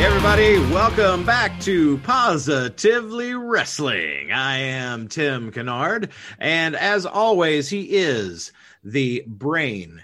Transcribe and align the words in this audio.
Hey 0.00 0.06
everybody, 0.06 0.58
welcome 0.72 1.26
back 1.26 1.60
to 1.60 1.98
Positively 1.98 3.34
Wrestling. 3.34 4.32
I 4.32 4.56
am 4.56 5.08
Tim 5.08 5.52
Kennard, 5.52 6.08
and 6.38 6.74
as 6.74 7.04
always, 7.04 7.68
he 7.68 7.82
is 7.82 8.50
the 8.82 9.22
brain 9.26 10.02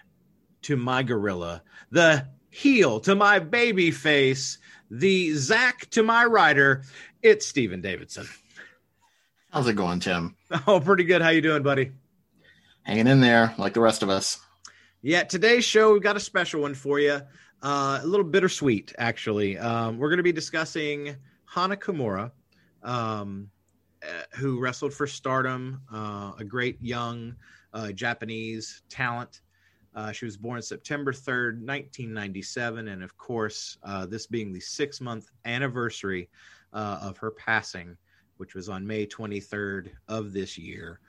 to 0.65 0.77
my 0.77 1.03
gorilla, 1.03 1.63
the 1.91 2.29
heel 2.51 3.01
to 3.01 3.15
my 3.15 3.39
baby 3.39 3.91
face, 3.91 4.59
the 4.91 5.33
Zack 5.33 5.89
to 5.93 6.03
my 6.03 6.27
Ryder. 6.27 6.83
It's 7.23 7.47
Steven 7.47 7.81
Davidson. 7.81 8.29
How's 9.51 9.67
it 9.67 9.77
going, 9.77 10.01
Tim? 10.01 10.37
Oh, 10.67 10.79
pretty 10.79 11.05
good. 11.05 11.23
How 11.23 11.31
you 11.31 11.41
doing, 11.41 11.63
buddy? 11.63 11.93
Hanging 12.83 13.07
in 13.07 13.23
there 13.23 13.55
like 13.57 13.73
the 13.73 13.81
rest 13.81 14.03
of 14.03 14.11
us. 14.11 14.39
Yeah, 15.01 15.23
today's 15.23 15.65
show 15.65 15.95
we've 15.95 16.03
got 16.03 16.17
a 16.17 16.21
special 16.21 16.61
one 16.61 16.75
for 16.75 17.01
you. 17.01 17.23
Uh, 17.63 18.01
a 18.03 18.07
little 18.07 18.25
bittersweet, 18.25 18.93
actually. 18.99 19.59
Um, 19.59 19.99
we're 19.99 20.09
going 20.09 20.19
to 20.19 20.23
be 20.23 20.33
discussing 20.33 21.17
Hana 21.47 21.77
Kimura, 21.77 22.31
um, 22.83 23.51
uh, 24.03 24.23
who 24.37 24.61
wrestled 24.61 24.93
for 24.93 25.07
Stardom, 25.07 25.81
uh, 25.93 26.33
a 26.39 26.45
great 26.45 26.81
young 26.83 27.35
uh, 27.73 27.93
Japanese 27.93 28.83
talent. 28.89 29.41
Uh, 29.95 30.13
she 30.13 30.27
was 30.27 30.37
born 30.37 30.61
September 30.61 31.13
3rd, 31.13 31.65
1997. 31.65 32.89
And 32.89 33.03
of 33.03 33.17
course, 33.17 33.79
uh, 33.83 34.05
this 34.05 34.27
being 34.27 34.53
the 34.53 34.61
six 34.61 35.01
month 35.01 35.31
anniversary 35.47 36.29
of 36.73 37.17
her 37.17 37.31
passing, 37.31 37.97
which 38.37 38.55
was 38.55 38.69
on 38.69 38.87
May 38.87 39.07
23rd 39.07 39.93
of 40.09 40.35
this 40.35 40.59
year. 40.59 41.01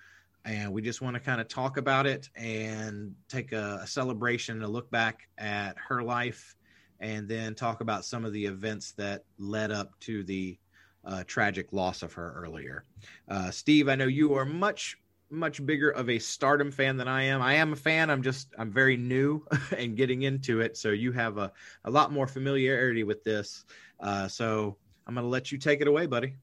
And 0.47 0.71
we 0.71 0.81
just 0.81 1.01
want 1.01 1.15
to 1.15 1.19
kind 1.19 1.41
of 1.41 1.49
talk 1.49 1.75
about 1.75 2.07
it 2.07 2.29
and 2.35 3.13
take 3.27 3.51
a, 3.51 3.81
a 3.83 3.87
celebration, 3.87 4.63
a 4.63 4.67
look 4.67 4.89
back 4.89 5.27
at 5.37 5.75
her 5.89 6.01
life, 6.01 6.55
and 7.01 7.27
then 7.27 7.53
talk 7.53 7.81
about 7.81 8.05
some 8.05 8.23
of 8.23 8.31
the 8.31 8.45
events 8.45 8.93
that 8.93 9.25
led 9.37 9.71
up 9.71 9.91
to 10.01 10.23
the 10.23 10.57
uh, 11.05 11.23
tragic 11.27 11.73
loss 11.73 12.01
of 12.01 12.13
her 12.13 12.33
earlier. 12.37 12.85
Uh, 13.27 13.51
Steve, 13.51 13.89
I 13.89 13.95
know 13.95 14.07
you 14.07 14.35
are 14.35 14.45
much 14.45 14.97
much 15.29 15.65
bigger 15.65 15.89
of 15.89 16.09
a 16.09 16.19
stardom 16.19 16.71
fan 16.71 16.95
than 16.95 17.09
I 17.09 17.23
am. 17.23 17.41
I 17.41 17.55
am 17.55 17.73
a 17.73 17.75
fan. 17.75 18.09
I'm 18.09 18.23
just 18.23 18.47
I'm 18.57 18.71
very 18.71 18.95
new 18.95 19.45
and 19.77 19.97
getting 19.97 20.21
into 20.21 20.61
it. 20.61 20.77
So 20.77 20.91
you 20.91 21.11
have 21.11 21.37
a, 21.37 21.51
a 21.83 21.91
lot 21.91 22.13
more 22.13 22.27
familiarity 22.27 23.03
with 23.03 23.25
this. 23.25 23.65
Uh, 23.99 24.29
so 24.29 24.77
I'm 25.05 25.15
gonna 25.15 25.27
let 25.27 25.51
you 25.51 25.57
take 25.57 25.81
it 25.81 25.87
away, 25.89 26.05
buddy. 26.05 26.35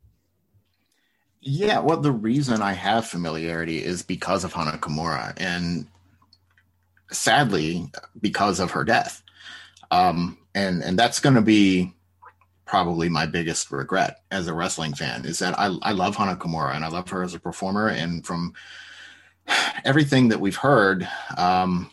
Yeah, 1.47 1.81
well, 1.81 1.99
the 2.01 2.11
reason 2.13 2.63
I 2.63 2.73
have 2.73 3.07
familiarity 3.07 3.85
is 3.85 4.03
because 4.03 4.45
of 4.45 4.55
Hana 4.55 4.79
Kimura, 4.79 5.35
and 5.37 5.87
sadly, 7.11 7.91
because 8.21 8.61
of 8.61 8.71
her 8.73 8.85
death. 8.85 9.23
Um, 9.91 10.39
and 10.55 10.83
and 10.83 10.99
that's 10.99 11.21
going 11.21 11.35
to 11.35 11.43
be 11.43 11.93
probably 12.65 13.09
my 13.11 13.27
biggest 13.27 13.71
regret 13.71 14.23
as 14.31 14.49
a 14.49 14.55
wrestling 14.55 14.95
fan 14.95 15.27
is 15.27 15.39
that 15.41 15.59
I, 15.59 15.67
I 15.83 15.93
love 15.93 16.17
Hana 16.17 16.37
Kimura 16.37 16.75
and 16.75 16.85
I 16.85 16.89
love 16.89 17.11
her 17.11 17.23
as 17.23 17.35
a 17.35 17.39
performer. 17.41 17.89
And 17.89 18.27
from 18.27 18.55
everything 19.85 20.29
that 20.31 20.41
we've 20.41 20.57
heard, 20.57 21.07
um, 21.37 21.91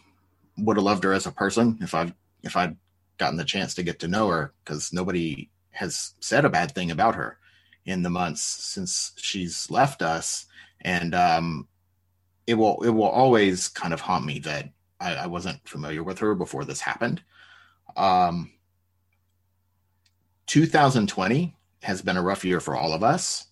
would 0.57 0.77
have 0.77 0.85
loved 0.85 1.03
her 1.03 1.13
as 1.13 1.25
a 1.27 1.31
person 1.31 1.77
if 1.81 1.93
I 1.93 2.13
if 2.43 2.55
I'd 2.55 2.77
gotten 3.17 3.37
the 3.37 3.45
chance 3.45 3.75
to 3.75 3.83
get 3.83 3.99
to 3.99 4.07
know 4.07 4.29
her 4.29 4.53
because 4.63 4.93
nobody 4.93 5.49
has 5.71 6.13
said 6.21 6.45
a 6.45 6.49
bad 6.49 6.71
thing 6.73 6.91
about 6.91 7.15
her 7.15 7.37
in 7.85 8.03
the 8.03 8.09
months 8.09 8.41
since 8.41 9.13
she's 9.17 9.69
left 9.69 10.01
us, 10.01 10.45
and 10.81 11.15
um, 11.15 11.67
it 12.47 12.55
will 12.55 12.81
it 12.83 12.89
will 12.89 13.09
always 13.09 13.67
kind 13.67 13.93
of 13.93 14.01
haunt 14.01 14.25
me 14.25 14.39
that 14.39 14.69
I, 14.99 15.15
I 15.15 15.27
wasn't 15.27 15.67
familiar 15.67 16.03
with 16.03 16.19
her 16.19 16.35
before 16.35 16.65
this 16.65 16.81
happened. 16.81 17.21
Um, 17.95 18.51
2020 20.47 21.55
has 21.83 22.01
been 22.01 22.17
a 22.17 22.21
rough 22.21 22.45
year 22.45 22.59
for 22.59 22.75
all 22.75 22.93
of 22.93 23.03
us, 23.03 23.47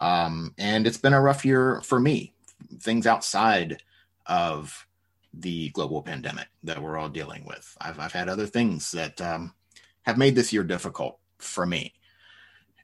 um, 0.00 0.54
and 0.58 0.86
it's 0.86 0.98
been 0.98 1.12
a 1.12 1.20
rough 1.20 1.44
year 1.44 1.80
for 1.82 2.00
me. 2.00 2.32
Things 2.80 3.06
outside 3.06 3.82
of 4.26 4.86
the 5.34 5.70
global 5.70 6.02
pandemic 6.02 6.48
that 6.64 6.82
we're 6.82 6.98
all 6.98 7.08
dealing 7.08 7.44
with. 7.46 7.76
I've 7.80 7.98
I've 7.98 8.12
had 8.12 8.28
other 8.28 8.46
things 8.46 8.90
that 8.92 9.20
um, 9.20 9.54
have 10.02 10.18
made 10.18 10.34
this 10.34 10.52
year 10.52 10.64
difficult 10.64 11.18
for 11.38 11.66
me. 11.66 11.92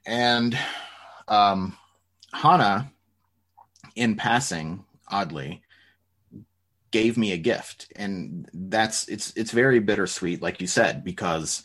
And 0.05 0.57
um, 1.27 1.77
Hana, 2.33 2.91
in 3.95 4.15
passing, 4.15 4.85
oddly, 5.07 5.63
gave 6.91 7.17
me 7.17 7.33
a 7.33 7.37
gift, 7.37 7.91
and 7.95 8.49
that's 8.53 9.07
it's 9.09 9.33
it's 9.35 9.51
very 9.51 9.79
bittersweet, 9.79 10.41
like 10.41 10.61
you 10.61 10.67
said, 10.67 11.03
because 11.03 11.63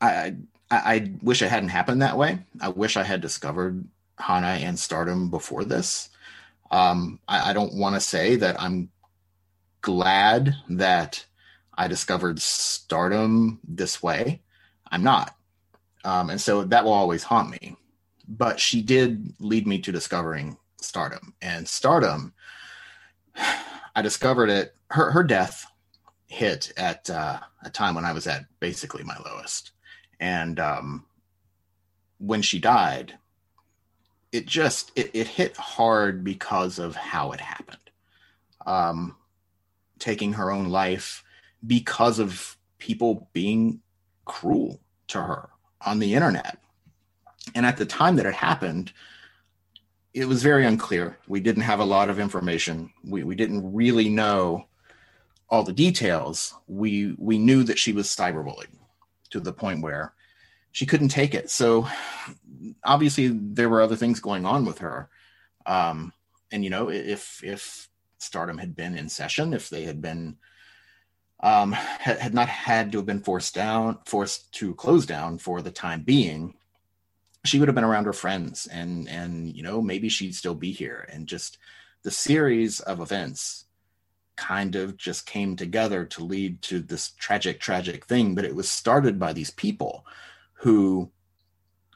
I 0.00 0.36
I, 0.70 0.76
I 0.94 1.12
wish 1.22 1.42
it 1.42 1.48
hadn't 1.50 1.68
happened 1.70 2.02
that 2.02 2.18
way. 2.18 2.40
I 2.60 2.70
wish 2.70 2.96
I 2.96 3.04
had 3.04 3.20
discovered 3.20 3.86
Hana 4.18 4.48
and 4.48 4.78
Stardom 4.78 5.30
before 5.30 5.64
this. 5.64 6.08
Um, 6.70 7.20
I, 7.28 7.50
I 7.50 7.52
don't 7.52 7.74
want 7.74 7.94
to 7.94 8.00
say 8.00 8.36
that 8.36 8.60
I'm 8.60 8.90
glad 9.82 10.56
that 10.70 11.26
I 11.78 11.88
discovered 11.88 12.40
Stardom 12.40 13.60
this 13.68 14.02
way. 14.02 14.42
I'm 14.90 15.04
not. 15.04 15.35
Um, 16.06 16.30
and 16.30 16.40
so 16.40 16.62
that 16.62 16.84
will 16.84 16.92
always 16.92 17.24
haunt 17.24 17.50
me. 17.50 17.76
But 18.28 18.60
she 18.60 18.80
did 18.80 19.34
lead 19.40 19.66
me 19.66 19.80
to 19.80 19.90
discovering 19.90 20.56
Stardom. 20.80 21.34
And 21.42 21.66
Stardom, 21.66 22.32
I 23.36 24.02
discovered 24.02 24.48
it, 24.48 24.76
her, 24.90 25.10
her 25.10 25.24
death 25.24 25.66
hit 26.28 26.72
at 26.76 27.10
uh, 27.10 27.40
a 27.64 27.70
time 27.70 27.96
when 27.96 28.04
I 28.04 28.12
was 28.12 28.28
at 28.28 28.46
basically 28.60 29.02
my 29.02 29.16
lowest. 29.24 29.72
And 30.20 30.60
um, 30.60 31.06
when 32.18 32.40
she 32.40 32.60
died, 32.60 33.18
it 34.30 34.46
just 34.46 34.92
it, 34.94 35.10
it 35.12 35.26
hit 35.26 35.56
hard 35.56 36.22
because 36.22 36.78
of 36.78 36.94
how 36.94 37.32
it 37.32 37.40
happened. 37.40 37.78
Um, 38.64 39.16
taking 39.98 40.34
her 40.34 40.52
own 40.52 40.68
life 40.68 41.24
because 41.66 42.20
of 42.20 42.56
people 42.78 43.28
being 43.32 43.80
cruel 44.24 44.80
to 45.08 45.22
her 45.22 45.50
on 45.84 45.98
the 45.98 46.14
internet. 46.14 46.58
And 47.54 47.64
at 47.64 47.76
the 47.76 47.86
time 47.86 48.16
that 48.16 48.26
it 48.26 48.34
happened, 48.34 48.92
it 50.14 50.26
was 50.26 50.42
very 50.42 50.64
unclear. 50.64 51.18
We 51.28 51.40
didn't 51.40 51.62
have 51.62 51.80
a 51.80 51.84
lot 51.84 52.08
of 52.08 52.18
information. 52.18 52.90
We, 53.04 53.22
we 53.22 53.34
didn't 53.34 53.74
really 53.74 54.08
know 54.08 54.66
all 55.48 55.62
the 55.62 55.72
details. 55.72 56.54
We 56.66 57.14
we 57.18 57.38
knew 57.38 57.62
that 57.64 57.78
she 57.78 57.92
was 57.92 58.08
cyberbullied 58.08 58.74
to 59.30 59.40
the 59.40 59.52
point 59.52 59.82
where 59.82 60.12
she 60.72 60.86
couldn't 60.86 61.08
take 61.08 61.34
it. 61.34 61.50
So 61.50 61.86
obviously 62.82 63.28
there 63.28 63.68
were 63.68 63.80
other 63.80 63.96
things 63.96 64.20
going 64.20 64.44
on 64.44 64.64
with 64.64 64.78
her. 64.78 65.08
Um, 65.64 66.12
and 66.50 66.64
you 66.64 66.70
know, 66.70 66.90
if 66.90 67.42
if 67.44 67.88
Stardom 68.18 68.58
had 68.58 68.74
been 68.74 68.96
in 68.96 69.08
session, 69.08 69.52
if 69.52 69.68
they 69.68 69.84
had 69.84 70.00
been 70.00 70.36
um, 71.40 71.72
had, 71.72 72.18
had 72.18 72.34
not 72.34 72.48
had 72.48 72.92
to 72.92 72.98
have 72.98 73.06
been 73.06 73.22
forced 73.22 73.54
down, 73.54 73.98
forced 74.06 74.52
to 74.54 74.74
close 74.74 75.06
down 75.06 75.38
for 75.38 75.60
the 75.60 75.70
time 75.70 76.02
being, 76.02 76.54
she 77.46 77.58
would 77.58 77.68
have 77.68 77.74
been 77.74 77.84
around 77.84 78.04
her 78.04 78.12
friends, 78.12 78.66
and 78.66 79.08
and 79.08 79.54
you 79.56 79.62
know 79.62 79.80
maybe 79.80 80.08
she'd 80.08 80.34
still 80.34 80.54
be 80.54 80.72
here. 80.72 81.08
And 81.12 81.26
just 81.26 81.58
the 82.02 82.10
series 82.10 82.80
of 82.80 83.00
events 83.00 83.64
kind 84.36 84.76
of 84.76 84.96
just 84.96 85.26
came 85.26 85.56
together 85.56 86.04
to 86.04 86.24
lead 86.24 86.60
to 86.62 86.80
this 86.80 87.12
tragic, 87.12 87.60
tragic 87.60 88.04
thing. 88.04 88.34
But 88.34 88.44
it 88.44 88.54
was 88.54 88.68
started 88.68 89.18
by 89.18 89.32
these 89.32 89.50
people 89.50 90.04
who 90.54 91.10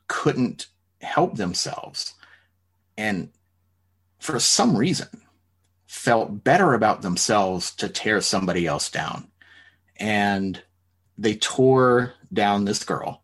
couldn't 0.07 0.69
help 1.01 1.37
themselves, 1.37 2.15
and 2.97 3.31
for 4.19 4.39
some 4.39 4.77
reason 4.77 5.09
felt 5.87 6.45
better 6.45 6.75
about 6.75 7.03
themselves 7.03 7.75
to 7.75 7.89
tear 7.89 8.21
somebody 8.21 8.67
else 8.67 8.91
down. 8.91 9.30
And 10.01 10.61
they 11.17 11.37
tore 11.37 12.15
down 12.33 12.65
this 12.65 12.83
girl 12.83 13.23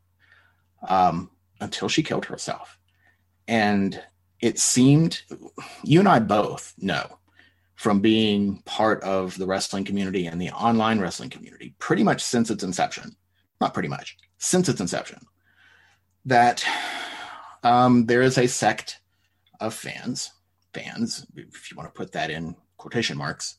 um, 0.87 1.31
until 1.61 1.89
she 1.89 2.03
killed 2.03 2.27
herself. 2.27 2.79
And 3.49 4.01
it 4.41 4.59
seemed, 4.59 5.23
you 5.83 5.99
and 5.99 6.09
I 6.09 6.19
both 6.19 6.75
know 6.79 7.19
from 7.75 8.01
being 8.01 8.63
part 8.63 9.03
of 9.03 9.37
the 9.37 9.47
wrestling 9.47 9.85
community 9.85 10.27
and 10.27 10.41
the 10.41 10.51
online 10.51 10.99
wrestling 11.01 11.31
community 11.31 11.75
pretty 11.79 12.03
much 12.03 12.23
since 12.23 12.51
its 12.51 12.65
inception, 12.65 13.17
not 13.61 13.75
pretty 13.75 13.89
much, 13.89 14.17
since 14.39 14.69
its 14.69 14.81
inception, 14.81 15.21
that 16.25 16.65
um, 17.63 18.07
there 18.07 18.23
is 18.23 18.39
a 18.39 18.47
sect 18.47 19.01
of 19.61 19.75
fans, 19.75 20.33
fans, 20.75 21.27
if 21.37 21.71
you 21.71 21.77
want 21.77 21.93
to 21.93 21.97
put 21.97 22.13
that 22.13 22.31
in 22.31 22.57
quotation 22.77 23.17
marks, 23.17 23.57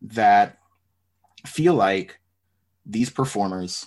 that 0.00 0.58
feel 1.46 1.74
like 1.74 2.18
these 2.86 3.10
performers 3.10 3.86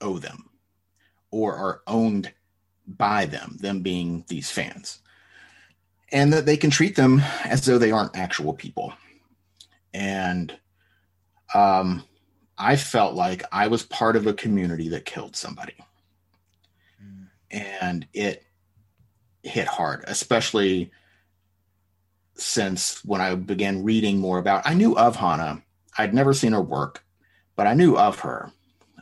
owe 0.00 0.18
them 0.18 0.50
or 1.30 1.56
are 1.56 1.82
owned 1.86 2.32
by 2.86 3.26
them, 3.26 3.56
them 3.60 3.80
being 3.80 4.24
these 4.28 4.50
fans, 4.50 5.00
and 6.12 6.32
that 6.32 6.46
they 6.46 6.56
can 6.56 6.70
treat 6.70 6.96
them 6.96 7.22
as 7.44 7.64
though 7.64 7.78
they 7.78 7.90
aren't 7.90 8.16
actual 8.16 8.52
people. 8.52 8.92
And 9.92 10.56
um, 11.54 12.04
I 12.58 12.76
felt 12.76 13.14
like 13.14 13.42
I 13.52 13.68
was 13.68 13.82
part 13.82 14.16
of 14.16 14.26
a 14.26 14.34
community 14.34 14.88
that 14.90 15.04
killed 15.04 15.36
somebody. 15.36 15.74
Mm. 17.02 17.28
And 17.50 18.06
it 18.12 18.44
hit 19.42 19.66
hard, 19.66 20.04
especially 20.06 20.90
since 22.36 23.04
when 23.04 23.20
I 23.20 23.34
began 23.34 23.84
reading 23.84 24.18
more 24.18 24.38
about 24.38 24.66
I 24.66 24.74
knew 24.74 24.96
of 24.96 25.16
Hana. 25.16 25.62
I'd 25.96 26.14
never 26.14 26.34
seen 26.34 26.52
her 26.52 26.60
work, 26.62 27.03
but 27.56 27.66
I 27.66 27.74
knew 27.74 27.96
of 27.96 28.20
her. 28.20 28.50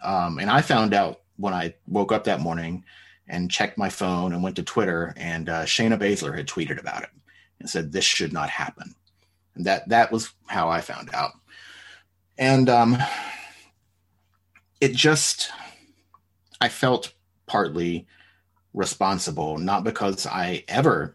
Um, 0.03 0.39
and 0.39 0.51
I 0.51 0.63
found 0.63 0.95
out 0.95 1.21
when 1.37 1.55
I 1.55 1.75
woke 1.87 2.13
up 2.13 2.25
that 2.25 2.41
morning 2.41 2.85
and 3.29 3.51
checked 3.51 3.79
my 3.79 3.89
phone 3.89 4.33
and 4.33 4.43
went 4.43 4.57
to 4.57 4.63
Twitter, 4.63 5.15
and 5.17 5.49
uh, 5.49 5.65
Shayna 5.65 5.99
Baszler 5.99 6.37
had 6.37 6.47
tweeted 6.47 6.79
about 6.79 7.03
it 7.03 7.11
and 7.61 7.71
said 7.71 7.93
this 7.93 8.05
should 8.05 8.33
not 8.33 8.51
happen. 8.51 8.95
And 9.55 9.65
that 9.67 9.89
that 9.89 10.11
was 10.11 10.33
how 10.47 10.69
I 10.69 10.81
found 10.81 11.11
out. 11.15 11.33
And 12.39 12.69
um, 12.69 12.99
it 14.81 14.95
just, 14.95 15.51
I 16.61 16.69
felt 16.69 17.13
partly 17.47 18.07
responsible, 18.75 19.59
not 19.59 19.85
because 19.85 20.27
I 20.27 20.65
ever 20.69 21.15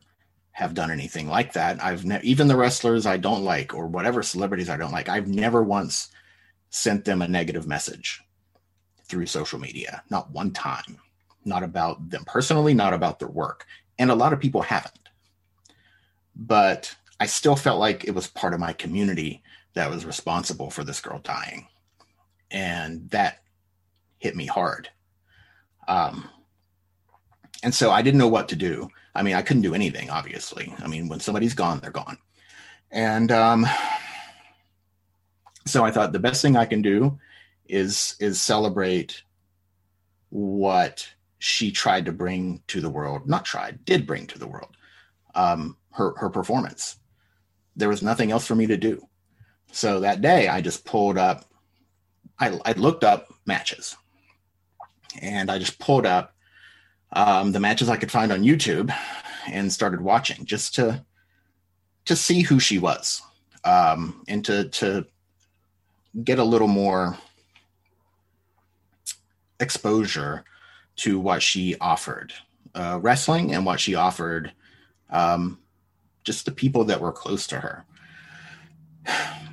have 0.52 0.74
done 0.74 0.92
anything 0.92 1.28
like 1.28 1.54
that. 1.54 1.84
I've 1.84 2.06
ne- 2.06 2.22
even 2.24 2.48
the 2.48 2.56
wrestlers 2.56 3.06
I 3.06 3.18
don't 3.18 3.44
like 3.44 3.74
or 3.74 3.88
whatever 3.88 4.24
celebrities 4.24 4.70
I 4.70 4.78
don't 4.78 4.92
like, 4.92 5.10
I've 5.10 5.28
never 5.28 5.62
once 5.62 6.10
sent 6.78 7.06
them 7.06 7.22
a 7.22 7.28
negative 7.28 7.68
message 7.68 8.22
through 9.04 9.26
social 9.26 9.60
media, 9.60 10.04
not 10.10 10.32
one 10.32 10.52
time, 10.52 10.98
not 11.46 11.64
about 11.64 12.10
them 12.10 12.24
personally, 12.26 12.74
not 12.74 12.94
about 12.94 13.20
their 13.20 13.30
work. 13.30 13.66
And 14.00 14.12
a 14.12 14.16
lot 14.16 14.34
of 14.34 14.40
people 14.40 14.62
haven't. 14.62 15.10
But 16.36 16.96
I 17.20 17.26
still 17.26 17.56
felt 17.56 17.80
like 17.80 18.04
it 18.04 18.14
was 18.14 18.28
part 18.28 18.54
of 18.54 18.60
my 18.60 18.74
community 18.74 19.42
that 19.74 19.90
was 19.90 20.06
responsible 20.06 20.70
for 20.70 20.84
this 20.84 21.02
girl 21.02 21.20
dying. 21.20 21.68
And 22.52 23.10
that 23.10 23.40
hit 24.20 24.36
me 24.36 24.46
hard. 24.46 24.90
Um, 25.88 26.30
and 27.64 27.74
so 27.74 27.92
I 27.92 28.02
didn't 28.02 28.20
know 28.20 28.28
what 28.28 28.50
to 28.50 28.56
do. 28.56 28.90
I 29.16 29.24
mean, 29.24 29.36
I 29.36 29.42
couldn't 29.42 29.64
do 29.64 29.74
anything, 29.74 30.10
obviously. 30.10 30.74
I 30.80 30.88
mean, 30.88 31.08
when 31.08 31.20
somebody's 31.20 31.56
gone, 31.56 31.80
they're 31.80 31.92
gone. 31.92 32.18
And 32.92 33.32
um, 33.32 33.66
so 35.70 35.86
I 35.86 35.92
thought 35.92 36.12
the 36.12 36.20
best 36.20 36.42
thing 36.42 36.56
I 36.56 36.66
can 36.66 36.82
do 36.82 37.20
is 37.68 38.16
is 38.20 38.42
celebrate 38.42 39.24
what 40.30 41.08
she 41.40 41.72
tried 41.72 42.06
to 42.06 42.12
bring 42.12 42.62
to 42.68 42.82
the 42.82 42.90
world. 42.90 43.28
Not 43.28 43.46
tried, 43.46 43.86
did 43.86 44.08
bring 44.08 44.28
to 44.28 44.40
the 44.40 44.48
world. 44.48 44.76
Um, 45.36 45.78
her 45.92 46.14
her 46.18 46.30
performance. 46.30 46.98
There 47.76 47.90
was 47.90 48.02
nothing 48.02 48.32
else 48.32 48.46
for 48.48 48.56
me 48.56 48.68
to 48.68 48.78
do. 48.78 49.08
So 49.72 50.00
that 50.00 50.22
day, 50.22 50.48
I 50.48 50.62
just 50.62 50.86
pulled 50.86 51.18
up. 51.18 51.46
I, 52.40 52.60
I 52.66 52.74
looked 52.74 53.04
up 53.04 53.34
matches 53.46 53.96
and 55.22 55.50
I 55.50 55.58
just 55.58 55.80
pulled 55.80 56.06
up 56.06 56.36
um, 57.14 57.52
the 57.52 57.60
matches 57.60 57.90
I 57.90 57.98
could 57.98 58.12
find 58.12 58.32
on 58.32 58.44
YouTube 58.44 58.94
and 59.48 59.72
started 59.72 60.02
watching 60.02 60.46
just 60.46 60.76
to 60.76 61.04
to 62.06 62.16
see 62.16 62.42
who 62.42 62.60
she 62.60 62.80
was 62.80 63.22
um, 63.64 64.24
and 64.28 64.44
to 64.46 64.70
to 64.70 65.06
get 66.24 66.40
a 66.40 66.44
little 66.44 66.68
more 66.68 67.18
exposure 69.60 70.44
to 70.96 71.20
what 71.20 71.42
she 71.42 71.76
offered 71.80 72.34
uh, 72.76 73.00
wrestling 73.02 73.54
and 73.54 73.66
what 73.66 73.80
she 73.80 73.96
offered 73.96 74.52
um, 75.10 75.60
just 76.24 76.46
the 76.46 76.52
people 76.52 76.84
that 76.84 77.02
were 77.02 77.12
close 77.12 77.48
to 77.48 77.60
her 77.60 77.86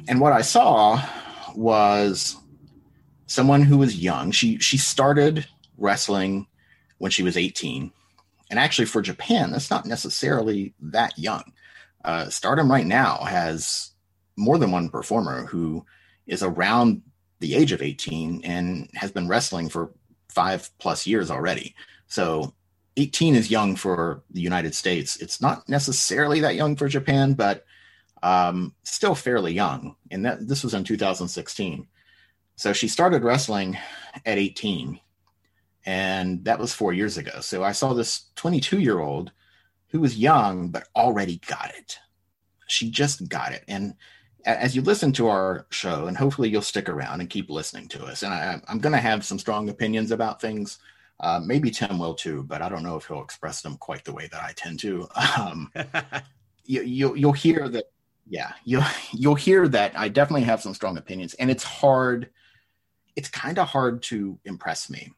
and 0.08 0.20
what 0.20 0.32
i 0.32 0.42
saw 0.42 1.00
was 1.54 2.36
someone 3.26 3.62
who 3.62 3.78
was 3.78 3.96
young 3.96 4.30
she 4.30 4.58
she 4.58 4.76
started 4.76 5.46
wrestling 5.76 6.46
when 6.98 7.10
she 7.10 7.22
was 7.22 7.36
18. 7.36 7.92
And 8.50 8.58
actually, 8.58 8.86
for 8.86 9.02
Japan, 9.02 9.50
that's 9.50 9.70
not 9.70 9.86
necessarily 9.86 10.74
that 10.80 11.18
young. 11.18 11.52
Uh, 12.04 12.28
Stardom 12.28 12.70
right 12.70 12.86
now 12.86 13.18
has 13.24 13.90
more 14.36 14.58
than 14.58 14.70
one 14.70 14.88
performer 14.88 15.46
who 15.46 15.84
is 16.26 16.42
around 16.42 17.02
the 17.40 17.54
age 17.54 17.72
of 17.72 17.82
18 17.82 18.42
and 18.44 18.88
has 18.94 19.10
been 19.10 19.28
wrestling 19.28 19.68
for 19.68 19.92
five 20.28 20.70
plus 20.78 21.06
years 21.06 21.30
already. 21.30 21.74
So 22.06 22.54
18 22.96 23.34
is 23.34 23.50
young 23.50 23.76
for 23.76 24.22
the 24.30 24.40
United 24.40 24.74
States. 24.74 25.16
It's 25.16 25.40
not 25.40 25.68
necessarily 25.68 26.40
that 26.40 26.54
young 26.54 26.76
for 26.76 26.88
Japan, 26.88 27.34
but 27.34 27.64
um, 28.22 28.74
still 28.84 29.14
fairly 29.14 29.52
young. 29.52 29.96
And 30.10 30.24
that 30.24 30.48
this 30.48 30.62
was 30.62 30.74
in 30.74 30.84
2016. 30.84 31.86
So 32.56 32.72
she 32.72 32.88
started 32.88 33.24
wrestling 33.24 33.76
at 34.24 34.38
18 34.38 35.00
and 35.86 36.44
that 36.44 36.58
was 36.58 36.72
four 36.72 36.92
years 36.92 37.18
ago. 37.18 37.40
So 37.40 37.62
I 37.62 37.72
saw 37.72 37.92
this 37.92 38.26
22 38.36 38.80
year 38.80 39.00
old 39.00 39.32
who 39.88 40.00
was 40.00 40.16
young 40.16 40.68
but 40.68 40.88
already 40.96 41.40
got 41.46 41.72
it. 41.76 41.98
She 42.66 42.90
just 42.90 43.28
got 43.28 43.52
it. 43.52 43.64
And 43.68 43.94
as 44.44 44.76
you 44.76 44.82
listen 44.82 45.12
to 45.12 45.28
our 45.28 45.66
show, 45.70 46.06
and 46.06 46.16
hopefully 46.16 46.48
you'll 46.48 46.62
stick 46.62 46.88
around 46.88 47.20
and 47.20 47.30
keep 47.30 47.50
listening 47.50 47.88
to 47.88 48.04
us, 48.04 48.22
and 48.22 48.32
I, 48.32 48.60
am 48.68 48.78
going 48.78 48.92
to 48.92 48.98
have 48.98 49.24
some 49.24 49.38
strong 49.38 49.68
opinions 49.68 50.10
about 50.10 50.40
things. 50.40 50.78
Uh, 51.20 51.40
maybe 51.44 51.70
Tim 51.70 51.98
will 51.98 52.14
too, 52.14 52.42
but 52.42 52.60
I 52.60 52.68
don't 52.68 52.82
know 52.82 52.96
if 52.96 53.06
he'll 53.06 53.22
express 53.22 53.62
them 53.62 53.76
quite 53.76 54.04
the 54.04 54.12
way 54.12 54.28
that 54.30 54.42
I 54.42 54.52
tend 54.52 54.80
to. 54.80 55.08
Um, 55.38 55.72
you, 56.64 56.82
you'll 56.82 57.16
you'll 57.16 57.32
hear 57.32 57.68
that. 57.68 57.84
Yeah, 58.26 58.52
you'll 58.64 58.84
you'll 59.12 59.34
hear 59.34 59.68
that 59.68 59.98
I 59.98 60.08
definitely 60.08 60.44
have 60.44 60.62
some 60.62 60.74
strong 60.74 60.96
opinions, 60.96 61.34
and 61.34 61.50
it's 61.50 61.64
hard. 61.64 62.30
It's 63.16 63.28
kind 63.28 63.58
of 63.58 63.68
hard 63.68 64.02
to 64.04 64.38
impress 64.44 64.90
me 64.90 65.12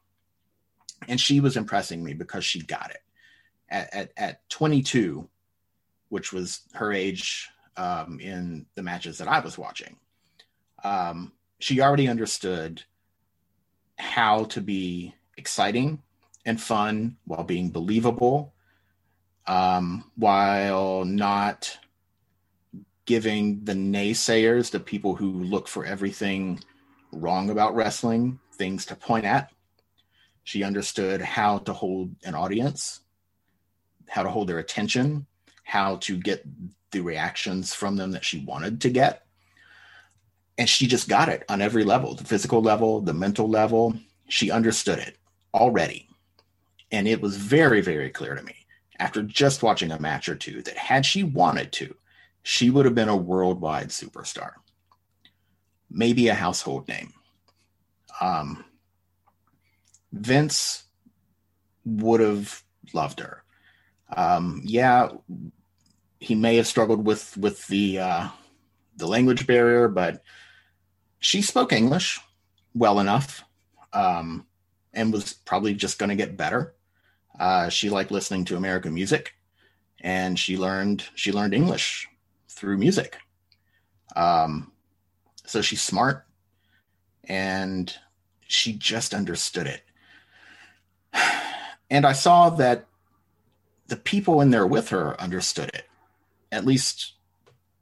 and 1.08 1.20
she 1.20 1.40
was 1.40 1.56
impressing 1.56 2.02
me 2.02 2.14
because 2.14 2.44
she 2.44 2.62
got 2.62 2.90
it 2.90 3.02
at, 3.68 3.92
at, 3.92 4.12
at 4.16 4.48
22 4.48 5.28
which 6.08 6.32
was 6.32 6.60
her 6.74 6.92
age 6.92 7.48
um, 7.76 8.20
in 8.20 8.66
the 8.74 8.82
matches 8.82 9.18
that 9.18 9.28
i 9.28 9.40
was 9.40 9.58
watching. 9.58 9.96
Um, 10.84 11.32
she 11.58 11.80
already 11.80 12.08
understood 12.08 12.82
how 13.98 14.44
to 14.44 14.60
be 14.60 15.14
exciting 15.36 16.02
and 16.44 16.60
fun 16.60 17.16
while 17.24 17.44
being 17.44 17.70
believable 17.70 18.54
um, 19.46 20.10
while 20.16 21.04
not 21.04 21.78
giving 23.04 23.64
the 23.64 23.72
naysayers 23.72 24.70
the 24.70 24.80
people 24.80 25.14
who 25.14 25.30
look 25.44 25.68
for 25.68 25.84
everything 25.84 26.60
wrong 27.12 27.50
about 27.50 27.74
wrestling 27.74 28.38
things 28.54 28.84
to 28.86 28.96
point 28.96 29.24
at. 29.24 29.50
She 30.42 30.64
understood 30.64 31.20
how 31.20 31.58
to 31.58 31.72
hold 31.72 32.14
an 32.24 32.34
audience, 32.34 33.00
how 34.08 34.22
to 34.22 34.30
hold 34.30 34.48
their 34.48 34.58
attention, 34.58 35.26
how 35.66 35.96
to 35.96 36.16
get 36.16 36.46
the 36.92 37.00
reactions 37.00 37.74
from 37.74 37.96
them 37.96 38.12
that 38.12 38.24
she 38.24 38.38
wanted 38.38 38.80
to 38.80 38.88
get. 38.88 39.26
And 40.56 40.68
she 40.68 40.86
just 40.86 41.08
got 41.08 41.28
it 41.28 41.44
on 41.48 41.60
every 41.60 41.84
level 41.84 42.14
the 42.14 42.24
physical 42.24 42.62
level, 42.62 43.00
the 43.00 43.12
mental 43.12 43.48
level. 43.48 43.94
She 44.28 44.50
understood 44.50 45.00
it 45.00 45.18
already. 45.52 46.08
And 46.92 47.08
it 47.08 47.20
was 47.20 47.36
very, 47.36 47.80
very 47.80 48.10
clear 48.10 48.36
to 48.36 48.42
me 48.42 48.54
after 49.00 49.22
just 49.22 49.62
watching 49.62 49.90
a 49.90 50.00
match 50.00 50.28
or 50.28 50.36
two 50.36 50.62
that 50.62 50.76
had 50.76 51.04
she 51.04 51.24
wanted 51.24 51.72
to, 51.72 51.94
she 52.44 52.70
would 52.70 52.84
have 52.84 52.94
been 52.94 53.08
a 53.08 53.16
worldwide 53.16 53.88
superstar, 53.88 54.52
maybe 55.90 56.28
a 56.28 56.34
household 56.34 56.86
name. 56.86 57.12
Um, 58.20 58.64
Vince 60.12 60.84
would 61.84 62.20
have 62.20 62.62
loved 62.94 63.18
her. 63.18 63.42
Um, 64.16 64.62
yeah, 64.64 65.08
he 66.20 66.34
may 66.34 66.56
have 66.56 66.66
struggled 66.66 67.04
with 67.06 67.36
with 67.36 67.66
the 67.68 67.98
uh, 67.98 68.28
the 68.96 69.06
language 69.06 69.46
barrier, 69.46 69.88
but 69.88 70.22
she 71.18 71.42
spoke 71.42 71.72
English 71.72 72.20
well 72.74 73.00
enough, 73.00 73.44
um, 73.92 74.46
and 74.92 75.12
was 75.12 75.32
probably 75.32 75.74
just 75.74 75.98
going 75.98 76.10
to 76.10 76.16
get 76.16 76.36
better. 76.36 76.74
Uh, 77.38 77.68
she 77.68 77.90
liked 77.90 78.10
listening 78.10 78.44
to 78.46 78.56
American 78.56 78.94
music, 78.94 79.34
and 80.00 80.38
she 80.38 80.56
learned 80.56 81.04
she 81.14 81.32
learned 81.32 81.54
English 81.54 82.08
through 82.48 82.78
music. 82.78 83.18
Um, 84.14 84.72
so 85.44 85.60
she's 85.60 85.82
smart, 85.82 86.24
and 87.24 87.94
she 88.48 88.72
just 88.72 89.12
understood 89.12 89.66
it 89.66 89.82
and 91.90 92.06
I 92.06 92.12
saw 92.12 92.50
that 92.50 92.86
the 93.88 93.96
people 93.96 94.40
in 94.40 94.50
there 94.50 94.66
with 94.66 94.88
her 94.90 95.20
understood 95.20 95.70
it, 95.74 95.88
at 96.52 96.64
least 96.64 97.14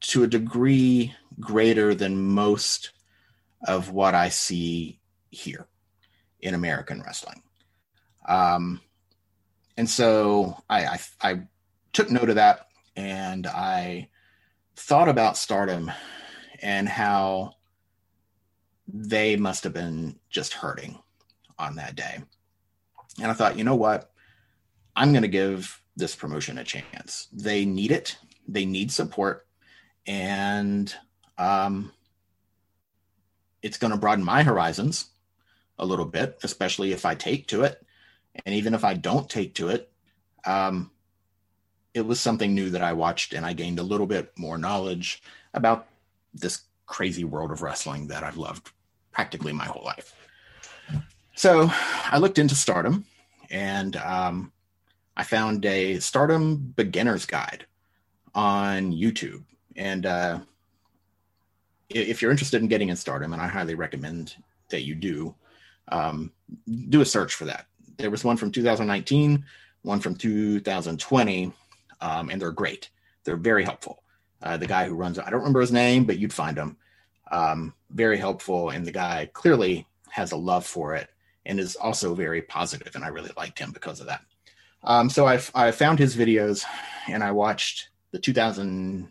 to 0.00 0.22
a 0.22 0.28
degree 0.28 1.14
greater 1.40 1.94
than 1.94 2.20
most 2.20 2.92
of 3.66 3.90
what 3.90 4.14
I 4.14 4.28
see 4.28 5.00
here 5.30 5.66
in 6.40 6.54
American 6.54 7.02
wrestling. 7.02 7.42
Um, 8.28 8.80
and 9.76 9.88
so 9.88 10.56
I, 10.68 10.84
I, 10.86 11.00
I 11.22 11.40
took 11.92 12.10
note 12.10 12.28
of 12.28 12.36
that 12.36 12.68
and 12.96 13.46
I 13.46 14.08
thought 14.76 15.08
about 15.08 15.36
stardom 15.36 15.90
and 16.60 16.88
how 16.88 17.54
they 18.86 19.36
must 19.36 19.64
have 19.64 19.72
been 19.72 20.18
just 20.28 20.52
hurting 20.52 20.98
on 21.58 21.76
that 21.76 21.96
day. 21.96 22.18
And 23.20 23.30
I 23.30 23.34
thought, 23.34 23.56
you 23.56 23.64
know 23.64 23.74
what? 23.74 24.10
I'm 24.96 25.12
going 25.12 25.22
to 25.22 25.28
give 25.28 25.80
this 25.96 26.14
promotion 26.14 26.58
a 26.58 26.64
chance. 26.64 27.28
They 27.32 27.64
need 27.64 27.90
it, 27.90 28.18
they 28.46 28.64
need 28.64 28.92
support. 28.92 29.46
And 30.06 30.94
um, 31.38 31.92
it's 33.62 33.78
going 33.78 33.92
to 33.92 33.98
broaden 33.98 34.24
my 34.24 34.42
horizons 34.42 35.06
a 35.78 35.86
little 35.86 36.04
bit, 36.04 36.38
especially 36.42 36.92
if 36.92 37.04
I 37.04 37.14
take 37.14 37.48
to 37.48 37.62
it. 37.62 37.84
And 38.44 38.54
even 38.54 38.74
if 38.74 38.84
I 38.84 38.94
don't 38.94 39.28
take 39.28 39.54
to 39.54 39.68
it, 39.68 39.90
um, 40.44 40.90
it 41.94 42.02
was 42.04 42.20
something 42.20 42.54
new 42.54 42.70
that 42.70 42.82
I 42.82 42.92
watched 42.92 43.32
and 43.32 43.46
I 43.46 43.52
gained 43.52 43.78
a 43.78 43.84
little 43.84 44.06
bit 44.06 44.32
more 44.36 44.58
knowledge 44.58 45.22
about 45.54 45.86
this 46.34 46.62
crazy 46.86 47.24
world 47.24 47.50
of 47.50 47.62
wrestling 47.62 48.08
that 48.08 48.24
I've 48.24 48.36
loved 48.36 48.70
practically 49.12 49.52
my 49.52 49.64
whole 49.64 49.84
life. 49.84 50.14
So 51.36 51.70
I 51.70 52.18
looked 52.18 52.38
into 52.38 52.54
stardom 52.54 53.06
and 53.50 53.96
um, 53.96 54.52
I 55.16 55.22
found 55.22 55.64
a 55.64 56.00
stardom 56.00 56.56
beginner's 56.76 57.26
guide 57.26 57.66
on 58.34 58.92
YouTube. 58.92 59.44
And 59.76 60.06
uh, 60.06 60.40
if 61.88 62.20
you're 62.20 62.30
interested 62.30 62.62
in 62.62 62.68
getting 62.68 62.88
in 62.88 62.96
stardom, 62.96 63.32
and 63.32 63.42
I 63.42 63.46
highly 63.46 63.74
recommend 63.74 64.36
that 64.70 64.82
you 64.82 64.94
do, 64.94 65.34
um, 65.88 66.32
do 66.88 67.00
a 67.00 67.06
search 67.06 67.34
for 67.34 67.44
that. 67.44 67.66
There 67.98 68.10
was 68.10 68.24
one 68.24 68.36
from 68.36 68.50
2019, 68.50 69.44
one 69.82 70.00
from 70.00 70.16
2020, 70.16 71.52
um, 72.00 72.30
and 72.30 72.40
they're 72.40 72.50
great. 72.50 72.90
They're 73.24 73.36
very 73.36 73.64
helpful. 73.64 74.02
Uh, 74.42 74.56
the 74.56 74.66
guy 74.66 74.86
who 74.86 74.94
runs, 74.94 75.18
I 75.18 75.30
don't 75.30 75.40
remember 75.40 75.60
his 75.60 75.72
name, 75.72 76.04
but 76.04 76.18
you'd 76.18 76.32
find 76.32 76.56
him. 76.56 76.76
Um, 77.30 77.74
very 77.90 78.18
helpful, 78.18 78.70
and 78.70 78.84
the 78.84 78.92
guy 78.92 79.30
clearly 79.32 79.86
has 80.10 80.32
a 80.32 80.36
love 80.36 80.66
for 80.66 80.94
it 80.94 81.08
and 81.46 81.60
is 81.60 81.76
also 81.76 82.14
very 82.14 82.42
positive, 82.42 82.94
and 82.94 83.04
I 83.04 83.08
really 83.08 83.30
liked 83.36 83.58
him 83.58 83.70
because 83.72 84.00
of 84.00 84.06
that. 84.06 84.22
Um, 84.82 85.08
so 85.08 85.26
I, 85.26 85.40
I 85.54 85.70
found 85.70 85.98
his 85.98 86.16
videos, 86.16 86.64
and 87.08 87.22
I 87.22 87.30
watched 87.30 87.88
the 88.14 88.20
2019 88.20 89.10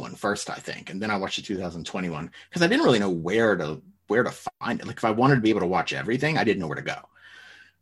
one 0.00 0.14
first, 0.14 0.48
I 0.48 0.54
think, 0.54 0.88
and 0.88 1.02
then 1.02 1.10
I 1.10 1.18
watched 1.18 1.36
the 1.36 1.42
2021 1.42 2.30
because 2.48 2.62
I 2.62 2.66
didn't 2.66 2.86
really 2.86 2.98
know 2.98 3.10
where 3.10 3.54
to 3.56 3.82
where 4.06 4.22
to 4.22 4.30
find 4.30 4.80
it. 4.80 4.86
Like 4.86 4.96
if 4.96 5.04
I 5.04 5.10
wanted 5.10 5.34
to 5.34 5.42
be 5.42 5.50
able 5.50 5.60
to 5.60 5.66
watch 5.66 5.92
everything, 5.92 6.38
I 6.38 6.44
didn't 6.44 6.60
know 6.60 6.66
where 6.66 6.76
to 6.76 6.82
go. 6.82 6.96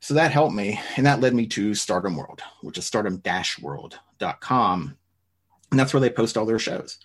So 0.00 0.14
that 0.14 0.32
helped 0.32 0.56
me, 0.56 0.80
and 0.96 1.06
that 1.06 1.20
led 1.20 1.34
me 1.34 1.46
to 1.46 1.72
Stardom 1.74 2.16
World, 2.16 2.42
which 2.62 2.78
is 2.78 2.84
stardom-world.com, 2.84 4.96
and 5.70 5.78
that's 5.78 5.94
where 5.94 6.00
they 6.00 6.10
post 6.10 6.36
all 6.36 6.44
their 6.44 6.58
shows. 6.58 6.98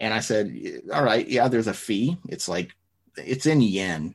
And 0.00 0.14
I 0.14 0.20
said, 0.20 0.56
all 0.94 1.04
right, 1.04 1.28
yeah, 1.28 1.48
there's 1.48 1.66
a 1.66 1.74
fee. 1.74 2.16
It's 2.30 2.48
like 2.48 2.74
it's 3.18 3.44
in 3.44 3.60
yen. 3.60 4.14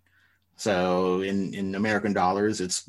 So 0.64 1.20
in, 1.20 1.54
in 1.54 1.76
American 1.76 2.14
dollars, 2.14 2.62
it's 2.62 2.86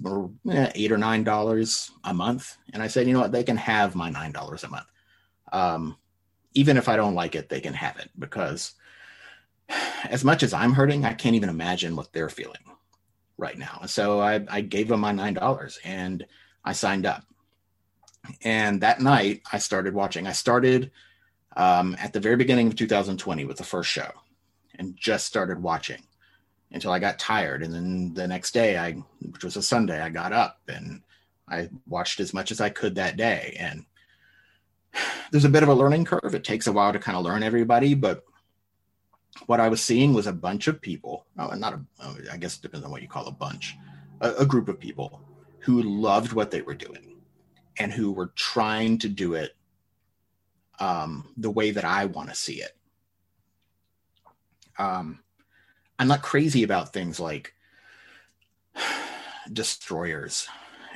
eh, 0.48 0.70
eight 0.76 0.92
or 0.92 0.96
nine 0.96 1.24
dollars 1.24 1.90
a 2.04 2.14
month. 2.14 2.56
And 2.72 2.80
I 2.80 2.86
said, 2.86 3.08
you 3.08 3.12
know 3.12 3.18
what, 3.18 3.32
they 3.32 3.42
can 3.42 3.56
have 3.56 3.96
my 3.96 4.10
nine 4.10 4.30
dollars 4.30 4.62
a 4.62 4.68
month. 4.68 4.86
Um, 5.50 5.96
even 6.54 6.76
if 6.76 6.88
I 6.88 6.94
don't 6.94 7.16
like 7.16 7.34
it, 7.34 7.48
they 7.48 7.60
can 7.60 7.74
have 7.74 7.98
it 7.98 8.10
because 8.16 8.74
as 10.04 10.22
much 10.22 10.44
as 10.44 10.54
I'm 10.54 10.72
hurting, 10.72 11.04
I 11.04 11.14
can't 11.14 11.34
even 11.34 11.48
imagine 11.48 11.96
what 11.96 12.12
they're 12.12 12.28
feeling 12.28 12.62
right 13.38 13.58
now. 13.58 13.80
So 13.86 14.20
I, 14.20 14.46
I 14.48 14.60
gave 14.60 14.86
them 14.86 15.00
my 15.00 15.10
nine 15.10 15.34
dollars 15.34 15.80
and 15.82 16.24
I 16.64 16.74
signed 16.74 17.06
up. 17.06 17.24
And 18.42 18.82
that 18.82 19.00
night 19.00 19.42
I 19.52 19.58
started 19.58 19.94
watching. 19.94 20.28
I 20.28 20.32
started 20.32 20.92
um, 21.56 21.96
at 21.98 22.12
the 22.12 22.20
very 22.20 22.36
beginning 22.36 22.68
of 22.68 22.76
2020 22.76 23.44
with 23.46 23.56
the 23.56 23.64
first 23.64 23.90
show 23.90 24.12
and 24.78 24.96
just 24.96 25.26
started 25.26 25.60
watching 25.60 26.04
until 26.74 26.90
I 26.90 26.98
got 26.98 27.20
tired. 27.20 27.62
And 27.62 27.72
then 27.72 28.14
the 28.14 28.26
next 28.26 28.52
day, 28.52 28.76
I, 28.76 28.92
which 29.20 29.44
was 29.44 29.56
a 29.56 29.62
Sunday, 29.62 30.00
I 30.00 30.10
got 30.10 30.32
up 30.32 30.58
and 30.68 31.02
I 31.48 31.70
watched 31.86 32.18
as 32.18 32.34
much 32.34 32.50
as 32.50 32.60
I 32.60 32.68
could 32.68 32.96
that 32.96 33.16
day. 33.16 33.56
And 33.58 33.86
there's 35.30 35.44
a 35.44 35.50
bit 35.50 35.62
of 35.62 35.68
a 35.68 35.74
learning 35.74 36.04
curve. 36.04 36.34
It 36.34 36.44
takes 36.44 36.66
a 36.66 36.72
while 36.72 36.92
to 36.92 36.98
kind 36.98 37.16
of 37.16 37.24
learn 37.24 37.44
everybody, 37.44 37.94
but 37.94 38.24
what 39.46 39.60
I 39.60 39.68
was 39.68 39.82
seeing 39.82 40.14
was 40.14 40.26
a 40.26 40.32
bunch 40.32 40.66
of 40.66 40.80
people, 40.80 41.26
oh, 41.38 41.50
not 41.54 41.74
a, 41.74 41.80
oh, 42.02 42.16
I 42.30 42.36
guess 42.36 42.56
it 42.56 42.62
depends 42.62 42.84
on 42.84 42.90
what 42.90 43.02
you 43.02 43.08
call 43.08 43.26
a 43.26 43.32
bunch, 43.32 43.76
a, 44.20 44.32
a 44.34 44.46
group 44.46 44.68
of 44.68 44.78
people 44.78 45.20
who 45.60 45.80
loved 45.82 46.32
what 46.32 46.50
they 46.50 46.62
were 46.62 46.74
doing 46.74 47.16
and 47.78 47.92
who 47.92 48.12
were 48.12 48.32
trying 48.34 48.98
to 48.98 49.08
do 49.08 49.34
it 49.34 49.56
um, 50.80 51.32
the 51.36 51.50
way 51.50 51.70
that 51.70 51.84
I 51.84 52.06
want 52.06 52.30
to 52.30 52.34
see 52.34 52.62
it. 52.62 52.76
Um, 54.76 55.23
I'm 55.98 56.08
not 56.08 56.22
crazy 56.22 56.62
about 56.62 56.92
things 56.92 57.20
like 57.20 57.54
destroyers 59.52 60.48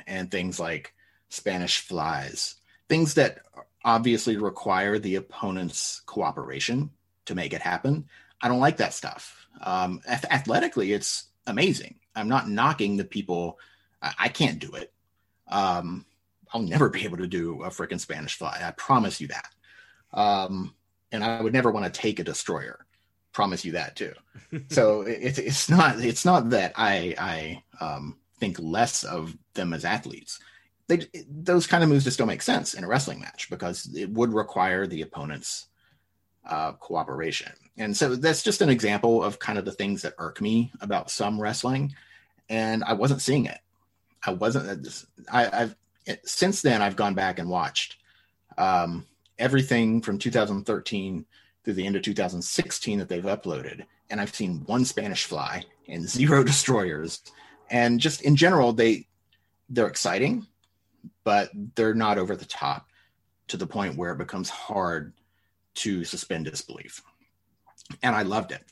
and 0.07 0.29
things 0.29 0.59
like 0.59 0.93
Spanish 1.29 1.79
flies, 1.79 2.55
things 2.87 3.13
that 3.13 3.39
obviously 3.85 4.37
require 4.37 4.99
the 4.99 5.15
opponent's 5.15 6.01
cooperation 6.05 6.91
to 7.25 7.35
make 7.35 7.53
it 7.53 7.61
happen. 7.61 8.05
I 8.41 8.47
don't 8.47 8.59
like 8.59 8.77
that 8.77 8.93
stuff. 8.93 9.47
Um, 9.61 10.01
athletically, 10.07 10.93
it's 10.93 11.27
amazing. 11.47 11.95
I'm 12.15 12.27
not 12.27 12.49
knocking 12.49 12.97
the 12.97 13.05
people. 13.05 13.59
I, 14.01 14.13
I 14.19 14.27
can't 14.29 14.59
do 14.59 14.73
it. 14.73 14.91
Um, 15.47 16.05
I'll 16.53 16.61
never 16.61 16.89
be 16.89 17.03
able 17.03 17.17
to 17.17 17.27
do 17.27 17.63
a 17.63 17.69
freaking 17.69 17.99
Spanish 17.99 18.35
fly. 18.35 18.59
I 18.63 18.71
promise 18.71 19.21
you 19.21 19.27
that. 19.27 19.49
Um, 20.13 20.73
and 21.11 21.23
I 21.23 21.41
would 21.41 21.53
never 21.53 21.71
want 21.71 21.91
to 21.91 22.01
take 22.01 22.19
a 22.19 22.23
destroyer. 22.23 22.85
Promise 23.39 23.63
you 23.63 23.71
that 23.71 23.95
too. 23.95 24.11
so 24.69 24.99
it's 25.07 25.39
it's 25.39 25.69
not 25.69 25.97
it's 26.01 26.25
not 26.25 26.49
that 26.49 26.73
I 26.75 27.15
I 27.17 27.63
um, 27.79 28.17
think 28.37 28.57
less 28.59 29.05
of 29.05 29.33
them 29.53 29.73
as 29.73 29.85
athletes. 29.85 30.41
They 30.89 31.07
those 31.29 31.65
kind 31.65 31.81
of 31.81 31.89
moves 31.89 32.03
just 32.03 32.19
don't 32.19 32.27
make 32.27 32.41
sense 32.41 32.73
in 32.73 32.83
a 32.83 32.87
wrestling 32.89 33.21
match 33.21 33.49
because 33.49 33.89
it 33.95 34.09
would 34.09 34.33
require 34.33 34.87
the 34.87 35.03
opponent's 35.03 35.67
uh, 36.45 36.73
cooperation. 36.73 37.53
And 37.77 37.95
so 37.95 38.17
that's 38.17 38.43
just 38.43 38.59
an 38.59 38.67
example 38.67 39.23
of 39.23 39.39
kind 39.39 39.57
of 39.57 39.63
the 39.63 39.71
things 39.71 40.01
that 40.01 40.15
irk 40.17 40.41
me 40.41 40.73
about 40.81 41.09
some 41.09 41.39
wrestling. 41.39 41.95
And 42.49 42.83
I 42.83 42.91
wasn't 42.91 43.21
seeing 43.21 43.45
it. 43.45 43.59
I 44.21 44.33
wasn't. 44.33 44.85
I, 45.31 45.43
have 45.43 45.75
since 46.25 46.61
then 46.61 46.81
I've 46.81 46.97
gone 46.97 47.13
back 47.13 47.39
and 47.39 47.49
watched 47.49 47.95
um, 48.57 49.05
everything 49.37 50.01
from 50.01 50.19
2013 50.19 51.25
through 51.63 51.73
the 51.73 51.85
end 51.85 51.95
of 51.95 52.01
2016 52.01 52.99
that 52.99 53.09
they've 53.09 53.23
uploaded, 53.23 53.85
and 54.09 54.19
I've 54.19 54.33
seen 54.33 54.63
one 54.65 54.85
Spanish 54.85 55.25
fly 55.25 55.63
and 55.87 56.07
zero 56.07 56.43
destroyers. 56.45 57.21
And 57.69 57.99
just 57.99 58.21
in 58.21 58.35
general, 58.35 58.73
they 58.73 59.07
they're 59.69 59.87
exciting, 59.87 60.47
but 61.23 61.51
they're 61.75 61.93
not 61.93 62.17
over 62.17 62.35
the 62.35 62.45
top 62.45 62.87
to 63.49 63.57
the 63.57 63.67
point 63.67 63.97
where 63.97 64.11
it 64.11 64.17
becomes 64.17 64.49
hard 64.49 65.13
to 65.75 66.03
suspend 66.03 66.45
disbelief. 66.45 67.03
And 68.01 68.15
I 68.15 68.23
loved 68.23 68.51
it. 68.51 68.63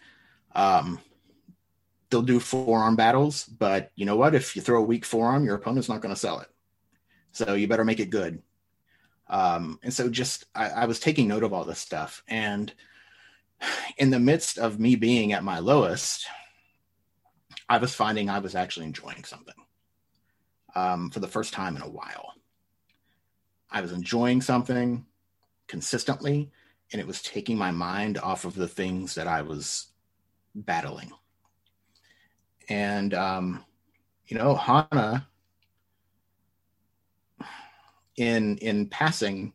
Um, 0.56 1.00
they'll 2.10 2.22
do 2.22 2.40
forearm 2.40 2.96
battles, 2.96 3.46
but 3.46 3.92
you 3.96 4.06
know 4.06 4.16
what? 4.16 4.36
If 4.36 4.56
you 4.56 4.62
throw 4.62 4.80
a 4.80 4.86
weak 4.86 5.06
forearm, 5.06 5.46
your 5.46 5.56
opponent's 5.56 5.90
not 5.90 6.02
going 6.02 6.14
to 6.14 6.20
sell 6.20 6.40
it. 6.40 6.48
So 7.32 7.54
you 7.54 7.68
better 7.68 7.86
make 7.86 8.00
it 8.00 8.10
good. 8.10 8.42
Um, 9.30 9.80
and 9.84 9.94
so 9.94 10.10
just 10.10 10.46
I, 10.56 10.70
I 10.70 10.86
was 10.86 11.00
taking 11.00 11.28
note 11.28 11.44
of 11.44 11.54
all 11.54 11.66
this 11.66 11.80
stuff. 11.80 12.24
And 12.28 12.74
in 13.98 14.10
the 14.10 14.20
midst 14.20 14.58
of 14.58 14.80
me 14.80 14.96
being 14.96 15.34
at 15.34 15.44
my 15.44 15.60
lowest, 15.60 16.28
I 17.70 17.78
was 17.78 17.94
finding 17.94 18.30
I 18.30 18.40
was 18.40 18.56
actually 18.56 18.86
enjoying 18.86 19.24
something 19.24 19.56
um, 20.76 21.10
for 21.10 21.20
the 21.20 21.28
first 21.28 21.54
time 21.54 21.76
in 21.76 21.82
a 21.82 21.90
while. 21.90 22.34
I 23.70 23.82
was 23.82 23.92
enjoying 23.92 24.42
something 24.42 25.06
consistently 25.68 26.50
and 26.94 27.02
it 27.02 27.08
was 27.08 27.22
taking 27.22 27.58
my 27.58 27.72
mind 27.72 28.18
off 28.18 28.46
of 28.46 28.56
the 28.56 28.68
things 28.68 29.16
that 29.16 29.28
I 29.28 29.42
was 29.42 29.88
battling. 30.56 31.12
And 32.70 33.14
um, 33.14 33.66
you 34.28 34.38
know, 34.38 34.56
Hana 34.56 35.28
in 38.18 38.58
in 38.58 38.88
passing, 38.88 39.54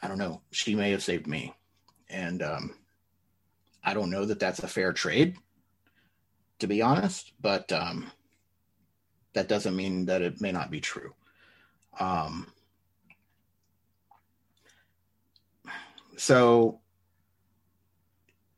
I 0.00 0.08
don't 0.08 0.18
know, 0.18 0.42
she 0.50 0.74
may 0.74 0.90
have 0.90 1.02
saved 1.02 1.26
me. 1.26 1.54
And 2.08 2.42
um, 2.42 2.74
I 3.82 3.94
don't 3.94 4.10
know 4.10 4.26
that 4.26 4.38
that's 4.38 4.60
a 4.60 4.68
fair 4.68 4.92
trade, 4.92 5.36
to 6.58 6.66
be 6.66 6.82
honest, 6.82 7.32
but 7.40 7.72
um, 7.72 8.10
that 9.32 9.48
doesn't 9.48 9.74
mean 9.74 10.06
that 10.06 10.22
it 10.22 10.40
may 10.40 10.52
not 10.52 10.70
be 10.70 10.80
true. 10.80 11.14
Um, 11.98 12.46
so 16.16 16.80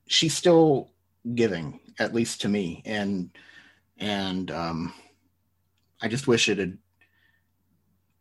she's 0.07 0.37
still 0.37 0.91
giving, 1.35 1.81
at 1.99 2.13
least 2.15 2.41
to 2.43 2.49
me, 2.49 2.83
and 2.85 3.31
and 3.99 4.51
um, 4.51 4.93
I 6.03 6.09
just 6.09 6.27
wish 6.27 6.49
it 6.49 6.59
had 6.59 6.77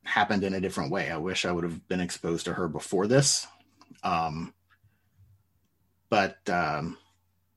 happened 0.04 0.44
in 0.44 0.54
a 0.54 0.62
different 0.62 0.92
way. 0.92 1.10
I 1.10 1.18
wish 1.18 1.46
I 1.46 1.52
would 1.52 1.64
have 1.64 1.88
been 1.88 2.02
exposed 2.02 2.46
to 2.46 2.54
her 2.54 2.68
before 2.68 3.08
this. 3.08 3.48
Um, 4.04 4.54
but 6.10 6.38
um, 6.50 6.98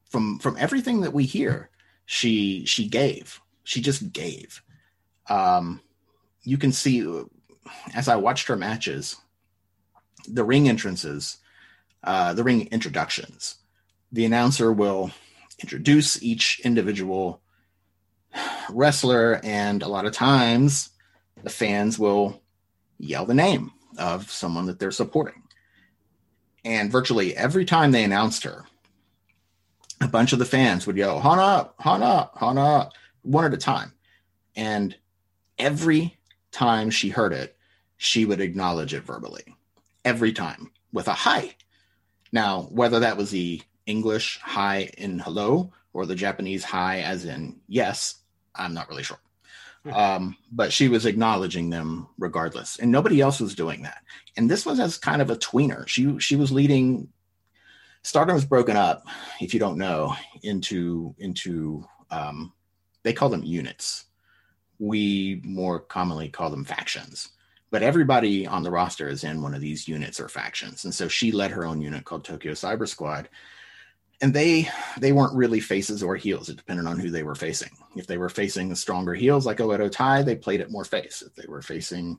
from 0.09 0.39
from 0.39 0.57
everything 0.59 1.03
that 1.03 1.13
we 1.13 1.25
hear, 1.25 1.71
she 2.07 2.65
she 2.65 2.89
gave. 2.89 3.41
She 3.65 3.81
just 3.81 4.13
gave. 4.13 4.63
Um, 5.29 5.81
you 6.43 6.57
can 6.57 6.73
see 6.73 7.25
as 7.95 8.09
I 8.09 8.17
watched 8.17 8.47
her 8.49 8.57
matches, 8.57 9.17
the 10.29 10.45
ring 10.45 10.69
entrances, 10.69 11.39
uh, 12.05 12.33
the 12.33 12.45
ring 12.45 12.69
introductions. 12.69 13.57
The 14.13 14.25
announcer 14.25 14.73
will 14.73 15.11
introduce 15.61 16.23
each 16.23 16.61
individual 16.65 17.43
wrestler, 18.71 19.41
and 19.43 19.83
a 19.83 19.89
lot 19.89 20.07
of 20.07 20.13
times 20.13 20.91
the 21.43 21.51
fans 21.51 21.99
will 21.99 22.43
yell 22.99 23.27
the 23.27 23.35
name 23.35 23.73
of 23.99 24.31
someone 24.31 24.67
that 24.67 24.79
they're 24.79 24.91
supporting. 24.91 25.43
And 26.65 26.91
virtually 26.91 27.37
every 27.37 27.65
time 27.65 27.93
they 27.93 28.05
announced 28.05 28.43
her, 28.45 28.65
a 30.01 30.09
bunch 30.09 30.33
of 30.33 30.39
the 30.39 30.45
fans 30.45 30.87
would 30.87 30.97
yell, 30.97 31.21
Hana, 31.21 31.71
Hana, 31.79 32.31
Hana, 32.35 32.91
one 33.23 33.45
at 33.45 33.55
a 33.55 33.59
time. 33.59 33.93
And 34.55 34.97
every 35.59 36.19
time 36.51 36.91
she 36.91 37.09
heard 37.09 37.33
it, 37.33 37.57
she 37.97 38.25
would 38.25 38.41
acknowledge 38.41 38.95
it 38.95 39.05
verbally. 39.05 39.45
Every 40.05 40.33
time 40.33 40.71
with 40.93 41.09
a 41.09 41.13
hi. 41.13 41.55
Now, 42.33 42.63
whether 42.71 43.01
that 43.01 43.17
was 43.17 43.31
the 43.31 43.63
English 43.87 44.41
hi 44.43 44.91
in 44.99 45.19
hello 45.19 45.73
or 45.93 46.07
the 46.07 46.15
Japanese 46.15 46.65
hi 46.65 47.01
as 47.01 47.25
in 47.25 47.61
yes, 47.69 48.17
I'm 48.55 48.75
not 48.75 48.89
really 48.89 49.03
sure. 49.03 49.19
Um, 49.93 50.37
but 50.53 50.73
she 50.73 50.89
was 50.89 51.07
acknowledging 51.07 51.71
them 51.71 52.09
regardless, 52.19 52.79
and 52.79 52.91
nobody 52.91 53.21
else 53.21 53.41
was 53.41 53.55
doing 53.55 53.83
that. 53.83 54.03
And 54.37 54.51
this 54.51 54.67
was 54.67 54.81
as 54.81 54.99
kind 54.99 55.23
of 55.23 55.31
a 55.31 55.37
tweener. 55.37 55.87
She 55.87 56.19
she 56.19 56.37
was 56.37 56.53
leading. 56.53 57.09
Stardom 58.03 58.35
was 58.35 58.45
broken 58.45 58.77
up, 58.77 59.05
if 59.41 59.53
you 59.53 59.61
don't 59.61 59.79
know, 59.79 60.15
into 60.43 61.15
into 61.19 61.85
um, 62.11 62.53
they 63.03 63.13
call 63.13 63.29
them 63.29 63.45
units. 63.45 64.05
We 64.79 65.41
more 65.45 65.81
commonly 65.81 66.29
call 66.29 66.51
them 66.51 66.65
factions. 66.65 67.31
But 67.71 67.83
everybody 67.83 68.47
on 68.47 68.63
the 68.63 68.71
roster 68.71 69.09
is 69.09 69.25
in 69.25 69.43
one 69.43 69.55
of 69.55 69.61
these 69.61 69.89
units 69.89 70.21
or 70.21 70.29
factions, 70.29 70.85
and 70.85 70.95
so 70.95 71.09
she 71.09 71.33
led 71.33 71.51
her 71.51 71.65
own 71.65 71.81
unit 71.81 72.05
called 72.05 72.25
Tokyo 72.25 72.53
Cyber 72.53 72.87
Squad, 72.89 73.29
and 74.21 74.33
they 74.33 74.69
they 74.99 75.13
weren't 75.13 75.37
really 75.37 75.61
faces 75.61 76.03
or 76.03 76.17
heels. 76.17 76.49
It 76.49 76.57
depended 76.57 76.87
on 76.87 76.99
who 76.99 77.11
they 77.11 77.23
were 77.23 77.35
facing. 77.35 77.71
If 77.97 78.07
they 78.07 78.19
were 78.19 78.29
facing 78.29 78.69
the 78.69 78.77
stronger 78.77 79.15
heels 79.15 79.47
like 79.47 79.59
Oedo 79.59 79.91
Tai, 79.91 80.23
they 80.23 80.37
played 80.37 80.61
it 80.61 80.71
more 80.71 80.85
face. 80.85 81.23
If 81.23 81.35
they 81.35 81.47
were 81.47 81.63
facing 81.63 82.19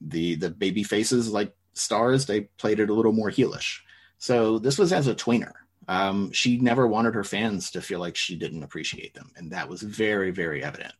the 0.00 0.36
the 0.36 0.50
baby 0.50 0.82
faces 0.82 1.30
like 1.30 1.54
Stars, 1.74 2.26
they 2.26 2.42
played 2.42 2.80
it 2.80 2.90
a 2.90 2.94
little 2.94 3.12
more 3.12 3.30
heelish. 3.30 3.80
So 4.18 4.58
this 4.58 4.78
was 4.78 4.92
as 4.92 5.06
a 5.06 5.14
tweener. 5.14 5.52
Um, 5.86 6.32
she 6.32 6.56
never 6.56 6.86
wanted 6.86 7.14
her 7.14 7.24
fans 7.24 7.70
to 7.72 7.82
feel 7.82 8.00
like 8.00 8.16
she 8.16 8.36
didn't 8.36 8.62
appreciate 8.62 9.12
them, 9.14 9.32
and 9.36 9.52
that 9.52 9.68
was 9.68 9.82
very 9.82 10.30
very 10.30 10.64
evident. 10.64 10.94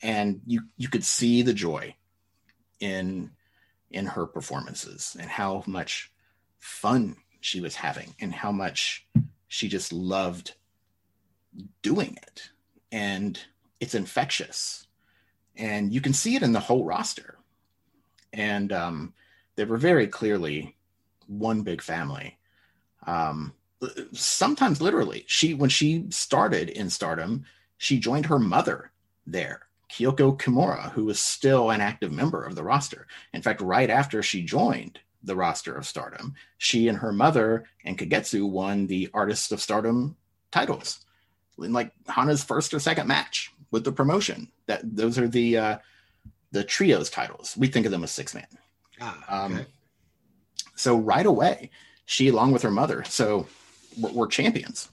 And 0.00 0.42
you 0.46 0.62
you 0.76 0.88
could 0.88 1.04
see 1.04 1.42
the 1.42 1.54
joy 1.54 1.96
in 2.78 3.30
in 3.90 4.06
her 4.06 4.26
performances 4.26 5.16
and 5.18 5.28
how 5.28 5.64
much 5.66 6.12
fun 6.58 7.16
she 7.46 7.60
was 7.60 7.76
having 7.76 8.12
and 8.20 8.34
how 8.34 8.50
much 8.50 9.06
she 9.46 9.68
just 9.68 9.92
loved 9.92 10.54
doing 11.80 12.18
it. 12.26 12.50
And 12.90 13.38
it's 13.78 13.94
infectious. 13.94 14.88
And 15.54 15.92
you 15.92 16.00
can 16.00 16.12
see 16.12 16.34
it 16.34 16.42
in 16.42 16.52
the 16.52 16.60
whole 16.60 16.84
roster. 16.84 17.38
And 18.32 18.72
um, 18.72 19.14
they 19.54 19.64
were 19.64 19.76
very 19.76 20.08
clearly 20.08 20.76
one 21.28 21.62
big 21.62 21.80
family. 21.80 22.36
Um, 23.06 23.54
sometimes 24.12 24.82
literally, 24.82 25.24
she 25.28 25.54
when 25.54 25.70
she 25.70 26.06
started 26.10 26.68
in 26.68 26.90
stardom, 26.90 27.44
she 27.78 28.00
joined 28.00 28.26
her 28.26 28.40
mother 28.40 28.90
there, 29.24 29.68
Kyoko 29.88 30.36
Kimura, 30.36 30.90
who 30.92 31.04
was 31.04 31.20
still 31.20 31.70
an 31.70 31.80
active 31.80 32.10
member 32.10 32.42
of 32.42 32.56
the 32.56 32.64
roster. 32.64 33.06
In 33.32 33.42
fact, 33.42 33.60
right 33.60 33.88
after 33.88 34.20
she 34.22 34.42
joined, 34.42 34.98
the 35.26 35.36
roster 35.36 35.74
of 35.74 35.86
Stardom. 35.86 36.34
She 36.56 36.88
and 36.88 36.98
her 36.98 37.12
mother 37.12 37.64
and 37.84 37.98
Kagetsu 37.98 38.48
won 38.48 38.86
the 38.86 39.10
Artist 39.12 39.52
of 39.52 39.60
Stardom 39.60 40.16
titles 40.50 41.04
in 41.58 41.72
like 41.72 41.92
Hana's 42.08 42.44
first 42.44 42.72
or 42.72 42.80
second 42.80 43.06
match 43.08 43.52
with 43.70 43.84
the 43.84 43.92
promotion. 43.92 44.50
That 44.66 44.80
those 44.96 45.18
are 45.18 45.28
the 45.28 45.58
uh, 45.58 45.78
the 46.52 46.64
trios 46.64 47.10
titles. 47.10 47.56
We 47.56 47.66
think 47.66 47.86
of 47.86 47.92
them 47.92 48.04
as 48.04 48.10
six 48.10 48.34
man. 48.34 48.46
Ah, 49.00 49.44
um, 49.44 49.52
okay. 49.52 49.62
um, 49.62 49.66
so 50.76 50.96
right 50.96 51.26
away, 51.26 51.70
she 52.06 52.28
along 52.28 52.52
with 52.52 52.62
her 52.62 52.70
mother, 52.70 53.04
so 53.04 53.46
we're, 53.98 54.12
we're 54.12 54.26
champions, 54.26 54.88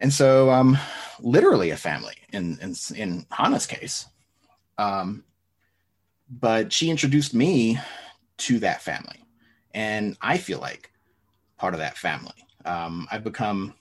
and 0.00 0.12
so 0.12 0.50
um, 0.50 0.78
literally 1.20 1.70
a 1.70 1.76
family 1.76 2.16
in 2.32 2.58
in 2.60 2.74
in 2.96 3.26
Hana's 3.30 3.66
case. 3.66 4.06
Um, 4.78 5.24
but 6.28 6.72
she 6.72 6.90
introduced 6.90 7.34
me 7.34 7.78
to 8.36 8.58
that 8.58 8.82
family 8.82 9.23
and 9.74 10.16
I 10.20 10.38
feel 10.38 10.60
like 10.60 10.90
part 11.58 11.74
of 11.74 11.80
that 11.80 11.98
family. 11.98 12.46
Um, 12.64 13.06
I've 13.10 13.24
become 13.24 13.74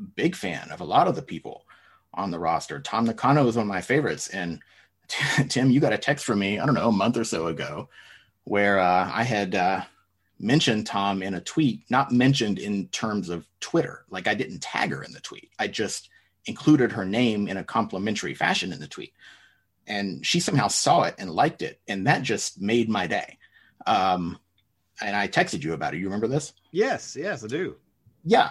a 0.00 0.02
big 0.02 0.34
fan 0.34 0.70
of 0.72 0.80
a 0.80 0.84
lot 0.84 1.06
of 1.06 1.14
the 1.14 1.22
people 1.22 1.64
on 2.12 2.30
the 2.30 2.38
roster. 2.38 2.80
Tam 2.80 3.04
Nakano 3.04 3.46
is 3.46 3.56
one 3.56 3.66
of 3.66 3.68
my 3.68 3.80
favorites, 3.80 4.28
and 4.28 4.60
Tim, 5.48 5.70
you 5.70 5.80
got 5.80 5.92
a 5.92 5.98
text 5.98 6.24
from 6.24 6.38
me 6.38 6.58
I 6.58 6.66
don't 6.66 6.74
know 6.74 6.88
a 6.88 6.92
month 6.92 7.16
or 7.16 7.24
so 7.24 7.46
ago 7.46 7.88
where 8.44 8.78
uh, 8.78 9.10
I 9.12 9.22
had 9.22 9.54
uh, 9.54 9.82
mentioned 10.38 10.86
Tam 10.86 11.22
in 11.22 11.34
a 11.34 11.40
tweet, 11.40 11.82
not 11.90 12.12
mentioned 12.12 12.58
in 12.58 12.88
terms 12.88 13.28
of 13.28 13.46
Twitter. 13.60 14.04
Like 14.10 14.26
I 14.26 14.34
didn't 14.34 14.60
tag 14.60 14.90
her 14.90 15.02
in 15.02 15.12
the 15.12 15.20
tweet. 15.20 15.50
I 15.58 15.68
just 15.68 16.10
included 16.46 16.92
her 16.92 17.04
name 17.04 17.48
in 17.48 17.56
a 17.56 17.64
complimentary 17.64 18.34
fashion 18.34 18.72
in 18.72 18.80
the 18.80 18.86
tweet. 18.86 19.14
And 19.86 20.24
she 20.24 20.40
somehow 20.40 20.68
saw 20.68 21.02
it 21.02 21.14
and 21.18 21.30
liked 21.30 21.62
it. 21.62 21.80
And 21.88 22.06
that 22.06 22.22
just 22.22 22.60
made 22.60 22.88
my 22.88 23.06
day. 23.06 23.38
Um, 23.86 24.38
and 25.00 25.16
I 25.16 25.28
texted 25.28 25.62
you 25.62 25.72
about 25.72 25.94
it. 25.94 25.98
You 25.98 26.04
remember 26.04 26.28
this? 26.28 26.52
Yes, 26.70 27.16
yes, 27.16 27.44
I 27.44 27.46
do. 27.46 27.76
Yeah. 28.24 28.50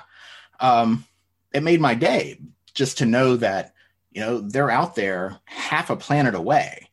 Um, 0.59 1.05
it 1.53 1.63
made 1.63 1.81
my 1.81 1.93
day 1.93 2.39
just 2.73 2.97
to 2.99 3.05
know 3.05 3.37
that, 3.37 3.73
you 4.11 4.21
know, 4.21 4.39
they're 4.41 4.71
out 4.71 4.95
there 4.95 5.39
half 5.45 5.89
a 5.89 5.95
planet 5.95 6.35
away. 6.35 6.89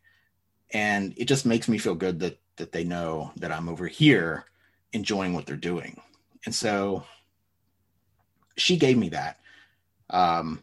And 0.73 1.15
it 1.17 1.25
just 1.25 1.47
makes 1.47 1.69
me 1.69 1.79
feel 1.79 1.95
good 1.95 2.21
that 2.21 2.39
that 2.57 2.73
they 2.73 2.85
know 2.85 3.33
that 3.37 3.51
I'm 3.51 3.69
over 3.69 3.87
here 3.87 4.45
enjoying 4.93 5.33
what 5.33 5.47
they're 5.47 5.57
doing. 5.57 6.01
And 6.45 6.55
so 6.55 7.05
she 8.57 8.77
gave 8.77 8.99
me 8.99 9.09
that 9.11 9.39
um 10.11 10.63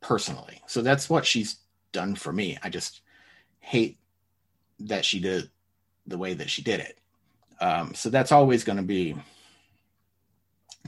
personally. 0.00 0.62
So 0.66 0.82
that's 0.82 1.10
what 1.10 1.26
she's 1.26 1.56
done 1.92 2.14
for 2.14 2.32
me. 2.32 2.58
I 2.62 2.68
just 2.68 3.00
hate 3.60 3.98
that 4.80 5.04
she 5.04 5.20
did 5.20 5.50
the 6.06 6.18
way 6.18 6.34
that 6.34 6.50
she 6.50 6.62
did 6.62 6.80
it. 6.80 6.98
Um, 7.60 7.94
so 7.94 8.10
that's 8.10 8.32
always 8.32 8.64
going 8.64 8.76
to 8.76 8.82
be 8.84 9.14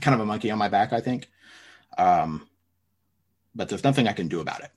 kind 0.01 0.15
of 0.15 0.21
a 0.21 0.25
monkey 0.25 0.51
on 0.51 0.57
my 0.57 0.69
back, 0.69 0.93
I 0.93 1.01
think. 1.01 1.29
Um, 1.97 2.47
but 3.55 3.69
there's 3.69 3.83
nothing 3.83 4.07
I 4.07 4.13
can 4.13 4.27
do 4.27 4.39
about 4.39 4.61
it. 4.61 4.71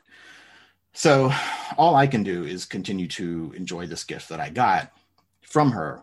So 0.94 1.32
all 1.78 1.94
I 1.94 2.06
can 2.06 2.22
do 2.22 2.44
is 2.44 2.64
continue 2.64 3.08
to 3.08 3.52
enjoy 3.56 3.86
this 3.86 4.04
gift 4.04 4.28
that 4.28 4.40
I 4.40 4.50
got 4.50 4.92
from 5.42 5.70
her, 5.72 6.02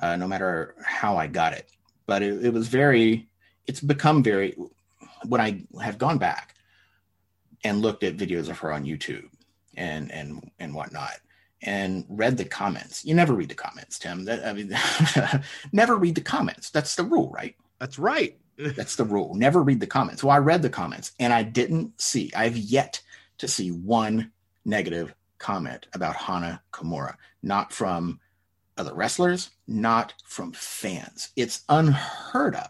uh, 0.00 0.16
no 0.16 0.26
matter 0.26 0.74
how 0.84 1.16
I 1.16 1.26
got 1.26 1.52
it. 1.52 1.68
But 2.06 2.22
it, 2.22 2.46
it 2.46 2.52
was 2.52 2.68
very, 2.68 3.28
it's 3.66 3.80
become 3.80 4.22
very, 4.22 4.56
when 5.26 5.40
I 5.40 5.64
have 5.82 5.98
gone 5.98 6.18
back 6.18 6.54
and 7.64 7.80
looked 7.80 8.02
at 8.02 8.16
videos 8.16 8.48
of 8.48 8.58
her 8.58 8.72
on 8.72 8.84
YouTube 8.84 9.28
and 9.76 10.10
and 10.10 10.50
and 10.58 10.74
whatnot, 10.74 11.18
and 11.62 12.04
read 12.08 12.36
the 12.36 12.44
comments. 12.44 13.04
You 13.04 13.14
never 13.14 13.34
read 13.34 13.48
the 13.48 13.54
comments, 13.54 13.98
Tim. 13.98 14.24
That, 14.24 14.44
I 14.44 14.52
mean, 14.52 14.76
never 15.72 15.96
read 15.96 16.14
the 16.14 16.20
comments. 16.20 16.70
That's 16.70 16.96
the 16.96 17.04
rule, 17.04 17.30
right? 17.30 17.54
That's 17.78 17.98
right. 17.98 18.36
That's 18.58 18.96
the 18.96 19.04
rule. 19.04 19.34
Never 19.34 19.62
read 19.62 19.80
the 19.80 19.86
comments. 19.86 20.22
Well, 20.22 20.34
I 20.34 20.38
read 20.38 20.62
the 20.62 20.70
comments 20.70 21.12
and 21.18 21.32
I 21.32 21.42
didn't 21.42 22.00
see, 22.00 22.32
I've 22.34 22.56
yet 22.56 23.00
to 23.38 23.48
see 23.48 23.70
one 23.70 24.30
negative 24.64 25.14
comment 25.38 25.86
about 25.94 26.16
Hana 26.16 26.62
Kimura, 26.72 27.16
not 27.42 27.72
from 27.72 28.20
other 28.76 28.94
wrestlers, 28.94 29.50
not 29.66 30.14
from 30.24 30.52
fans. 30.52 31.30
It's 31.36 31.64
unheard 31.68 32.54
of. 32.54 32.68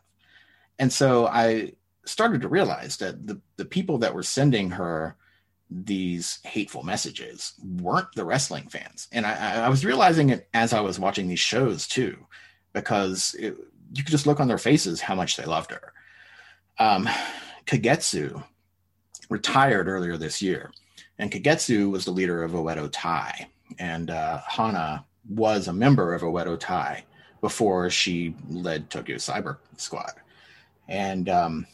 And 0.78 0.92
so 0.92 1.26
I 1.26 1.72
started 2.04 2.42
to 2.42 2.48
realize 2.48 2.96
that 2.98 3.26
the, 3.26 3.40
the 3.56 3.64
people 3.64 3.98
that 3.98 4.14
were 4.14 4.22
sending 4.22 4.70
her 4.70 5.16
these 5.74 6.38
hateful 6.44 6.82
messages 6.82 7.54
weren't 7.80 8.12
the 8.14 8.24
wrestling 8.24 8.68
fans. 8.68 9.08
And 9.12 9.26
I, 9.26 9.64
I 9.64 9.68
was 9.68 9.84
realizing 9.84 10.30
it 10.30 10.48
as 10.54 10.72
I 10.72 10.80
was 10.80 10.98
watching 10.98 11.28
these 11.28 11.40
shows 11.40 11.86
too, 11.86 12.16
because 12.72 13.34
it, 13.38 13.56
you 13.94 14.02
could 14.02 14.10
just 14.10 14.26
look 14.26 14.40
on 14.40 14.48
their 14.48 14.58
faces 14.58 15.00
how 15.00 15.14
much 15.14 15.36
they 15.36 15.44
loved 15.44 15.70
her. 15.70 15.92
Um, 16.78 17.08
Kagetsu 17.66 18.42
retired 19.28 19.88
earlier 19.88 20.16
this 20.16 20.42
year, 20.42 20.72
and 21.18 21.30
Kagetsu 21.30 21.90
was 21.90 22.04
the 22.04 22.10
leader 22.10 22.42
of 22.42 22.52
Oedo 22.52 22.88
Tai, 22.90 23.48
and 23.78 24.10
uh, 24.10 24.40
Hana 24.46 25.04
was 25.28 25.68
a 25.68 25.72
member 25.72 26.14
of 26.14 26.22
Oedo 26.22 26.58
Tai 26.58 27.04
before 27.40 27.90
she 27.90 28.34
led 28.48 28.90
Tokyo 28.90 29.16
Cyber 29.16 29.58
Squad. 29.76 30.12
And 30.88 31.28
um, 31.28 31.66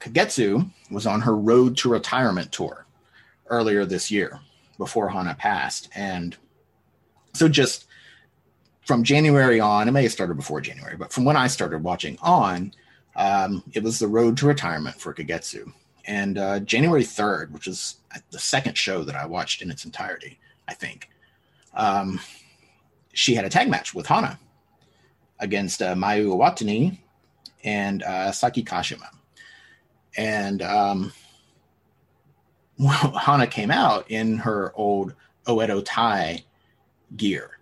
Kagetsu 0.00 0.70
was 0.90 1.06
on 1.06 1.20
her 1.22 1.36
road 1.36 1.76
to 1.78 1.90
retirement 1.90 2.52
tour 2.52 2.85
earlier 3.48 3.84
this 3.84 4.10
year 4.10 4.40
before 4.78 5.08
Hana 5.08 5.34
passed. 5.34 5.88
And 5.94 6.36
so 7.34 7.48
just 7.48 7.86
from 8.82 9.02
January 9.02 9.60
on, 9.60 9.88
it 9.88 9.92
may 9.92 10.02
have 10.02 10.12
started 10.12 10.36
before 10.36 10.60
January, 10.60 10.96
but 10.96 11.12
from 11.12 11.24
when 11.24 11.36
I 11.36 11.48
started 11.48 11.82
watching 11.82 12.18
on, 12.22 12.72
um, 13.16 13.62
it 13.72 13.82
was 13.82 13.98
the 13.98 14.08
road 14.08 14.36
to 14.38 14.46
retirement 14.46 14.96
for 14.96 15.14
Kagetsu. 15.14 15.72
And 16.06 16.38
uh, 16.38 16.60
January 16.60 17.02
3rd, 17.02 17.50
which 17.50 17.66
is 17.66 17.96
the 18.30 18.38
second 18.38 18.78
show 18.78 19.02
that 19.02 19.16
I 19.16 19.26
watched 19.26 19.60
in 19.60 19.70
its 19.70 19.84
entirety, 19.84 20.38
I 20.68 20.74
think, 20.74 21.08
um, 21.74 22.20
she 23.12 23.34
had 23.34 23.44
a 23.44 23.48
tag 23.48 23.68
match 23.68 23.94
with 23.94 24.06
Hana 24.06 24.38
against 25.40 25.82
uh, 25.82 25.94
Mayu 25.94 26.26
Iwatani 26.28 26.98
and 27.64 28.02
uh, 28.02 28.30
Saki 28.30 28.62
Kashima. 28.62 29.08
And 30.16 30.62
um, 30.62 31.12
Hana 33.20 33.46
came 33.46 33.70
out 33.70 34.10
in 34.10 34.38
her 34.38 34.72
old 34.74 35.14
Oedo 35.46 35.82
Tai 35.84 36.44
gear, 37.16 37.58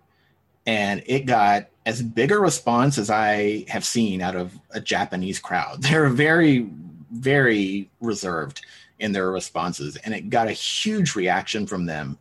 and 0.67 1.03
it 1.07 1.27
got 1.27 1.69
as 1.87 2.03
big 2.03 2.33
a 2.33 2.39
response 2.39 2.99
as 2.99 3.11
I 3.11 3.65
have 3.69 3.85
seen 3.85 4.23
out 4.23 4.37
of 4.37 4.59
a 4.71 4.81
Japanese 4.81 5.39
crowd. 5.39 5.83
They're 5.83 6.09
very, 6.09 6.69
very 7.13 7.91
reserved 8.01 8.65
in 8.99 9.13
their 9.13 9.31
responses, 9.31 9.97
and 9.97 10.15
it 10.15 10.31
got 10.31 10.49
a 10.49 10.53
huge 10.53 11.15
reaction 11.15 11.67
from 11.67 11.87
them. 11.87 12.19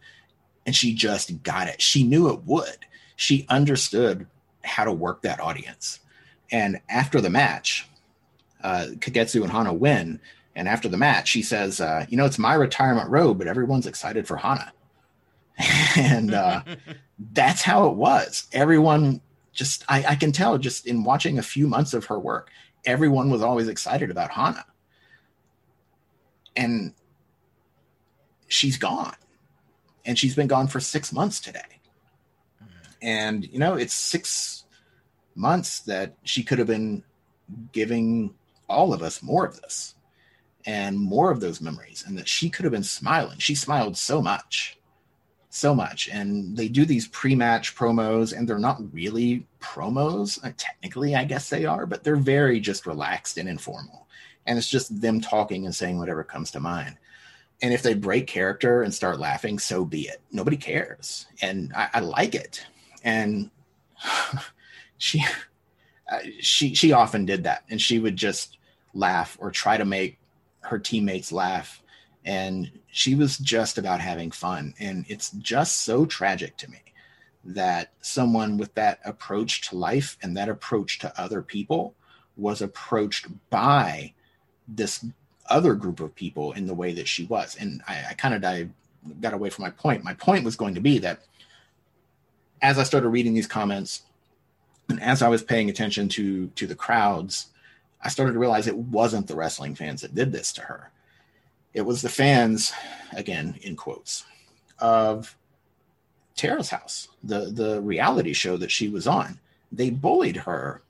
And 0.66 0.76
she 0.76 0.94
just 0.94 1.44
got 1.44 1.68
it. 1.68 1.82
She 1.82 2.04
knew 2.04 2.30
it 2.30 2.46
would. 2.46 2.86
She 3.18 3.46
understood 3.50 4.28
how 4.64 4.86
to 4.86 4.94
work 4.94 5.22
that 5.22 5.42
audience. 5.42 6.00
And 6.52 6.80
after 6.88 7.20
the 7.20 7.30
match, 7.30 7.88
uh, 8.64 8.88
Kagetsu 8.96 9.44
and 9.44 9.52
Hana 9.52 9.74
win. 9.74 10.22
And 10.56 10.68
after 10.68 10.88
the 10.88 10.98
match, 10.98 11.30
she 11.30 11.42
says, 11.42 11.82
uh, 11.82 12.06
"You 12.10 12.18
know, 12.18 12.26
it's 12.26 12.40
my 12.40 12.54
retirement 12.54 13.10
road, 13.10 13.38
but 13.38 13.48
everyone's 13.48 13.88
excited 13.88 14.28
for 14.28 14.38
Hana." 14.38 14.72
and 15.98 16.34
uh, 16.34 16.62
that's 17.34 17.62
how 17.62 17.88
it 17.88 17.96
was. 17.96 18.48
Everyone 18.54 19.22
just, 19.52 19.84
I, 19.88 20.04
I, 20.10 20.16
can 20.16 20.32
tell 20.32 20.58
just 20.58 20.88
in 20.88 21.04
watching 21.04 21.38
a 21.38 21.44
few 21.44 21.68
months 21.68 21.94
of 21.94 22.06
her 22.06 22.20
work, 22.20 22.50
everyone 22.86 23.30
was 23.30 23.42
always 23.42 23.68
excited 23.68 24.10
about 24.10 24.32
Hana. 24.32 24.66
And 26.56 26.94
she's 28.48 28.78
gone. 28.78 29.16
And 30.06 30.18
she's 30.18 30.36
been 30.36 30.48
gone 30.48 30.68
for 30.68 30.80
six 30.80 31.14
months 31.14 31.40
today. 31.40 31.62
And, 33.02 33.46
you 33.46 33.60
know, 33.60 33.76
it's 33.76 33.94
six 33.94 34.66
months 35.36 35.80
that 35.82 36.16
she 36.24 36.44
could 36.44 36.58
have 36.58 36.68
been 36.68 37.04
giving 37.72 38.34
all 38.68 38.94
of 38.94 39.04
us 39.04 39.22
more 39.22 39.46
of 39.46 39.62
this 39.62 39.96
and 40.66 40.98
more 41.00 41.32
of 41.32 41.40
those 41.40 41.62
memories, 41.62 42.04
and 42.08 42.18
that 42.18 42.28
she 42.28 42.50
could 42.50 42.66
have 42.66 42.72
been 42.72 42.84
smiling. 42.84 43.38
She 43.40 43.56
smiled 43.56 43.98
so 43.98 44.22
much, 44.22 44.78
so 45.50 45.76
much. 45.76 46.10
And 46.10 46.56
they 46.56 46.68
do 46.68 46.86
these 46.86 47.08
pre 47.08 47.36
match 47.36 47.76
promos, 47.76 48.38
and 48.38 48.48
they're 48.48 48.60
not 48.60 48.94
really 48.94 49.46
promos. 49.62 50.44
Uh, 50.44 50.52
technically, 50.58 51.16
I 51.16 51.26
guess 51.26 51.50
they 51.50 51.66
are, 51.66 51.86
but 51.86 52.04
they're 52.04 52.16
very 52.16 52.60
just 52.60 52.86
relaxed 52.86 53.38
and 53.38 53.50
informal. 53.50 54.08
And 54.46 54.58
it's 54.58 54.70
just 54.70 55.02
them 55.02 55.22
talking 55.22 55.66
and 55.66 55.76
saying 55.76 55.98
whatever 55.98 56.24
comes 56.24 56.52
to 56.52 56.60
mind. 56.60 56.98
And 57.62 57.74
if 57.74 57.82
they 57.82 57.94
break 57.94 58.28
character 58.28 58.84
and 58.84 58.94
start 58.94 59.20
laughing, 59.20 59.58
so 59.58 59.86
be 59.86 60.02
it. 60.02 60.22
Nobody 60.32 60.58
cares. 60.58 61.28
And 61.42 61.72
I, 61.74 61.90
I 61.94 62.00
like 62.02 62.36
it 62.36 62.66
and 63.04 63.52
she 64.98 65.24
uh, 66.12 66.20
she 66.40 66.74
she 66.74 66.92
often 66.92 67.26
did 67.26 67.44
that 67.44 67.64
and 67.70 67.82
she 67.82 68.00
would 68.00 68.16
just 68.16 68.58
laugh 68.94 69.38
or 69.40 69.52
try 69.52 69.78
to 69.78 69.86
make 69.86 70.18
her 70.64 70.80
teammates 70.80 71.32
laugh. 71.32 71.82
And 72.26 72.72
she 72.88 73.16
was 73.16 73.38
just 73.38 73.78
about 73.78 74.00
having 74.00 74.32
fun. 74.32 74.74
And 74.80 75.06
it's 75.10 75.32
just 75.32 75.82
so 75.82 76.06
tragic 76.06 76.58
to 76.58 76.72
me 76.72 76.80
that 77.44 77.92
someone 78.02 78.58
with 78.58 78.74
that 78.76 79.00
approach 79.04 79.70
to 79.70 79.78
life 79.78 80.18
and 80.22 80.38
that 80.38 80.48
approach 80.48 81.00
to 81.00 81.22
other 81.22 81.42
people 81.42 81.94
was 82.38 82.62
approached 82.62 83.28
by 83.50 84.14
this 84.68 85.06
other 85.50 85.74
group 85.76 86.00
of 86.00 86.16
people 86.16 86.54
in 86.54 86.68
the 86.68 86.74
way 86.74 86.94
that 86.94 87.08
she 87.08 87.26
was. 87.26 87.58
And 87.60 87.82
i, 87.88 88.06
I 88.12 88.14
kind 88.14 88.34
of 88.34 88.70
got 89.20 89.34
away 89.34 89.50
from 89.50 89.64
my 89.64 89.72
point. 89.72 90.04
My 90.04 90.14
point 90.14 90.46
was 90.46 90.56
going 90.56 90.76
to 90.76 90.82
be 90.82 91.00
that 91.00 91.20
as 92.62 92.80
I 92.80 92.84
started 92.84 93.10
reading 93.10 93.34
these 93.34 93.48
comments 93.48 94.04
and 94.90 95.02
as 95.02 95.22
I 95.22 95.28
was 95.28 95.44
paying 95.44 95.70
attention 95.70 96.10
to 96.10 96.48
to 96.48 96.68
the 96.68 96.76
crowds, 96.76 97.48
I 98.04 98.10
started 98.10 98.34
to 98.34 98.40
realize 98.40 98.68
it 98.68 98.78
wasn't 98.78 99.28
the 99.28 99.36
wrestling 99.36 99.76
fans 99.76 100.02
that 100.02 100.14
did 100.14 100.32
this 100.32 100.52
to 100.54 100.62
her. 100.62 100.92
It 101.74 101.82
was 101.82 102.02
the 102.02 102.10
fans, 102.10 102.74
again 103.16 103.56
in 103.62 103.76
quotes, 103.76 104.26
of 104.78 105.36
Terrace 106.36 106.70
House, 106.70 107.08
the 107.24 107.52
the 107.52 107.82
reality 107.82 108.34
show 108.34 108.58
that 108.58 108.72
she 108.72 108.90
was 108.90 109.08
on. 109.08 109.40
They 109.72 109.90
bullied 109.90 110.38
her 110.38 110.82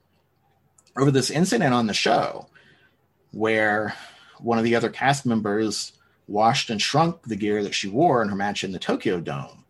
over 0.97 1.11
this 1.11 1.29
incident 1.29 1.73
on 1.73 1.87
the 1.87 1.93
show 1.93 2.47
where 3.31 3.95
one 4.39 4.57
of 4.57 4.63
the 4.63 4.75
other 4.75 4.89
cast 4.89 5.25
members 5.25 5.93
washed 6.27 6.69
and 6.69 6.81
shrunk 6.81 7.23
the 7.23 7.35
gear 7.35 7.63
that 7.63 7.73
she 7.73 7.87
wore 7.87 8.21
in 8.21 8.29
her 8.29 8.35
match 8.35 8.63
in 8.63 8.71
the 8.71 8.79
Tokyo 8.79 9.19
Dome. 9.19 9.63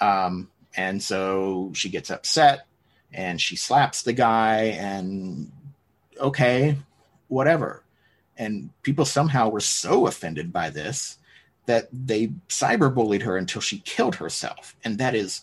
Um, 0.00 0.50
and 0.76 1.02
so 1.02 1.70
she 1.74 1.88
gets 1.88 2.10
upset 2.10 2.66
and 3.12 3.40
she 3.40 3.56
slaps 3.56 4.02
the 4.02 4.12
guy 4.12 4.76
and 4.78 5.50
okay, 6.20 6.76
whatever. 7.28 7.84
And 8.36 8.70
people 8.82 9.04
somehow 9.04 9.48
were 9.48 9.60
so 9.60 10.06
offended 10.06 10.52
by 10.52 10.70
this 10.70 11.18
that 11.66 11.88
they 11.92 12.28
cyberbullied 12.48 13.22
her 13.22 13.36
until 13.36 13.60
she 13.60 13.78
killed 13.80 14.16
herself. 14.16 14.74
And 14.84 14.98
that 14.98 15.14
is 15.14 15.42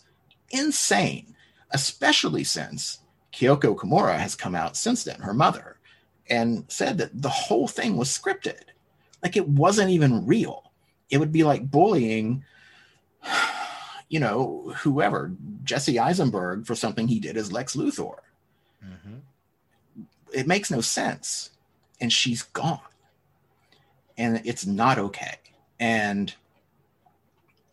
insane, 0.50 1.36
especially 1.72 2.44
since 2.44 3.00
Kyoko 3.32 3.76
Kimura 3.76 4.18
has 4.18 4.36
come 4.36 4.56
out 4.56 4.76
since 4.76 5.04
then, 5.04 5.22
her 5.22 5.34
mother, 5.34 5.78
and 6.30 6.66
said 6.68 6.98
that 6.98 7.22
the 7.22 7.30
whole 7.30 7.68
thing 7.68 7.98
was 7.98 8.10
scripted. 8.10 8.62
Like 9.24 9.38
it 9.38 9.48
wasn't 9.48 9.92
even 9.92 10.26
real. 10.26 10.72
It 11.10 11.20
would 11.20 11.32
be 11.32 11.44
like 11.44 11.72
bullying 11.72 12.44
you 14.10 14.20
know, 14.20 14.74
whoever, 14.80 15.32
Jesse 15.64 16.00
Eisenberg 16.00 16.66
for 16.66 16.76
something 16.76 17.08
he 17.08 17.20
did 17.20 17.38
as 17.38 17.52
Lex 17.52 17.76
Luthor. 17.76 18.18
Mm-hmm. 18.84 19.18
It 20.34 20.48
makes 20.48 20.72
no 20.72 20.82
sense. 20.82 21.52
And 22.00 22.12
she's 22.12 22.44
gone. 22.44 22.80
And 24.18 24.42
it's 24.46 24.66
not 24.66 24.98
okay. 24.98 25.36
And 25.80 26.34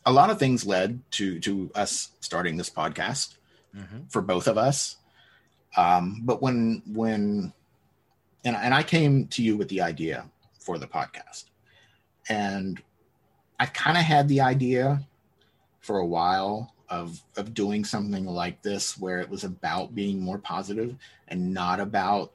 a 0.07 0.13
lot 0.13 0.31
of 0.31 0.39
things 0.39 0.67
led 0.67 1.01
to 1.13 1.41
to 1.41 1.71
us 1.75 2.11
starting 2.21 2.57
this 2.57 2.71
podcast 2.71 3.37
mm-hmm. 3.75 4.05
for 4.09 4.23
both 4.23 4.47
of 4.47 4.59
us. 4.59 4.97
Um, 5.77 6.23
but 6.25 6.43
when 6.43 6.83
when 6.87 7.53
and, 8.45 8.57
and 8.57 8.75
I 8.75 8.83
came 8.83 9.27
to 9.29 9.43
you 9.43 9.57
with 9.57 9.69
the 9.69 9.81
idea 9.81 10.27
for 10.61 10.79
the 10.79 10.87
podcast, 10.87 11.45
and 12.29 12.83
I 13.59 13.67
kind 13.67 13.97
of 13.97 14.05
had 14.05 14.29
the 14.29 14.43
idea 14.43 15.07
for 15.81 15.99
a 15.99 16.07
while 16.07 16.75
of 16.89 17.23
of 17.37 17.55
doing 17.55 17.85
something 17.85 18.27
like 18.27 18.63
this 18.63 18.99
where 18.99 19.19
it 19.19 19.31
was 19.31 19.45
about 19.45 19.95
being 19.95 20.21
more 20.21 20.39
positive 20.39 20.97
and 21.29 21.55
not 21.55 21.81
about 21.81 22.33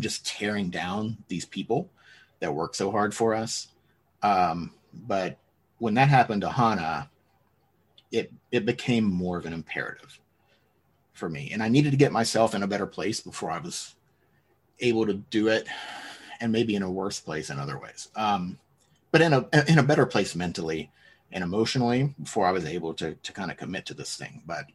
just 0.00 0.26
tearing 0.26 0.70
down 0.70 1.18
these 1.28 1.44
people 1.44 1.90
that 2.40 2.54
work 2.54 2.74
so 2.74 2.90
hard 2.90 3.14
for 3.14 3.34
us. 3.34 3.68
Um, 4.22 4.72
but 4.92 5.38
when 5.78 5.94
that 5.94 6.08
happened 6.08 6.42
to 6.42 6.50
Hana, 6.50 7.10
it 8.12 8.32
it 8.50 8.66
became 8.66 9.04
more 9.04 9.38
of 9.38 9.46
an 9.46 9.52
imperative 9.52 10.18
for 11.12 11.28
me, 11.28 11.50
and 11.52 11.62
I 11.62 11.68
needed 11.68 11.90
to 11.92 11.96
get 11.96 12.12
myself 12.12 12.54
in 12.54 12.62
a 12.62 12.68
better 12.68 12.86
place 12.86 13.20
before 13.20 13.50
I 13.50 13.58
was 13.58 13.94
able 14.80 15.06
to 15.06 15.14
do 15.14 15.48
it, 15.48 15.68
and 16.40 16.52
maybe 16.52 16.74
in 16.74 16.82
a 16.82 16.90
worse 16.90 17.20
place 17.20 17.50
in 17.50 17.58
other 17.58 17.78
ways. 17.78 18.08
Um, 18.16 18.58
but 19.10 19.22
in 19.22 19.32
a 19.32 19.48
in 19.68 19.78
a 19.78 19.84
better 19.84 20.06
place 20.06 20.34
mentally 20.34 20.90
and 21.32 21.44
emotionally 21.44 22.14
before 22.20 22.46
I 22.46 22.52
was 22.52 22.64
able 22.64 22.94
to 22.94 23.14
to 23.14 23.32
kind 23.32 23.50
of 23.50 23.56
commit 23.56 23.86
to 23.86 23.94
this 23.94 24.16
thing. 24.16 24.42
But 24.46 24.66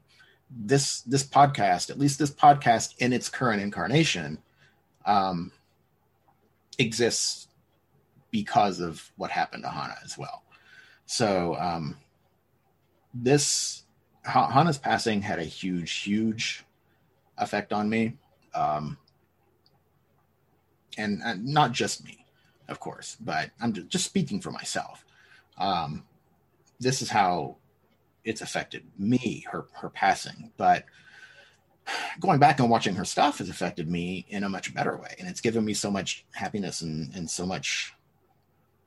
this 0.49 1.01
this 1.01 1.23
podcast, 1.23 1.89
at 1.89 1.99
least 1.99 2.19
this 2.19 2.31
podcast 2.31 2.95
in 2.99 3.13
its 3.13 3.29
current 3.29 3.61
incarnation, 3.61 4.39
um, 5.05 5.51
exists 6.77 7.47
because 8.31 8.79
of 8.79 9.11
what 9.17 9.31
happened 9.31 9.63
to 9.63 9.69
Hana 9.69 9.95
as 10.03 10.17
well. 10.17 10.43
So 11.05 11.55
um, 11.55 11.97
this 13.13 13.83
Hana's 14.23 14.77
passing 14.77 15.21
had 15.21 15.39
a 15.39 15.43
huge, 15.43 15.91
huge 15.91 16.65
effect 17.37 17.71
on 17.71 17.89
me, 17.89 18.17
um, 18.53 18.97
and, 20.97 21.21
not 21.45 21.71
just 21.73 22.03
me, 22.03 22.25
of 22.67 22.79
course, 22.79 23.17
but 23.19 23.51
I'm 23.61 23.73
just 23.73 24.05
speaking 24.05 24.41
for 24.41 24.51
myself. 24.51 25.05
Um, 25.57 26.03
this 26.79 27.01
is 27.01 27.09
how 27.09 27.57
it's 28.23 28.41
affected 28.41 28.83
me, 28.97 29.45
her 29.51 29.67
her 29.73 29.89
passing, 29.89 30.51
but 30.57 30.85
going 32.19 32.39
back 32.39 32.59
and 32.59 32.69
watching 32.69 32.95
her 32.95 33.05
stuff 33.05 33.39
has 33.39 33.49
affected 33.49 33.87
me 33.87 34.25
in 34.29 34.43
a 34.43 34.49
much 34.49 34.73
better 34.73 34.97
way. 34.97 35.15
And 35.19 35.27
it's 35.27 35.41
given 35.41 35.65
me 35.65 35.73
so 35.73 35.91
much 35.91 36.25
happiness 36.33 36.81
and, 36.81 37.13
and 37.15 37.29
so 37.29 37.45
much 37.45 37.93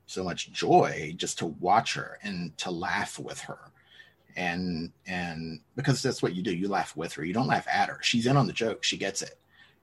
so 0.09 0.23
much 0.23 0.51
joy 0.51 1.13
just 1.17 1.37
to 1.37 1.45
watch 1.45 1.93
her 1.93 2.17
and 2.23 2.57
to 2.57 2.71
laugh 2.71 3.19
with 3.19 3.39
her. 3.41 3.59
And 4.35 4.91
and 5.05 5.59
because 5.75 6.01
that's 6.01 6.23
what 6.23 6.33
you 6.33 6.41
do 6.41 6.55
you 6.55 6.67
laugh 6.67 6.95
with 6.97 7.13
her. 7.13 7.23
You 7.23 7.33
don't 7.33 7.47
laugh 7.47 7.67
at 7.71 7.89
her. 7.89 7.99
She's 8.01 8.25
in 8.25 8.37
on 8.37 8.47
the 8.47 8.53
joke. 8.53 8.83
She 8.83 8.97
gets 8.97 9.21
it. 9.21 9.37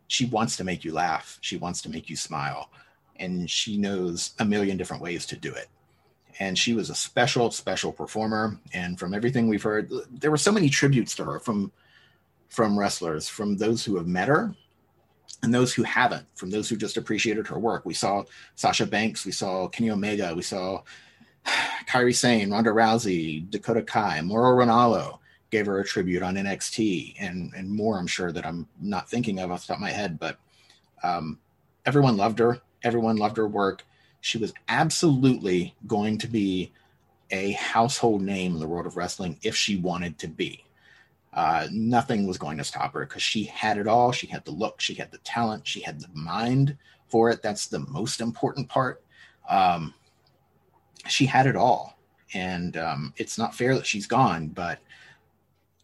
She 0.09 0.27
wants 0.27 0.57
to 0.57 0.65
make 0.65 0.85
you 0.85 0.93
laugh. 0.93 1.39
She 1.41 1.57
wants 1.57 1.81
to 1.83 1.91
make 1.91 2.11
you 2.11 2.17
smile. 2.17 2.71
And 3.17 3.49
she 3.51 3.77
knows 3.79 4.35
a 4.39 4.45
million 4.45 4.77
different 4.77 5.03
ways 5.03 5.27
to 5.27 5.37
do 5.37 5.53
it. 5.55 5.69
And 6.39 6.59
she 6.59 6.75
was 6.75 6.91
a 6.91 6.95
special 6.95 7.51
special 7.51 7.93
performer. 7.93 8.59
And 8.73 8.99
from 8.99 9.15
everything 9.15 9.49
we've 9.49 9.63
heard 9.63 9.91
there 10.11 10.31
were 10.31 10.37
so 10.37 10.53
many 10.53 10.69
tributes 10.69 11.15
to 11.17 11.25
her 11.25 11.39
from 11.39 11.71
from 12.57 12.79
wrestlers 12.79 13.29
from 13.29 13.59
those 13.59 13.85
who 13.85 13.97
have 13.97 14.07
met 14.07 14.29
her 14.29 14.55
and 15.43 15.53
those 15.53 15.75
who 15.75 15.83
haven't, 15.83 16.27
from 16.35 16.51
those 16.51 16.71
who 16.71 16.77
just 16.77 16.97
appreciated 16.97 17.47
her 17.47 17.59
work. 17.59 17.85
We 17.85 17.93
saw 17.93 18.25
Sasha 18.55 18.87
Banks, 18.87 19.27
we 19.27 19.33
saw 19.33 19.69
Kenny 19.69 19.91
Omega, 19.91 20.35
we 20.35 20.41
saw 20.41 20.83
Kairi 21.87 22.17
Sane, 22.17 22.51
Ronda 22.51 22.71
Rousey, 22.71 23.49
Dakota 23.51 23.83
Kai, 23.83 24.23
Mauro 24.23 24.65
Ranallo 24.65 25.19
gave 25.51 25.67
her 25.67 25.81
a 25.81 25.85
tribute 25.85 26.23
on 26.23 26.37
NXT, 26.37 27.17
and 27.21 27.53
and 27.55 27.71
more. 27.71 27.99
I'm 27.99 28.07
sure 28.07 28.33
that 28.33 28.47
I'm 28.47 28.67
not 28.81 29.09
thinking 29.09 29.39
of 29.39 29.53
off 29.53 29.61
the 29.61 29.69
top 29.69 29.77
of 29.77 29.83
my 29.83 29.91
head, 29.91 30.19
but 30.19 30.39
um, 31.03 31.39
everyone 31.85 32.17
loved 32.17 32.39
her. 32.39 32.63
Everyone 32.83 33.17
loved 33.17 33.37
her 33.37 33.47
work. 33.47 33.85
She 34.23 34.39
was 34.39 34.55
absolutely 34.69 35.75
going 35.87 36.17
to 36.19 36.27
be 36.27 36.73
a 37.31 37.53
household 37.53 38.23
name 38.23 38.55
in 38.55 38.61
the 38.61 38.67
world 38.67 38.87
of 38.87 38.97
wrestling 38.97 39.39
if 39.43 39.55
she 39.55 39.77
wanted 39.77 40.19
to 40.21 40.27
be. 40.27 40.66
Uh, 41.37 41.69
nothing 41.71 42.27
was 42.27 42.39
going 42.39 42.57
to 42.57 42.65
stop 42.65 42.95
her 42.95 43.01
because 43.01 43.23
she 43.23 43.45
had 43.45 43.77
it 43.77 43.87
all. 43.87 44.11
She 44.11 44.27
had 44.27 44.45
the 44.47 44.53
look, 44.53 44.81
she 44.81 44.95
had 44.95 45.13
the 45.13 45.19
talent, 45.19 45.69
she 45.69 45.81
had 45.81 46.01
the 46.01 46.09
mind 46.15 46.77
for 47.09 47.29
it. 47.31 47.43
That's 47.43 47.67
the 47.67 47.81
most 47.81 48.23
important 48.23 48.69
part. 48.69 49.05
Um, 49.49 49.93
she 51.07 51.27
had 51.27 51.47
it 51.47 51.55
all. 51.55 51.99
And 52.33 52.79
um, 52.79 53.13
it's 53.19 53.37
not 53.39 53.55
fair 53.55 53.75
that 53.75 53.87
she's 53.87 54.07
gone, 54.07 54.49
but 54.49 54.81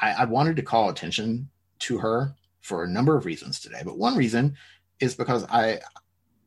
I, 0.00 0.12
I 0.12 0.24
wanted 0.24 0.56
to 0.56 0.62
call 0.62 0.88
attention 0.88 1.48
to 1.80 1.98
her 1.98 2.34
for 2.62 2.84
a 2.84 2.88
number 2.88 3.16
of 3.16 3.26
reasons 3.26 3.60
today. 3.60 3.82
But 3.84 3.98
one 3.98 4.16
reason 4.16 4.56
is 5.00 5.14
because 5.14 5.44
I 5.50 5.80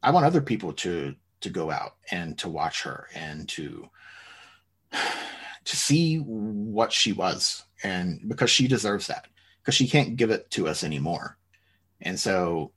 I 0.02 0.12
want 0.12 0.26
other 0.26 0.42
people 0.42 0.74
to 0.74 1.16
to 1.42 1.50
go 1.50 1.70
out 1.72 1.96
and 2.12 2.38
to 2.40 2.50
watch 2.50 2.82
her 2.84 3.08
and 3.14 3.48
to 3.50 3.88
to 5.66 5.76
see 5.76 6.18
what 6.18 6.92
she 6.92 7.12
was 7.14 7.64
and 7.84 8.22
because 8.28 8.50
she 8.50 8.68
deserves 8.68 9.08
that 9.08 9.28
because 9.62 9.76
she 9.76 9.88
can't 9.88 10.16
give 10.16 10.32
it 10.32 10.50
to 10.52 10.68
us 10.68 10.84
anymore. 10.84 11.38
And 12.02 12.20
so 12.20 12.72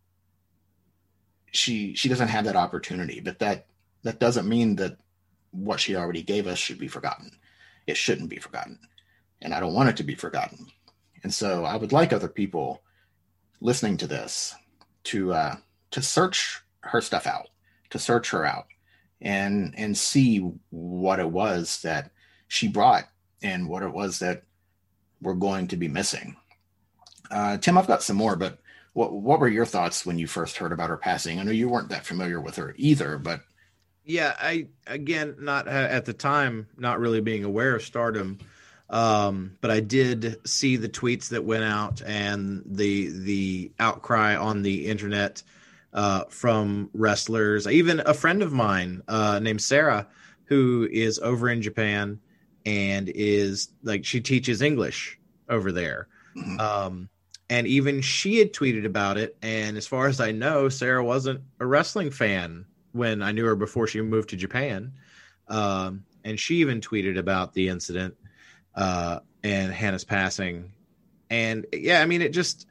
she 1.53 1.95
she 1.95 2.09
doesn't 2.09 2.29
have 2.29 2.45
that 2.45 2.57
opportunity 2.57 3.21
but 3.21 3.39
that 3.39 3.67
that 4.03 4.21
doesn't 4.21 4.49
mean 4.49 4.77
that 4.77 4.99
what 5.51 5.81
she 5.81 5.97
already 5.97 6.23
gave 6.23 6.47
us 6.47 6.59
should 6.59 6.79
be 6.79 6.89
forgotten. 6.89 7.31
It 7.87 7.97
shouldn't 7.97 8.29
be 8.29 8.39
forgotten 8.39 8.79
and 9.41 9.55
i 9.55 9.61
don't 9.61 9.75
want 9.75 9.89
it 9.89 9.97
to 9.97 10.03
be 10.03 10.15
forgotten. 10.15 10.67
And 11.23 11.33
so 11.33 11.65
i 11.65 11.77
would 11.77 11.93
like 11.93 12.13
other 12.13 12.29
people 12.29 12.83
listening 13.61 13.97
to 13.99 14.07
this 14.07 14.55
to 15.05 15.33
uh 15.33 15.57
to 15.91 16.03
search 16.03 16.61
her 16.81 17.01
stuff 17.01 17.27
out 17.27 17.49
to 17.91 17.99
search 17.99 18.31
her 18.31 18.45
out 18.45 18.67
and 19.21 19.75
and 19.77 19.97
see 19.97 20.39
what 20.71 21.19
it 21.19 21.31
was 21.31 21.83
that 21.83 22.11
she 22.47 22.69
brought 22.69 23.05
and 23.43 23.69
what 23.69 23.83
it 23.83 23.93
was 23.93 24.19
that 24.19 24.43
we're 25.21 25.35
going 25.35 25.69
to 25.69 25.77
be 25.77 25.89
missing. 25.89 26.37
Uh, 27.31 27.59
Tim, 27.59 27.77
I've 27.77 27.87
got 27.87 28.03
some 28.03 28.17
more, 28.17 28.37
but 28.37 28.59
what 28.93 29.13
what 29.13 29.41
were 29.41 29.49
your 29.49 29.67
thoughts 29.67 30.07
when 30.07 30.19
you 30.19 30.27
first 30.27 30.57
heard 30.57 30.73
about 30.73 30.91
her 30.91 30.97
passing? 30.97 31.39
I 31.39 31.43
know 31.43 31.53
you 31.53 31.69
weren't 31.69 31.91
that 31.91 32.07
familiar 32.07 32.41
with 32.41 32.57
her 32.57 32.75
either, 32.77 33.19
but 33.19 33.43
yeah, 34.05 34.35
I 34.41 34.69
again 34.87 35.37
not 35.39 35.69
at 35.69 36.05
the 36.07 36.15
time 36.15 36.69
not 36.77 36.99
really 36.99 37.21
being 37.21 37.45
aware 37.45 37.77
of 37.77 37.83
Stardom, 37.83 38.39
um, 38.89 39.57
but 39.61 39.71
I 39.71 39.81
did 39.81 40.47
see 40.47 40.77
the 40.77 40.89
tweets 40.89 41.29
that 41.29 41.45
went 41.45 41.65
out 41.65 42.03
and 42.03 42.63
the 42.65 43.11
the 43.11 43.73
outcry 43.79 44.35
on 44.35 44.63
the 44.63 44.87
internet 44.87 45.43
uh, 45.93 46.25
from 46.31 46.91
wrestlers. 46.95 47.67
Even 47.67 48.01
a 48.01 48.15
friend 48.15 48.43
of 48.43 48.53
mine 48.53 49.03
uh, 49.07 49.39
named 49.41 49.61
Sarah, 49.63 50.07
who 50.47 50.89
is 50.91 51.19
over 51.19 51.51
in 51.51 51.61
Japan 51.61 52.21
and 52.67 53.09
is 53.09 53.69
like 53.83 54.05
she 54.05 54.21
teaches 54.21 54.63
English 54.63 55.19
over 55.49 55.73
there. 55.73 56.09
Mm-hmm. 56.37 56.61
Um, 56.61 57.09
and 57.51 57.67
even 57.67 58.03
she 58.03 58.39
had 58.39 58.53
tweeted 58.53 58.85
about 58.85 59.17
it. 59.17 59.37
And 59.43 59.77
as 59.77 59.87
far 59.87 60.07
as 60.07 60.21
I 60.21 60.33
know, 60.33 60.69
Sarah 60.69 61.05
wasn't 61.05 61.41
a 61.61 61.67
wrestling 61.67 62.11
fan 62.11 62.67
when 62.93 63.23
I 63.23 63.33
knew 63.33 63.47
her 63.47 63.57
before 63.57 63.87
she 63.87 64.01
moved 64.01 64.31
to 64.31 64.37
Japan. 64.37 64.93
Um, 65.49 66.05
and 66.25 66.39
she 66.39 66.57
even 66.57 66.81
tweeted 66.81 67.19
about 67.19 67.55
the 67.55 67.69
incident 67.69 68.17
uh, 68.75 69.21
and 69.43 69.73
Hana's 69.73 70.05
passing. 70.05 70.73
And 71.31 71.67
yeah, 71.73 72.03
I 72.03 72.07
mean, 72.07 72.23
it 72.23 72.33
just 72.33 72.67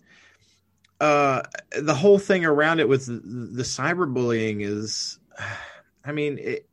uh, 1.00 1.44
the 1.80 1.96
whole 1.96 2.20
thing 2.20 2.46
around 2.46 2.80
it 2.80 2.90
with 2.90 3.06
the, 3.06 3.14
the 3.14 3.64
cyberbullying 3.64 4.64
is, 4.64 5.20
I 6.06 6.12
mean, 6.12 6.38
it, 6.38 6.70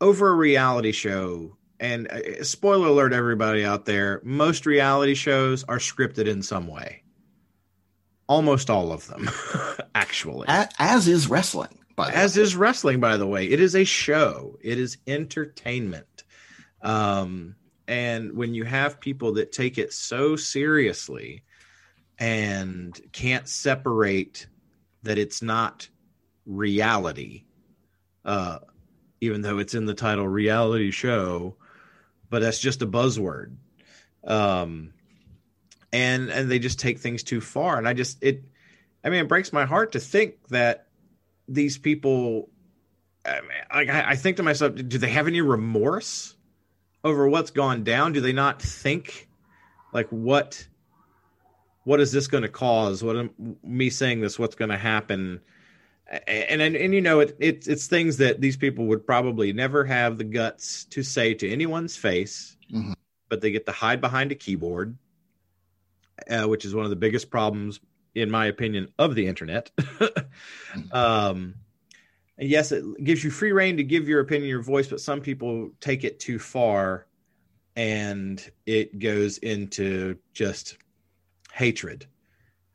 over 0.00 0.28
a 0.28 0.34
reality 0.34 0.92
show 0.92 1.56
and 1.82 2.10
uh, 2.10 2.44
spoiler 2.44 2.86
alert 2.86 3.12
everybody 3.12 3.64
out 3.64 3.84
there 3.84 4.20
most 4.24 4.64
reality 4.64 5.14
shows 5.14 5.64
are 5.64 5.78
scripted 5.78 6.26
in 6.28 6.40
some 6.42 6.68
way. 6.68 7.02
Almost 8.28 8.70
all 8.70 8.92
of 8.92 9.06
them 9.08 9.28
actually. 9.94 10.46
As, 10.48 10.68
as 10.78 11.08
is 11.08 11.28
wrestling 11.28 11.76
as 11.98 12.06
way. 12.06 12.14
As 12.14 12.36
is 12.36 12.56
wrestling 12.56 13.00
by 13.00 13.16
the 13.16 13.26
way. 13.26 13.46
It 13.46 13.60
is 13.60 13.74
a 13.74 13.84
show. 13.84 14.56
It 14.62 14.78
is 14.78 14.96
entertainment. 15.06 16.24
Um, 16.80 17.56
and 17.88 18.36
when 18.36 18.54
you 18.54 18.64
have 18.64 19.00
people 19.00 19.34
that 19.34 19.52
take 19.52 19.76
it 19.76 19.92
so 19.92 20.36
seriously 20.36 21.42
and 22.18 22.98
can't 23.12 23.48
separate 23.48 24.46
that 25.02 25.18
it's 25.18 25.42
not 25.42 25.88
reality 26.46 27.42
uh, 28.24 28.60
even 29.20 29.42
though 29.42 29.58
it's 29.58 29.74
in 29.74 29.86
the 29.86 29.94
title 29.94 30.28
reality 30.28 30.92
show 30.92 31.56
but 32.32 32.40
that's 32.40 32.58
just 32.58 32.80
a 32.80 32.86
buzzword. 32.86 33.54
Um, 34.24 34.94
and 35.92 36.30
and 36.30 36.50
they 36.50 36.58
just 36.58 36.80
take 36.80 36.98
things 36.98 37.22
too 37.22 37.42
far. 37.42 37.76
And 37.76 37.86
I 37.86 37.92
just 37.92 38.24
it, 38.24 38.42
I 39.04 39.10
mean, 39.10 39.20
it 39.20 39.28
breaks 39.28 39.52
my 39.52 39.66
heart 39.66 39.92
to 39.92 40.00
think 40.00 40.48
that 40.48 40.86
these 41.46 41.78
people. 41.78 42.48
I, 43.24 43.40
mean, 43.42 43.90
I, 43.90 44.12
I 44.12 44.16
think 44.16 44.38
to 44.38 44.42
myself, 44.42 44.74
do 44.74 44.98
they 44.98 45.10
have 45.10 45.28
any 45.28 45.42
remorse 45.42 46.34
over 47.04 47.28
what's 47.28 47.52
gone 47.52 47.84
down? 47.84 48.12
Do 48.12 48.20
they 48.20 48.32
not 48.32 48.60
think 48.60 49.28
like 49.92 50.08
what 50.08 50.66
what 51.84 52.00
is 52.00 52.12
this 52.12 52.28
going 52.28 52.44
to 52.44 52.48
cause? 52.48 53.04
What 53.04 53.16
am, 53.16 53.56
me 53.62 53.90
saying 53.90 54.22
this? 54.22 54.38
What's 54.38 54.54
going 54.54 54.70
to 54.70 54.78
happen? 54.78 55.42
And 56.26 56.60
and, 56.60 56.76
and 56.76 56.94
you 56.94 57.00
know 57.00 57.20
it, 57.20 57.36
it, 57.38 57.66
it's 57.66 57.86
things 57.86 58.16
that 58.18 58.40
these 58.40 58.56
people 58.56 58.86
would 58.86 59.06
probably 59.06 59.52
never 59.52 59.84
have 59.84 60.18
the 60.18 60.24
guts 60.24 60.84
to 60.86 61.02
say 61.02 61.32
to 61.34 61.50
anyone's 61.50 61.96
face 61.96 62.56
mm-hmm. 62.72 62.92
but 63.28 63.40
they 63.40 63.50
get 63.50 63.66
to 63.66 63.72
hide 63.72 64.00
behind 64.00 64.30
a 64.30 64.34
keyboard 64.34 64.96
uh, 66.30 66.44
which 66.44 66.64
is 66.64 66.74
one 66.74 66.84
of 66.84 66.90
the 66.90 66.96
biggest 66.96 67.30
problems 67.30 67.80
in 68.14 68.30
my 68.30 68.46
opinion 68.46 68.88
of 68.98 69.14
the 69.14 69.26
internet 69.26 69.70
mm-hmm. 69.76 70.80
um, 70.92 71.54
yes 72.38 72.72
it 72.72 72.84
gives 73.02 73.24
you 73.24 73.30
free 73.30 73.52
reign 73.52 73.76
to 73.76 73.84
give 73.84 74.08
your 74.08 74.20
opinion 74.20 74.48
your 74.48 74.62
voice 74.62 74.88
but 74.88 75.00
some 75.00 75.20
people 75.20 75.70
take 75.80 76.04
it 76.04 76.20
too 76.20 76.38
far 76.38 77.06
and 77.74 78.50
it 78.66 78.98
goes 78.98 79.38
into 79.38 80.18
just 80.34 80.76
hatred 81.54 82.06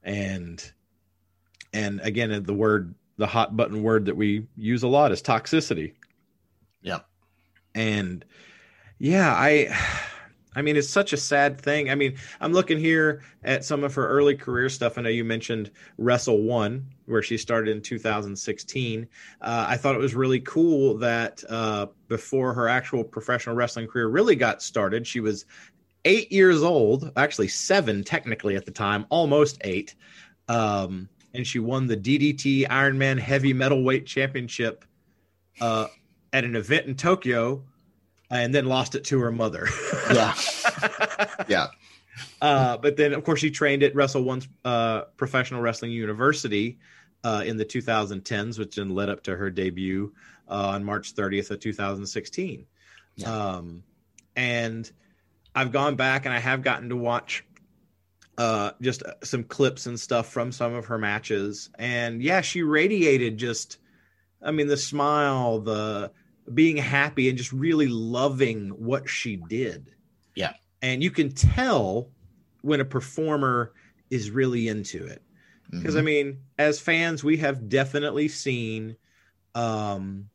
and 0.01 0.71
and 1.73 1.99
again 2.01 2.43
the 2.43 2.53
word 2.53 2.95
the 3.17 3.27
hot 3.27 3.55
button 3.57 3.83
word 3.83 4.05
that 4.05 4.15
we 4.15 4.47
use 4.55 4.83
a 4.83 4.87
lot 4.87 5.11
is 5.11 5.21
toxicity. 5.21 5.93
Yeah. 6.81 6.99
And 7.75 8.23
yeah, 8.99 9.33
I 9.33 9.75
I 10.57 10.63
mean, 10.63 10.75
it's 10.75 10.89
such 10.89 11.13
a 11.13 11.17
sad 11.17 11.61
thing. 11.61 11.91
I 11.91 11.95
mean, 11.95 12.17
I'm 12.41 12.51
looking 12.51 12.79
here 12.79 13.21
at 13.43 13.63
some 13.63 13.83
of 13.83 13.93
her 13.93 14.07
early 14.07 14.33
career 14.33 14.69
stuff. 14.69 14.97
I 14.97 15.03
know 15.03 15.09
you 15.09 15.23
mentioned 15.23 15.69
Wrestle 15.99 16.41
One, 16.41 16.87
where 17.05 17.21
she 17.21 17.37
started 17.37 17.69
in 17.69 17.79
2016. 17.83 19.07
Uh, 19.39 19.65
I 19.69 19.77
thought 19.77 19.93
it 19.93 19.99
was 19.99 20.15
really 20.15 20.39
cool 20.39 20.97
that 20.97 21.43
uh, 21.47 21.85
before 22.07 22.55
her 22.55 22.67
actual 22.67 23.03
professional 23.03 23.55
wrestling 23.55 23.85
career 23.85 24.07
really 24.07 24.35
got 24.35 24.63
started, 24.63 25.05
she 25.05 25.19
was 25.19 25.45
eight 26.05 26.31
years 26.31 26.63
old, 26.63 27.11
actually 27.15 27.49
seven 27.49 28.03
technically 28.03 28.55
at 28.55 28.65
the 28.65 28.71
time, 28.71 29.05
almost 29.09 29.59
eight. 29.63 29.93
Um, 30.47 31.07
and 31.37 31.45
she 31.47 31.59
won 31.59 31.87
the 31.87 31.95
DDT 31.95 32.67
Ironman 32.67 33.19
Heavy 33.19 33.53
Metal 33.53 33.83
Weight 33.83 34.05
Championship 34.05 34.83
uh, 35.61 35.87
at 36.33 36.43
an 36.43 36.55
event 36.55 36.87
in 36.87 36.95
Tokyo 36.95 37.63
and 38.29 38.53
then 38.53 38.65
lost 38.65 38.95
it 38.95 39.05
to 39.05 39.19
her 39.19 39.31
mother. 39.31 39.67
yeah. 40.13 40.33
Yeah. 41.47 41.67
Uh, 42.41 42.77
but 42.77 42.97
then, 42.97 43.13
of 43.13 43.23
course, 43.23 43.39
she 43.39 43.51
trained 43.51 43.83
at 43.83 43.95
Wrestle 43.95 44.23
One's 44.23 44.47
uh, 44.65 45.01
Professional 45.15 45.61
Wrestling 45.61 45.91
University 45.91 46.79
uh, 47.23 47.43
in 47.45 47.57
the 47.57 47.65
2010s, 47.65 48.59
which 48.59 48.75
then 48.75 48.89
led 48.89 49.09
up 49.09 49.23
to 49.23 49.35
her 49.35 49.49
debut 49.49 50.13
uh, 50.49 50.69
on 50.69 50.83
March 50.83 51.15
30th 51.15 51.51
of 51.51 51.59
2016. 51.59 52.65
Yeah. 53.15 53.31
Um, 53.31 53.83
and 54.35 54.91
I've 55.55 55.71
gone 55.71 55.95
back 55.95 56.25
and 56.25 56.33
I 56.33 56.39
have 56.39 56.63
gotten 56.63 56.89
to 56.89 56.95
watch 56.95 57.45
uh, 58.37 58.71
just 58.81 59.03
some 59.23 59.43
clips 59.43 59.85
and 59.85 59.99
stuff 59.99 60.29
from 60.29 60.51
some 60.51 60.73
of 60.73 60.85
her 60.85 60.97
matches. 60.97 61.69
And 61.79 62.21
yeah, 62.21 62.41
she 62.41 62.61
radiated 62.61 63.37
just, 63.37 63.79
I 64.41 64.51
mean, 64.51 64.67
the 64.67 64.77
smile, 64.77 65.59
the 65.59 66.11
being 66.53 66.77
happy 66.77 67.29
and 67.29 67.37
just 67.37 67.51
really 67.51 67.87
loving 67.87 68.69
what 68.69 69.09
she 69.09 69.35
did. 69.35 69.91
Yeah. 70.35 70.53
And 70.81 71.01
you 71.01 71.11
can 71.11 71.31
tell 71.31 72.09
when 72.61 72.79
a 72.79 72.85
performer 72.85 73.73
is 74.09 74.31
really 74.31 74.67
into 74.67 75.05
it. 75.05 75.21
Because 75.69 75.95
mm-hmm. 75.95 75.99
I 75.99 76.01
mean, 76.01 76.37
as 76.57 76.79
fans, 76.79 77.23
we 77.23 77.37
have 77.37 77.67
definitely 77.67 78.27
seen 78.29 78.95
um, 79.55 80.29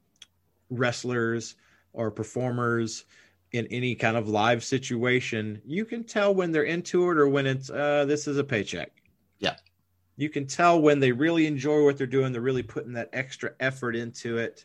wrestlers 0.69 1.55
or 1.93 2.11
performers 2.11 3.05
in 3.53 3.67
any 3.67 3.95
kind 3.95 4.17
of 4.17 4.29
live 4.29 4.65
situation. 4.65 5.61
You 5.65 5.85
can 5.85 6.05
tell 6.05 6.35
when 6.35 6.53
they're 6.53 6.63
into 6.65 7.11
it 7.11 7.19
or 7.19 7.29
when 7.29 7.47
it's 7.47 7.71
uh, 7.71 8.05
this 8.07 8.27
is 8.27 8.39
a 8.39 8.45
paycheck. 8.45 8.91
Yeah. 9.39 9.57
You 10.17 10.29
can 10.29 10.47
tell 10.47 10.81
when 10.81 11.01
they 11.01 11.13
really 11.13 11.47
enjoy 11.47 11.85
what 11.85 11.99
they're 11.99 12.07
doing. 12.07 12.33
They're 12.33 12.41
really 12.41 12.63
putting 12.63 12.95
that 12.95 13.11
extra 13.13 13.53
effort 13.61 13.97
into 13.97 14.39
it 14.39 14.65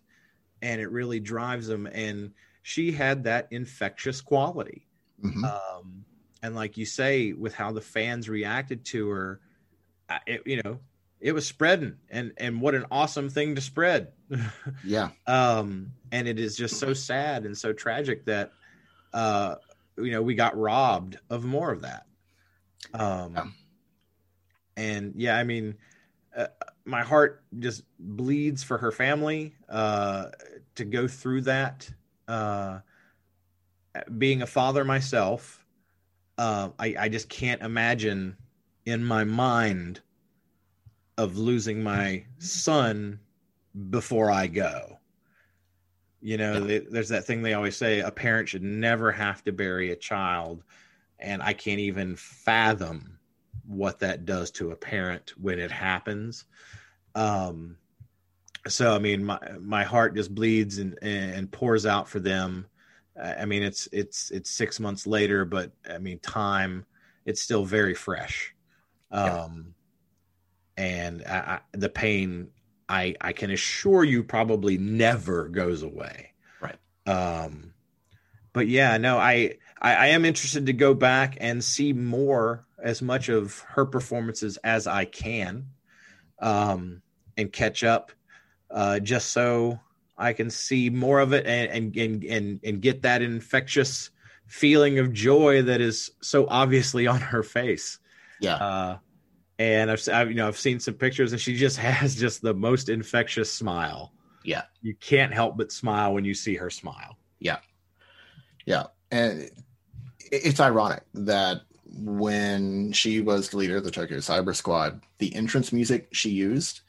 and 0.62 0.82
it 0.82 0.92
really 0.92 1.20
drives 1.20 1.68
them. 1.68 1.88
And 1.88 2.32
she 2.64 2.92
had 2.92 3.24
that 3.26 3.48
infectious 3.52 4.22
quality. 4.22 4.88
Mm-hmm. 5.24 5.44
Um, 5.46 6.06
and 6.44 6.56
like 6.56 6.78
you 6.78 6.86
say, 6.86 7.34
with 7.34 7.56
how 7.56 7.72
the 7.72 7.82
fans 7.82 8.30
reacted 8.30 8.86
to 8.86 9.10
her, 9.10 9.40
it, 10.26 10.44
you 10.46 10.62
know, 10.64 10.80
it 11.20 11.32
was 11.32 11.48
spreading, 11.48 11.96
and 12.10 12.32
and 12.38 12.62
what 12.62 12.76
an 12.76 12.86
awesome 12.92 13.30
thing 13.30 13.56
to 13.56 13.62
spread. 13.62 14.10
yeah. 14.84 15.10
Um, 15.26 15.94
and 16.12 16.28
it 16.28 16.40
is 16.40 16.56
just 16.56 16.78
so 16.78 16.94
sad 16.94 17.46
and 17.46 17.58
so 17.58 17.74
tragic 17.74 18.26
that, 18.26 18.52
uh, 19.14 19.56
you 19.98 20.12
know, 20.12 20.22
we 20.22 20.36
got 20.36 20.58
robbed 20.58 21.20
of 21.30 21.44
more 21.44 21.72
of 21.72 21.82
that. 21.82 22.06
Um, 22.94 23.34
yeah. 23.36 23.46
and 24.76 25.14
yeah, 25.16 25.38
I 25.38 25.44
mean, 25.44 25.76
uh, 26.36 26.48
my 26.86 27.04
heart 27.04 27.44
just 27.60 27.84
bleeds 28.00 28.64
for 28.64 28.78
her 28.78 28.92
family 28.92 29.54
uh, 29.70 30.28
to 30.76 30.86
go 30.86 31.08
through 31.08 31.42
that. 31.42 31.90
Uh, 32.28 32.80
being 34.18 34.42
a 34.42 34.48
father 34.48 34.86
myself, 34.86 35.66
uh, 36.38 36.70
I, 36.78 36.96
I 37.00 37.10
just 37.10 37.30
can't 37.30 37.62
imagine 37.62 38.38
in 38.86 39.04
my 39.04 39.24
mind 39.24 40.02
of 41.18 41.38
losing 41.38 41.82
my 41.82 42.26
son 42.38 43.20
before 43.90 44.32
I 44.32 44.48
go. 44.48 44.97
You 46.22 46.38
know, 46.38 46.54
yeah. 46.54 46.60
they, 46.60 46.80
there's 46.80 47.10
that 47.10 47.26
thing 47.26 47.42
they 47.42 47.54
always 47.54 47.78
say 47.78 48.00
a 48.00 48.12
parent 48.12 48.50
should 48.50 48.64
never 48.64 49.12
have 49.12 49.44
to 49.44 49.52
bury 49.52 49.92
a 49.92 49.96
child. 49.96 50.64
And 51.20 51.42
I 51.42 51.54
can't 51.54 51.80
even 51.80 52.16
fathom 52.16 53.20
what 53.66 54.00
that 54.00 54.26
does 54.26 54.52
to 54.52 54.72
a 54.72 54.76
parent 54.76 55.34
when 55.40 55.60
it 55.60 55.72
happens. 55.72 56.46
Um, 57.16 57.78
so 58.68 58.94
I 58.94 59.00
mean, 59.00 59.24
my 59.24 59.40
my 59.60 59.84
heart 59.84 60.16
just 60.16 60.34
bleeds 60.34 60.78
and 60.78 60.98
and 61.02 61.52
pours 61.52 61.86
out 61.86 62.08
for 62.08 62.20
them. 62.20 62.68
I 63.22 63.46
mean, 63.46 63.64
it's 63.64 63.88
it's 63.92 64.30
it's 64.32 64.50
six 64.50 64.80
months 64.80 65.08
later, 65.08 65.46
but 65.46 65.72
I 65.90 65.98
mean, 65.98 66.20
time 66.20 66.86
it's 67.26 67.42
still 67.42 67.66
very 67.66 67.94
fresh. 67.94 68.54
Um, 69.12 69.74
yeah. 70.78 70.84
and 70.84 71.24
I, 71.26 71.38
I, 71.38 71.60
the 71.74 71.90
pain, 71.90 72.50
I 72.90 73.16
I 73.22 73.34
can 73.34 73.52
assure 73.52 74.04
you, 74.04 74.24
probably 74.24 74.78
never 74.78 75.48
goes 75.50 75.84
away. 75.84 76.34
Right. 76.62 76.78
Um, 77.06 77.74
but 78.54 78.68
yeah, 78.68 78.98
no, 78.98 79.18
I, 79.18 79.58
I 79.82 79.94
I 79.96 80.06
am 80.08 80.26
interested 80.26 80.66
to 80.66 80.74
go 80.74 80.94
back 80.94 81.38
and 81.40 81.64
see 81.64 81.94
more 81.94 82.66
as 82.82 83.02
much 83.02 83.30
of 83.30 83.60
her 83.70 83.86
performances 83.86 84.58
as 84.64 84.88
I 84.88 85.06
can, 85.06 85.68
um, 86.40 87.02
and 87.36 87.52
catch 87.52 87.84
up, 87.84 88.12
uh, 88.72 89.00
just 89.00 89.32
so 89.32 89.80
I 90.18 90.34
can 90.34 90.50
see 90.50 90.90
more 90.90 91.20
of 91.20 91.34
it 91.34 91.46
and 91.46 91.96
and 91.96 92.24
and 92.24 92.60
and 92.64 92.82
get 92.82 93.02
that 93.04 93.22
infectious 93.22 94.10
feeling 94.46 94.98
of 94.98 95.12
joy 95.12 95.62
that 95.62 95.82
is 95.82 96.12
so 96.22 96.48
obviously 96.48 97.06
on 97.08 97.20
her 97.20 97.44
face. 97.44 98.00
Yeah. 98.40 98.56
Uh, 98.56 98.98
and 99.60 99.92
I've, 99.92 100.08
I've 100.12 100.30
you 100.30 100.36
know 100.36 100.48
I've 100.48 100.58
seen 100.58 100.80
some 100.80 100.94
pictures 100.94 101.32
and 101.32 101.42
she 101.42 101.56
just 101.56 101.78
has 101.80 102.16
just 102.16 102.42
the 102.42 102.54
most 102.54 102.90
infectious 102.90 103.52
smile. 103.52 104.14
Yeah. 104.44 104.64
You 104.82 104.96
can't 104.96 105.34
help 105.34 105.58
but 105.58 105.72
smile 105.72 106.14
when 106.14 106.24
you 106.24 106.34
see 106.34 106.56
her 106.56 106.70
smile. 106.70 107.18
Yeah. 107.40 107.58
Yeah. 108.66 108.86
And 109.12 109.50
it's 110.32 110.60
ironic 110.60 111.04
that 111.14 111.62
when 111.86 112.92
she 112.92 113.22
was 113.22 113.50
the 113.50 113.58
leader 113.58 113.78
of 113.78 113.84
the 113.84 113.92
Tokyo 113.92 114.18
Cyber 114.20 114.56
Squad, 114.56 115.02
the 115.18 115.36
entrance 115.36 115.74
music 115.74 116.08
she 116.12 116.30
used 116.30 116.82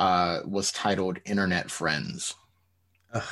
uh, 0.00 0.40
was 0.44 0.72
titled 0.72 1.18
Internet 1.24 1.70
Friends. 1.70 2.34
Ugh. 3.12 3.22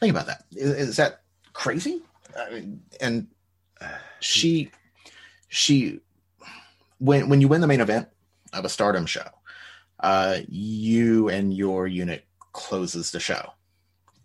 Think 0.00 0.10
about 0.10 0.26
that. 0.26 0.44
Is, 0.52 0.70
is 0.70 0.96
that 0.96 1.22
crazy? 1.52 2.02
I 2.38 2.50
mean, 2.50 2.82
and 3.00 3.26
she, 4.20 4.70
she, 5.48 6.00
when 7.02 7.28
when 7.28 7.40
you 7.40 7.48
win 7.48 7.60
the 7.60 7.66
main 7.66 7.80
event 7.80 8.08
of 8.52 8.64
a 8.64 8.68
Stardom 8.68 9.06
show, 9.06 9.28
uh, 10.00 10.38
you 10.48 11.28
and 11.28 11.52
your 11.54 11.86
unit 11.86 12.24
closes 12.52 13.10
the 13.10 13.20
show, 13.20 13.50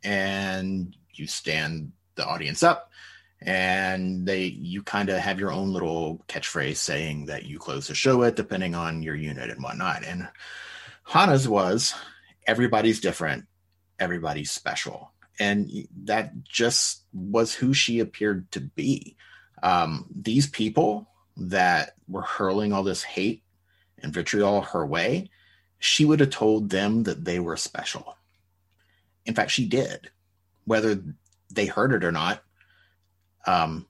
and 0.04 0.96
you 1.14 1.28
stand 1.28 1.92
the 2.16 2.26
audience 2.26 2.64
up 2.64 2.92
and 3.42 4.26
they 4.26 4.46
you 4.46 4.82
kind 4.82 5.10
of 5.10 5.20
have 5.20 5.40
your 5.40 5.52
own 5.52 5.72
little 5.72 6.24
catchphrase 6.28 6.78
saying 6.78 7.26
that 7.26 7.46
you 7.46 7.60
close 7.60 7.88
the 7.88 7.94
show 7.94 8.24
it 8.24 8.36
depending 8.36 8.74
on 8.74 9.04
your 9.04 9.16
unit 9.16 9.50
and 9.50 9.62
whatnot. 9.62 10.04
And 10.04 10.28
hana's 11.04 11.48
was 11.48 11.94
everybody's 12.48 13.00
different. 13.00 13.46
Everybody's 14.00 14.52
special. 14.52 15.12
And 15.40 15.70
that 16.06 16.44
just 16.44 17.04
was 17.14 17.54
who 17.54 17.74
she 17.74 18.00
appeared 18.00 18.52
to 18.52 18.60
be. 18.60 19.16
Um, 19.62 20.08
these 20.16 20.48
people 20.48 21.10
that 21.38 21.94
were 22.08 22.22
hurling 22.22 22.74
all 22.74 22.84
this 22.84 23.04
hate 23.04 23.44
and 24.02 24.14
vitriol 24.14 24.62
her 24.62 24.86
way 24.86 25.30
she 25.80 26.06
would 26.06 26.20
have 26.20 26.30
told 26.30 26.70
them 26.70 27.04
that 27.04 27.26
they 27.26 27.40
were 27.40 27.58
special 27.58 28.16
in 29.26 29.34
fact 29.34 29.52
she 29.52 29.66
did 29.66 30.10
whether 30.66 31.02
they 31.52 31.66
heard 31.66 31.94
it 31.94 32.04
or 32.04 32.12
not 32.12 32.44
um, 33.48 33.88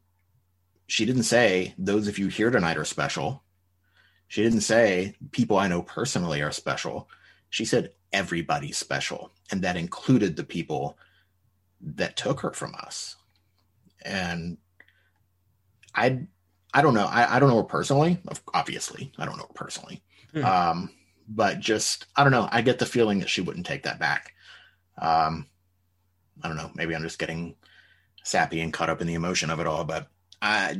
she 0.87 1.05
didn't 1.05 1.23
say 1.23 1.73
those 1.77 2.07
of 2.07 2.17
you 2.17 2.27
here 2.27 2.49
tonight 2.49 2.77
are 2.77 2.85
special. 2.85 3.43
She 4.29 4.41
didn't 4.41 4.61
say 4.61 5.15
people 5.31 5.57
I 5.57 5.67
know 5.67 5.81
personally 5.81 6.41
are 6.41 6.51
special. 6.51 7.09
She 7.49 7.65
said 7.65 7.91
everybody's 8.13 8.77
special, 8.77 9.31
and 9.51 9.61
that 9.61 9.77
included 9.77 10.35
the 10.35 10.43
people 10.43 10.97
that 11.81 12.15
took 12.15 12.39
her 12.41 12.51
from 12.53 12.73
us. 12.75 13.15
And 14.03 14.57
I, 15.93 16.27
I 16.77 16.81
don't 16.83 16.93
know. 16.93 17.07
I, 17.07 17.37
I 17.37 17.39
don't 17.39 17.49
know 17.49 17.57
her 17.57 17.63
personally. 17.63 18.19
Obviously, 18.53 19.11
I 19.17 19.25
don't 19.25 19.37
know 19.37 19.47
her 19.47 19.53
personally. 19.55 20.03
Hmm. 20.31 20.45
Um, 20.45 20.89
but 21.27 21.59
just 21.59 22.05
I 22.15 22.21
don't 22.21 22.31
know. 22.31 22.47
I 22.51 22.61
get 22.61 22.77
the 22.77 22.85
feeling 22.85 23.17
that 23.21 23.29
she 23.29 23.41
wouldn't 23.41 23.65
take 23.65 23.81
that 23.83 23.97
back. 23.97 24.33
Um, 25.01 25.47
I 26.43 26.47
don't 26.47 26.55
know. 26.55 26.69
Maybe 26.75 26.95
I'm 26.95 27.01
just 27.01 27.17
getting 27.17 27.55
sappy 28.23 28.61
and 28.61 28.71
caught 28.71 28.91
up 28.91 29.01
in 29.01 29.07
the 29.07 29.15
emotion 29.15 29.49
of 29.49 29.59
it 29.59 29.65
all. 29.65 29.85
But 29.85 30.07
I, 30.39 30.79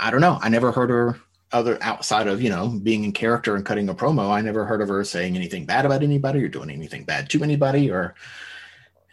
I 0.00 0.10
don't 0.10 0.22
know. 0.22 0.38
I 0.40 0.48
never 0.48 0.72
heard 0.72 0.88
her 0.88 1.20
other 1.52 1.76
outside 1.82 2.26
of 2.26 2.40
you 2.40 2.48
know 2.48 2.68
being 2.68 3.04
in 3.04 3.12
character 3.12 3.54
and 3.54 3.66
cutting 3.66 3.90
a 3.90 3.94
promo. 3.94 4.30
I 4.30 4.40
never 4.40 4.64
heard 4.64 4.80
of 4.80 4.88
her 4.88 5.04
saying 5.04 5.36
anything 5.36 5.66
bad 5.66 5.84
about 5.84 6.02
anybody 6.02 6.42
or 6.42 6.48
doing 6.48 6.70
anything 6.70 7.04
bad 7.04 7.28
to 7.28 7.44
anybody. 7.44 7.90
Or 7.90 8.14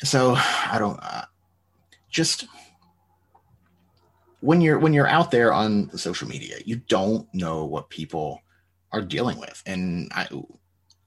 so 0.01 0.35
I 0.37 0.77
don't. 0.79 0.97
Uh, 1.03 1.25
just 2.09 2.47
when 4.41 4.61
you're 4.61 4.79
when 4.79 4.93
you're 4.93 5.07
out 5.07 5.31
there 5.31 5.53
on 5.53 5.95
social 5.97 6.27
media, 6.27 6.57
you 6.65 6.77
don't 6.77 7.27
know 7.33 7.65
what 7.65 7.89
people 7.89 8.41
are 8.91 9.01
dealing 9.01 9.39
with, 9.39 9.61
and 9.65 10.11
I 10.13 10.27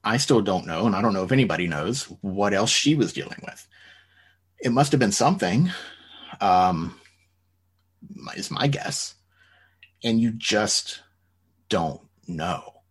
I 0.03 0.17
still 0.17 0.41
don't 0.41 0.67
know, 0.67 0.85
and 0.85 0.95
I 0.95 1.01
don't 1.01 1.13
know 1.13 1.23
if 1.23 1.31
anybody 1.31 1.67
knows 1.67 2.03
what 2.21 2.53
else 2.53 2.69
she 2.69 2.95
was 2.95 3.13
dealing 3.13 3.39
with. 3.43 3.67
It 4.59 4.71
must 4.71 4.91
have 4.91 4.99
been 4.99 5.11
something. 5.11 5.71
Um, 6.41 6.99
is 8.35 8.51
my 8.51 8.67
guess, 8.67 9.15
and 10.03 10.19
you 10.19 10.31
just 10.31 11.01
don't 11.69 12.01
know, 12.27 12.81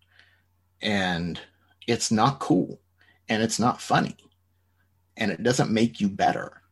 and 0.80 1.40
it's 1.86 2.10
not 2.10 2.40
cool, 2.40 2.80
and 3.28 3.42
it's 3.42 3.60
not 3.60 3.80
funny, 3.80 4.16
and 5.16 5.30
it 5.30 5.42
doesn't 5.42 5.70
make 5.70 6.00
you 6.00 6.08
better 6.08 6.62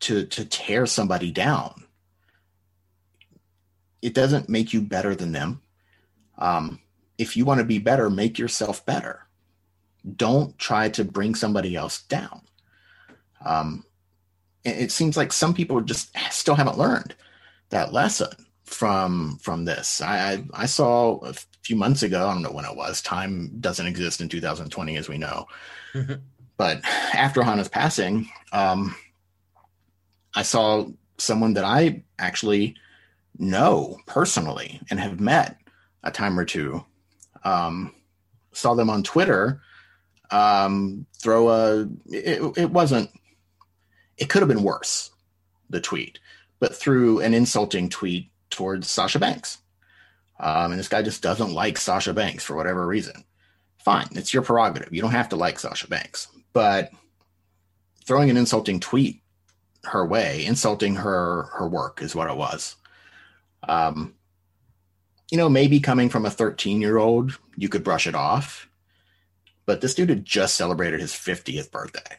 to 0.00 0.26
to 0.26 0.44
tear 0.44 0.86
somebody 0.86 1.30
down 1.30 1.79
it 4.02 4.14
doesn't 4.14 4.48
make 4.48 4.72
you 4.72 4.80
better 4.80 5.14
than 5.14 5.32
them. 5.32 5.62
Um, 6.38 6.80
if 7.18 7.36
you 7.36 7.44
want 7.44 7.58
to 7.58 7.64
be 7.64 7.78
better, 7.78 8.08
make 8.08 8.38
yourself 8.38 8.84
better. 8.86 9.26
Don't 10.16 10.58
try 10.58 10.88
to 10.90 11.04
bring 11.04 11.34
somebody 11.34 11.76
else 11.76 12.02
down. 12.02 12.42
Um, 13.44 13.84
it 14.64 14.90
seems 14.90 15.16
like 15.16 15.32
some 15.32 15.54
people 15.54 15.80
just 15.80 16.16
still 16.30 16.54
haven't 16.54 16.78
learned 16.78 17.14
that 17.70 17.92
lesson 17.92 18.28
from 18.64 19.38
from 19.42 19.64
this. 19.64 20.00
I, 20.00 20.44
I, 20.54 20.66
saw 20.66 21.18
a 21.24 21.34
few 21.62 21.76
months 21.76 22.02
ago. 22.02 22.26
I 22.26 22.32
don't 22.32 22.42
know 22.42 22.52
when 22.52 22.64
it 22.64 22.76
was. 22.76 23.02
Time 23.02 23.50
doesn't 23.60 23.86
exist 23.86 24.20
in 24.20 24.28
2020, 24.28 24.96
as 24.96 25.08
we 25.08 25.18
know. 25.18 25.46
but 26.56 26.84
after 26.84 27.42
Hana's 27.42 27.68
passing, 27.68 28.28
um, 28.52 28.94
I 30.34 30.42
saw 30.42 30.86
someone 31.18 31.54
that 31.54 31.64
I 31.64 32.04
actually 32.18 32.76
know 33.38 33.98
personally 34.06 34.80
and 34.90 35.00
have 35.00 35.20
met 35.20 35.56
a 36.02 36.10
time 36.10 36.38
or 36.38 36.44
two. 36.44 36.84
Um, 37.44 37.94
saw 38.52 38.74
them 38.74 38.90
on 38.90 39.02
Twitter 39.02 39.60
um, 40.30 41.06
throw 41.18 41.48
a. 41.48 41.88
It, 42.06 42.40
it 42.56 42.70
wasn't. 42.70 43.10
It 44.16 44.28
could 44.28 44.42
have 44.42 44.48
been 44.48 44.62
worse. 44.62 45.10
The 45.68 45.80
tweet, 45.80 46.18
but 46.58 46.74
through 46.74 47.20
an 47.20 47.32
insulting 47.32 47.88
tweet 47.88 48.30
towards 48.50 48.88
Sasha 48.88 49.20
Banks. 49.20 49.58
Um, 50.40 50.72
and 50.72 50.80
this 50.80 50.88
guy 50.88 51.02
just 51.02 51.22
doesn't 51.22 51.52
like 51.52 51.78
Sasha 51.78 52.12
Banks 52.12 52.42
for 52.42 52.56
whatever 52.56 52.86
reason. 52.86 53.24
Fine, 53.78 54.08
it's 54.12 54.34
your 54.34 54.42
prerogative. 54.42 54.92
You 54.92 55.00
don't 55.00 55.12
have 55.12 55.28
to 55.28 55.36
like 55.36 55.60
Sasha 55.60 55.86
Banks, 55.86 56.26
but 56.52 56.90
throwing 58.04 58.30
an 58.30 58.36
insulting 58.36 58.80
tweet 58.80 59.22
her 59.84 60.04
way, 60.04 60.44
insulting 60.44 60.96
her 60.96 61.44
her 61.54 61.68
work 61.68 62.02
is 62.02 62.16
what 62.16 62.28
it 62.28 62.36
was. 62.36 62.74
Um, 63.68 64.14
you 65.30 65.38
know, 65.38 65.48
maybe 65.48 65.80
coming 65.80 66.08
from 66.08 66.26
a 66.26 66.30
13 66.30 66.80
year 66.80 66.98
old, 66.98 67.38
you 67.56 67.68
could 67.68 67.84
brush 67.84 68.06
it 68.06 68.14
off. 68.14 68.68
But 69.66 69.80
this 69.80 69.94
dude 69.94 70.08
had 70.08 70.24
just 70.24 70.56
celebrated 70.56 71.00
his 71.00 71.12
50th 71.12 71.70
birthday. 71.70 72.16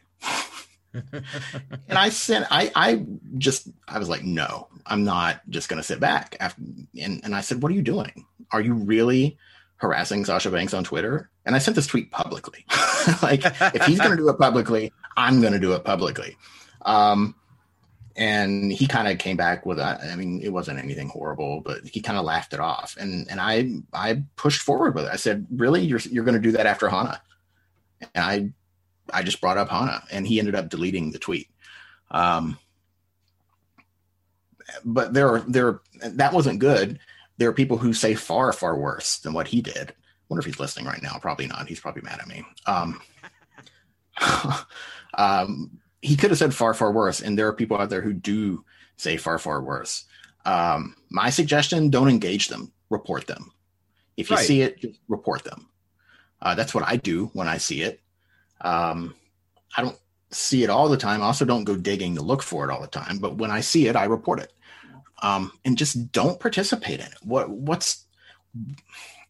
and 0.93 1.97
I 1.97 2.09
sent, 2.09 2.45
I, 2.49 2.71
I 2.75 3.05
just, 3.37 3.67
I 3.87 3.99
was 3.99 4.07
like, 4.07 4.23
no, 4.23 4.67
I'm 4.85 5.03
not 5.03 5.41
just 5.49 5.67
going 5.67 5.81
to 5.81 5.85
sit 5.85 5.99
back. 5.99 6.37
After, 6.39 6.61
and, 7.01 7.21
and 7.23 7.35
I 7.35 7.41
said, 7.41 7.61
what 7.61 7.71
are 7.71 7.75
you 7.75 7.81
doing? 7.81 8.25
Are 8.51 8.61
you 8.61 8.73
really 8.73 9.37
harassing 9.77 10.23
Sasha 10.23 10.49
Banks 10.49 10.73
on 10.73 10.83
Twitter? 10.83 11.29
And 11.45 11.55
I 11.55 11.59
sent 11.59 11.75
this 11.75 11.87
tweet 11.87 12.11
publicly. 12.11 12.65
like, 13.21 13.41
if 13.43 13.85
he's 13.85 13.99
going 13.99 14.11
to 14.11 14.17
do 14.17 14.29
it 14.29 14.37
publicly, 14.37 14.93
I'm 15.17 15.41
going 15.41 15.53
to 15.53 15.59
do 15.59 15.73
it 15.73 15.83
publicly. 15.83 16.37
Um, 16.83 17.35
and 18.15 18.71
he 18.71 18.87
kind 18.87 19.07
of 19.07 19.17
came 19.17 19.37
back 19.37 19.65
with 19.65 19.77
that. 19.77 20.01
I 20.01 20.15
mean, 20.15 20.41
it 20.41 20.49
wasn't 20.49 20.79
anything 20.79 21.09
horrible, 21.09 21.61
but 21.61 21.85
he 21.85 22.01
kind 22.01 22.17
of 22.17 22.25
laughed 22.25 22.53
it 22.53 22.59
off. 22.59 22.95
And 22.99 23.29
and 23.29 23.39
I 23.39 23.69
I 23.93 24.23
pushed 24.35 24.61
forward 24.61 24.95
with 24.95 25.05
it. 25.05 25.11
I 25.11 25.15
said, 25.15 25.47
"Really, 25.51 25.81
you're 25.83 25.99
you're 25.99 26.23
going 26.23 26.35
to 26.35 26.41
do 26.41 26.53
that 26.53 26.65
after 26.65 26.89
Hana?" 26.89 27.21
And 28.13 28.23
I 28.23 28.49
I 29.13 29.23
just 29.23 29.41
brought 29.41 29.57
up 29.57 29.69
Hana, 29.69 30.03
and 30.11 30.27
he 30.27 30.39
ended 30.39 30.55
up 30.55 30.69
deleting 30.69 31.11
the 31.11 31.19
tweet. 31.19 31.49
Um, 32.09 32.57
but 34.83 35.13
there 35.13 35.29
are 35.29 35.39
there 35.41 35.79
that 36.01 36.33
wasn't 36.33 36.59
good. 36.59 36.99
There 37.37 37.49
are 37.49 37.53
people 37.53 37.77
who 37.77 37.93
say 37.93 38.15
far 38.15 38.51
far 38.53 38.77
worse 38.77 39.19
than 39.19 39.33
what 39.33 39.47
he 39.47 39.61
did. 39.61 39.91
I 39.91 39.93
wonder 40.29 40.39
if 40.39 40.45
he's 40.45 40.59
listening 40.59 40.85
right 40.85 41.01
now. 41.01 41.17
Probably 41.21 41.47
not. 41.47 41.67
He's 41.67 41.79
probably 41.79 42.03
mad 42.03 42.19
at 42.19 42.27
me. 42.27 42.45
Um, 42.65 43.01
um, 45.17 45.80
he 46.01 46.15
could 46.15 46.31
have 46.31 46.39
said 46.39 46.53
far 46.53 46.73
far 46.73 46.91
worse 46.91 47.21
and 47.21 47.37
there 47.37 47.47
are 47.47 47.53
people 47.53 47.77
out 47.77 47.89
there 47.89 48.01
who 48.01 48.13
do 48.13 48.63
say 48.97 49.17
far 49.17 49.37
far 49.37 49.61
worse. 49.61 50.05
Um, 50.45 50.95
my 51.09 51.29
suggestion 51.29 51.89
don't 51.89 52.09
engage 52.09 52.47
them 52.47 52.71
report 52.89 53.27
them. 53.27 53.51
If 54.17 54.29
you 54.29 54.35
right. 54.35 54.45
see 54.45 54.61
it 54.61 54.79
just 54.79 54.99
report 55.07 55.43
them. 55.43 55.67
Uh, 56.41 56.55
that's 56.55 56.73
what 56.73 56.83
i 56.87 56.95
do 56.95 57.29
when 57.33 57.47
i 57.47 57.57
see 57.57 57.81
it. 57.81 58.01
Um, 58.61 59.15
i 59.77 59.81
don't 59.81 59.97
see 60.31 60.63
it 60.63 60.69
all 60.69 60.89
the 60.89 60.97
time. 60.97 61.21
I 61.21 61.25
also 61.25 61.45
don't 61.45 61.65
go 61.65 61.75
digging 61.75 62.15
to 62.15 62.21
look 62.21 62.41
for 62.41 62.67
it 62.67 62.71
all 62.71 62.81
the 62.81 62.87
time 62.87 63.19
but 63.19 63.37
when 63.37 63.51
i 63.51 63.61
see 63.61 63.87
it 63.87 63.95
i 63.95 64.05
report 64.05 64.39
it. 64.39 64.53
Um, 65.23 65.51
and 65.63 65.77
just 65.77 66.11
don't 66.11 66.39
participate 66.39 66.99
in 66.99 67.05
it. 67.05 67.17
What 67.21 67.49
what's 67.49 68.05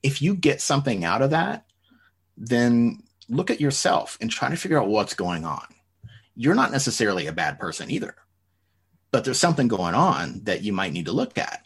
if 0.04 0.22
you 0.22 0.36
get 0.36 0.62
something 0.62 1.04
out 1.04 1.22
of 1.22 1.32
that 1.32 1.66
then 2.38 3.04
look 3.28 3.52
at 3.52 3.62
yourself 3.62 4.18
and 4.22 4.32
try 4.32 4.50
to 4.50 4.56
figure 4.56 4.80
out 4.80 4.88
what's 4.88 5.14
going 5.14 5.46
on 5.46 5.64
you're 6.42 6.56
not 6.56 6.72
necessarily 6.72 7.28
a 7.28 7.32
bad 7.32 7.60
person 7.60 7.92
either. 7.92 8.16
But 9.12 9.24
there's 9.24 9.38
something 9.38 9.68
going 9.68 9.94
on 9.94 10.42
that 10.46 10.64
you 10.64 10.74
might 10.74 10.92
need 10.92 11.06
to 11.06 11.12
look 11.12 11.38
at. 11.38 11.62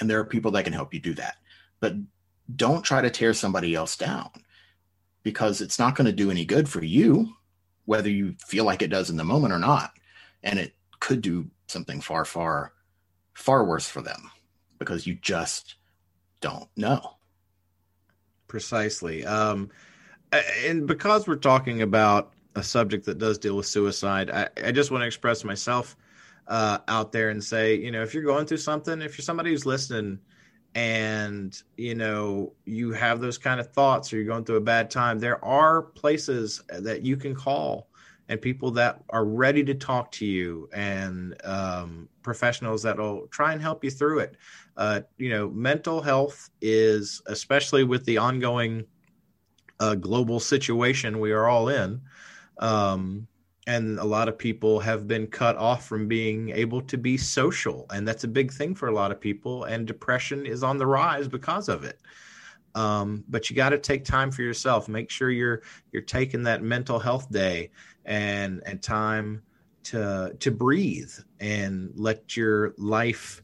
And 0.00 0.10
there 0.10 0.18
are 0.18 0.24
people 0.24 0.50
that 0.52 0.64
can 0.64 0.72
help 0.72 0.92
you 0.92 0.98
do 0.98 1.14
that. 1.14 1.36
But 1.78 1.94
don't 2.56 2.82
try 2.82 3.00
to 3.00 3.10
tear 3.10 3.34
somebody 3.34 3.72
else 3.76 3.96
down 3.96 4.30
because 5.22 5.60
it's 5.60 5.78
not 5.78 5.94
going 5.94 6.06
to 6.06 6.12
do 6.12 6.32
any 6.32 6.44
good 6.44 6.68
for 6.68 6.82
you, 6.82 7.34
whether 7.84 8.10
you 8.10 8.34
feel 8.44 8.64
like 8.64 8.82
it 8.82 8.90
does 8.90 9.10
in 9.10 9.16
the 9.16 9.22
moment 9.22 9.52
or 9.52 9.60
not. 9.60 9.92
And 10.42 10.58
it 10.58 10.74
could 10.98 11.22
do 11.22 11.48
something 11.68 12.00
far, 12.00 12.24
far, 12.24 12.72
far 13.32 13.64
worse 13.64 13.88
for 13.88 14.02
them 14.02 14.32
because 14.80 15.06
you 15.06 15.14
just 15.14 15.76
don't 16.40 16.68
know. 16.76 17.12
Precisely. 18.48 19.24
Um, 19.24 19.70
and 20.32 20.88
because 20.88 21.28
we're 21.28 21.36
talking 21.36 21.80
about 21.80 22.32
a 22.56 22.62
subject 22.62 23.04
that 23.06 23.18
does 23.18 23.38
deal 23.38 23.56
with 23.56 23.66
suicide, 23.66 24.30
I, 24.30 24.48
I 24.64 24.72
just 24.72 24.90
want 24.90 25.02
to 25.02 25.06
express 25.06 25.44
myself 25.44 25.96
uh, 26.48 26.78
out 26.88 27.12
there 27.12 27.28
and 27.28 27.42
say, 27.42 27.76
you 27.76 27.90
know, 27.90 28.02
if 28.02 28.14
you're 28.14 28.24
going 28.24 28.46
through 28.46 28.56
something, 28.56 29.02
if 29.02 29.16
you're 29.16 29.24
somebody 29.24 29.50
who's 29.50 29.66
listening 29.66 30.18
and, 30.74 31.62
you 31.76 31.94
know, 31.94 32.52
you 32.64 32.92
have 32.92 33.20
those 33.20 33.38
kind 33.38 33.60
of 33.60 33.72
thoughts 33.72 34.12
or 34.12 34.16
you're 34.16 34.26
going 34.26 34.44
through 34.44 34.56
a 34.56 34.60
bad 34.60 34.90
time, 34.90 35.18
there 35.18 35.44
are 35.44 35.82
places 35.82 36.62
that 36.68 37.02
you 37.02 37.16
can 37.16 37.34
call 37.34 37.88
and 38.28 38.40
people 38.40 38.70
that 38.72 39.02
are 39.10 39.24
ready 39.24 39.62
to 39.62 39.74
talk 39.74 40.10
to 40.10 40.26
you 40.26 40.68
and 40.72 41.36
um, 41.44 42.08
professionals 42.22 42.82
that 42.82 42.96
will 42.96 43.26
try 43.28 43.52
and 43.52 43.62
help 43.62 43.84
you 43.84 43.90
through 43.90 44.20
it. 44.20 44.36
Uh, 44.76 45.00
you 45.18 45.30
know, 45.30 45.48
mental 45.50 46.00
health 46.00 46.50
is, 46.60 47.22
especially 47.26 47.84
with 47.84 48.04
the 48.04 48.18
ongoing 48.18 48.84
uh, 49.80 49.94
global 49.94 50.40
situation 50.40 51.20
we 51.20 51.32
are 51.32 51.46
all 51.46 51.68
in, 51.68 52.00
um, 52.58 53.26
and 53.66 53.98
a 53.98 54.04
lot 54.04 54.28
of 54.28 54.38
people 54.38 54.78
have 54.78 55.08
been 55.08 55.26
cut 55.26 55.56
off 55.56 55.86
from 55.86 56.06
being 56.06 56.50
able 56.50 56.80
to 56.82 56.96
be 56.96 57.16
social 57.16 57.86
and 57.92 58.06
that's 58.06 58.24
a 58.24 58.28
big 58.28 58.52
thing 58.52 58.74
for 58.74 58.88
a 58.88 58.94
lot 58.94 59.10
of 59.10 59.20
people 59.20 59.64
and 59.64 59.86
depression 59.86 60.46
is 60.46 60.62
on 60.62 60.78
the 60.78 60.86
rise 60.86 61.28
because 61.28 61.68
of 61.68 61.84
it. 61.84 62.00
Um, 62.76 63.24
but 63.28 63.48
you 63.48 63.56
got 63.56 63.70
to 63.70 63.78
take 63.78 64.04
time 64.04 64.30
for 64.30 64.42
yourself. 64.42 64.86
Make 64.86 65.10
sure 65.10 65.30
you're 65.30 65.62
you're 65.92 66.02
taking 66.02 66.42
that 66.42 66.62
mental 66.62 66.98
health 66.98 67.30
day 67.32 67.70
and 68.04 68.62
and 68.66 68.82
time 68.82 69.42
to 69.84 70.36
to 70.38 70.50
breathe 70.50 71.12
and 71.40 71.90
let 71.94 72.36
your 72.36 72.74
life 72.76 73.42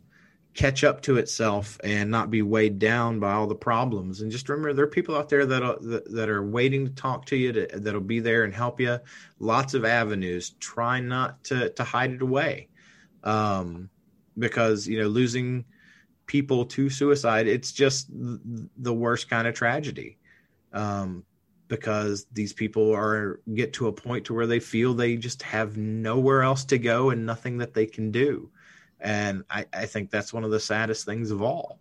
catch 0.55 0.85
up 0.85 1.01
to 1.03 1.17
itself 1.17 1.79
and 1.83 2.11
not 2.11 2.31
be 2.31 2.43
weighed 2.43 2.79
down 2.79 3.19
by 3.19 3.33
all 3.33 3.47
the 3.47 3.55
problems. 3.55 4.21
And 4.21 4.31
just 4.31 4.49
remember, 4.49 4.73
there 4.75 4.85
are 4.85 4.89
people 4.89 5.17
out 5.17 5.29
there 5.29 5.47
that 5.47 5.63
are, 5.63 5.79
that 5.81 6.29
are 6.29 6.45
waiting 6.45 6.85
to 6.85 6.93
talk 6.93 7.25
to 7.27 7.37
you, 7.37 7.53
to, 7.53 7.67
that'll 7.73 8.01
be 8.01 8.21
there 8.21 8.45
and 8.45 8.55
help 8.55 8.81
you. 8.81 8.99
Lots 9.39 9.75
of 9.75 9.85
avenues. 9.85 10.51
Try 10.61 11.01
not 11.01 11.43
to 11.45 11.71
to 11.71 11.85
hide 11.85 12.13
it 12.13 12.23
away, 12.23 12.69
um, 13.25 13.89
because 14.39 14.87
you 14.87 15.01
know 15.01 15.09
losing 15.09 15.65
people 16.27 16.65
to 16.67 16.91
suicide, 16.91 17.49
it's 17.49 17.73
just 17.73 18.09
the 18.11 18.95
worst 18.95 19.29
kind 19.31 19.49
of 19.49 19.55
tragedy. 19.55 20.19
Um, 20.73 21.25
because 21.69 22.27
these 22.33 22.53
people 22.53 22.95
are 22.95 23.41
get 23.55 23.73
to 23.73 23.87
a 23.87 23.93
point 23.93 24.27
to 24.27 24.35
where 24.35 24.47
they 24.47 24.61
feel 24.61 24.93
they 24.93 25.17
just 25.17 25.43
have 25.43 25.79
nowhere 25.79 26.43
else 26.43 26.67
to 26.67 26.79
go 26.79 27.09
and 27.09 27.25
nothing 27.25 27.57
that 27.59 27.73
they 27.73 27.87
can 27.87 28.11
do 28.11 28.51
and 29.03 29.45
I, 29.51 29.67
I 29.73 29.87
think 29.87 30.11
that's 30.11 30.33
one 30.33 30.45
of 30.45 30.51
the 30.51 30.61
saddest 30.61 31.05
things 31.07 31.31
of 31.31 31.43
all 31.43 31.79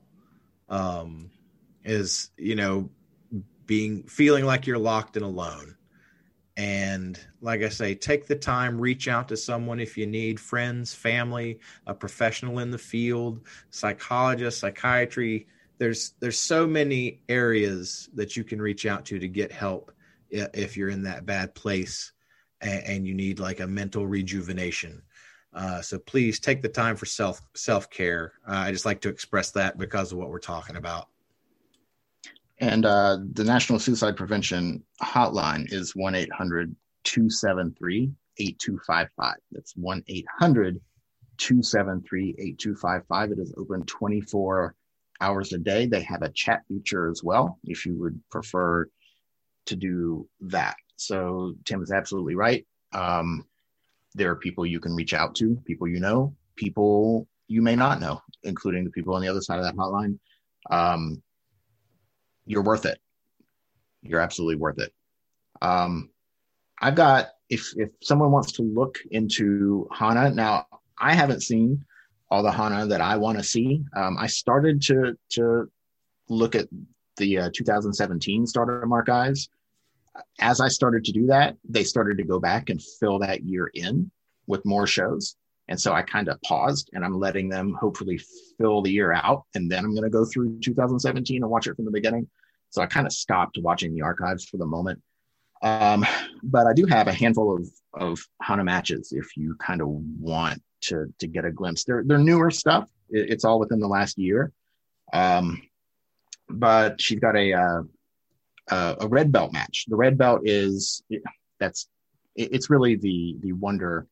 um, 0.69 1.31
is 1.83 2.31
you 2.37 2.55
know 2.55 2.89
being 3.65 4.03
feeling 4.03 4.45
like 4.45 4.67
you're 4.67 4.77
locked 4.79 5.17
and 5.17 5.25
alone 5.25 5.77
And 6.57 7.19
like 7.41 7.61
I 7.63 7.69
say, 7.69 7.95
take 7.95 8.27
the 8.27 8.35
time, 8.35 8.79
reach 8.79 9.07
out 9.07 9.29
to 9.29 9.37
someone 9.37 9.79
if 9.79 9.97
you 9.97 10.05
need 10.05 10.39
friends, 10.39 10.93
family, 10.93 11.59
a 11.87 11.93
professional 11.93 12.59
in 12.59 12.71
the 12.71 12.77
field, 12.77 13.41
psychologist, 13.69 14.59
psychiatry. 14.59 15.47
There's 15.77 16.13
there's 16.19 16.37
so 16.39 16.67
many 16.67 17.21
areas 17.29 18.09
that 18.15 18.35
you 18.35 18.43
can 18.43 18.61
reach 18.61 18.85
out 18.85 19.05
to 19.05 19.19
to 19.19 19.27
get 19.27 19.51
help 19.51 19.91
if 20.29 20.77
you're 20.77 20.89
in 20.89 21.03
that 21.03 21.25
bad 21.25 21.55
place 21.55 22.11
and, 22.61 22.83
and 22.85 23.07
you 23.07 23.13
need 23.13 23.39
like 23.39 23.59
a 23.61 23.67
mental 23.67 24.05
rejuvenation. 24.05 25.01
Uh, 25.53 25.81
so 25.81 25.99
please 25.99 26.39
take 26.39 26.61
the 26.61 26.69
time 26.69 26.95
for 26.95 27.05
self 27.05 27.41
self 27.55 27.89
care. 27.89 28.33
Uh, 28.47 28.55
I 28.55 28.71
just 28.71 28.85
like 28.85 29.01
to 29.01 29.09
express 29.09 29.51
that 29.51 29.77
because 29.77 30.11
of 30.11 30.17
what 30.17 30.29
we're 30.29 30.39
talking 30.39 30.77
about. 30.77 31.07
And 32.59 32.85
uh, 32.85 33.17
the 33.33 33.43
National 33.43 33.79
Suicide 33.79 34.15
Prevention 34.15 34.83
Hotline 35.01 35.71
is 35.73 35.95
1 35.95 36.15
800 36.15 36.75
273 37.03 38.11
8255. 38.37 39.35
That's 39.51 39.75
1 39.75 40.03
800 40.07 40.79
273 41.37 42.35
8255. 42.37 43.31
It 43.31 43.39
is 43.39 43.53
open 43.57 43.83
24 43.85 44.75
hours 45.19 45.53
a 45.53 45.57
day. 45.57 45.87
They 45.87 46.03
have 46.03 46.21
a 46.21 46.29
chat 46.29 46.61
feature 46.67 47.09
as 47.09 47.23
well 47.23 47.59
if 47.63 47.85
you 47.85 47.95
would 47.95 48.21
prefer 48.29 48.87
to 49.65 49.75
do 49.75 50.27
that. 50.41 50.75
So 50.97 51.55
Tim 51.65 51.81
is 51.81 51.91
absolutely 51.91 52.35
right. 52.35 52.65
Um, 52.93 53.45
there 54.13 54.31
are 54.31 54.35
people 54.35 54.65
you 54.65 54.79
can 54.79 54.95
reach 54.95 55.13
out 55.13 55.35
to, 55.35 55.55
people 55.65 55.87
you 55.87 55.99
know, 55.99 56.35
people 56.55 57.27
you 57.47 57.61
may 57.61 57.75
not 57.75 57.99
know, 57.99 58.21
including 58.43 58.83
the 58.83 58.91
people 58.91 59.13
on 59.13 59.21
the 59.21 59.27
other 59.27 59.41
side 59.41 59.59
of 59.59 59.65
that 59.65 59.75
hotline. 59.75 60.17
Um, 60.69 61.21
you're 62.45 62.63
worth 62.63 62.85
it. 62.85 62.99
You're 64.01 64.21
absolutely 64.21 64.55
worth 64.55 64.79
it. 64.79 64.93
Um, 65.61 66.09
I've 66.79 66.95
got 66.95 67.29
if 67.49 67.73
if 67.75 67.89
someone 68.01 68.31
wants 68.31 68.53
to 68.53 68.63
look 68.63 68.97
into 69.11 69.87
Hana 69.91 70.31
now, 70.31 70.65
I 70.97 71.13
haven't 71.13 71.41
seen 71.41 71.85
all 72.29 72.41
the 72.41 72.51
Hana 72.51 72.87
that 72.87 73.01
I 73.01 73.17
want 73.17 73.37
to 73.37 73.43
see. 73.43 73.83
Um, 73.95 74.17
I 74.17 74.27
started 74.27 74.81
to 74.83 75.17
to 75.33 75.69
look 76.29 76.55
at 76.55 76.67
the 77.17 77.37
uh, 77.37 77.49
2017 77.53 78.47
Stardom 78.47 78.91
archives. 78.91 79.49
As 80.39 80.59
I 80.59 80.67
started 80.67 81.05
to 81.05 81.11
do 81.11 81.27
that, 81.27 81.57
they 81.67 81.83
started 81.83 82.17
to 82.17 82.23
go 82.23 82.39
back 82.39 82.69
and 82.69 82.81
fill 82.99 83.19
that 83.19 83.43
year 83.43 83.71
in 83.73 84.11
with 84.47 84.65
more 84.65 84.87
shows. 84.87 85.35
And 85.67 85.79
so 85.79 85.93
I 85.93 86.01
kind 86.01 86.27
of 86.27 86.41
paused 86.41 86.89
and 86.93 87.05
I'm 87.05 87.17
letting 87.17 87.47
them 87.47 87.73
hopefully 87.79 88.19
fill 88.57 88.81
the 88.81 88.91
year 88.91 89.13
out. 89.13 89.43
And 89.55 89.71
then 89.71 89.85
I'm 89.85 89.91
going 89.91 90.03
to 90.03 90.09
go 90.09 90.25
through 90.25 90.59
2017 90.59 91.41
and 91.41 91.49
watch 91.49 91.67
it 91.67 91.75
from 91.75 91.85
the 91.85 91.91
beginning. 91.91 92.27
So 92.71 92.81
I 92.81 92.87
kind 92.87 93.07
of 93.07 93.13
stopped 93.13 93.57
watching 93.61 93.93
the 93.93 94.01
archives 94.01 94.45
for 94.45 94.57
the 94.57 94.65
moment. 94.65 95.01
Um, 95.61 96.05
but 96.43 96.67
I 96.67 96.73
do 96.73 96.85
have 96.87 97.07
a 97.07 97.13
handful 97.13 97.55
of, 97.55 97.69
of 97.93 98.19
Hana 98.41 98.63
matches 98.63 99.13
if 99.15 99.37
you 99.37 99.55
kind 99.55 99.81
of 99.81 99.87
want 99.87 100.61
to, 100.81 101.13
to 101.19 101.27
get 101.27 101.45
a 101.45 101.51
glimpse. 101.51 101.83
They're, 101.83 102.03
they're 102.05 102.17
newer 102.17 102.51
stuff. 102.51 102.89
It's 103.09 103.45
all 103.45 103.59
within 103.59 103.79
the 103.79 103.87
last 103.87 104.17
year. 104.17 104.51
Um, 105.13 105.61
but 106.49 106.99
she's 106.99 107.19
got 107.19 107.37
a, 107.37 107.53
uh, 107.53 107.81
uh, 108.69 108.95
a 108.99 109.07
red 109.07 109.31
belt 109.31 109.53
match. 109.53 109.85
The 109.87 109.95
red 109.95 110.17
belt 110.17 110.41
is 110.45 111.03
that's 111.59 111.87
it's 112.35 112.69
really 112.69 112.95
the 112.95 113.37
the 113.41 113.53
wonder 113.53 114.07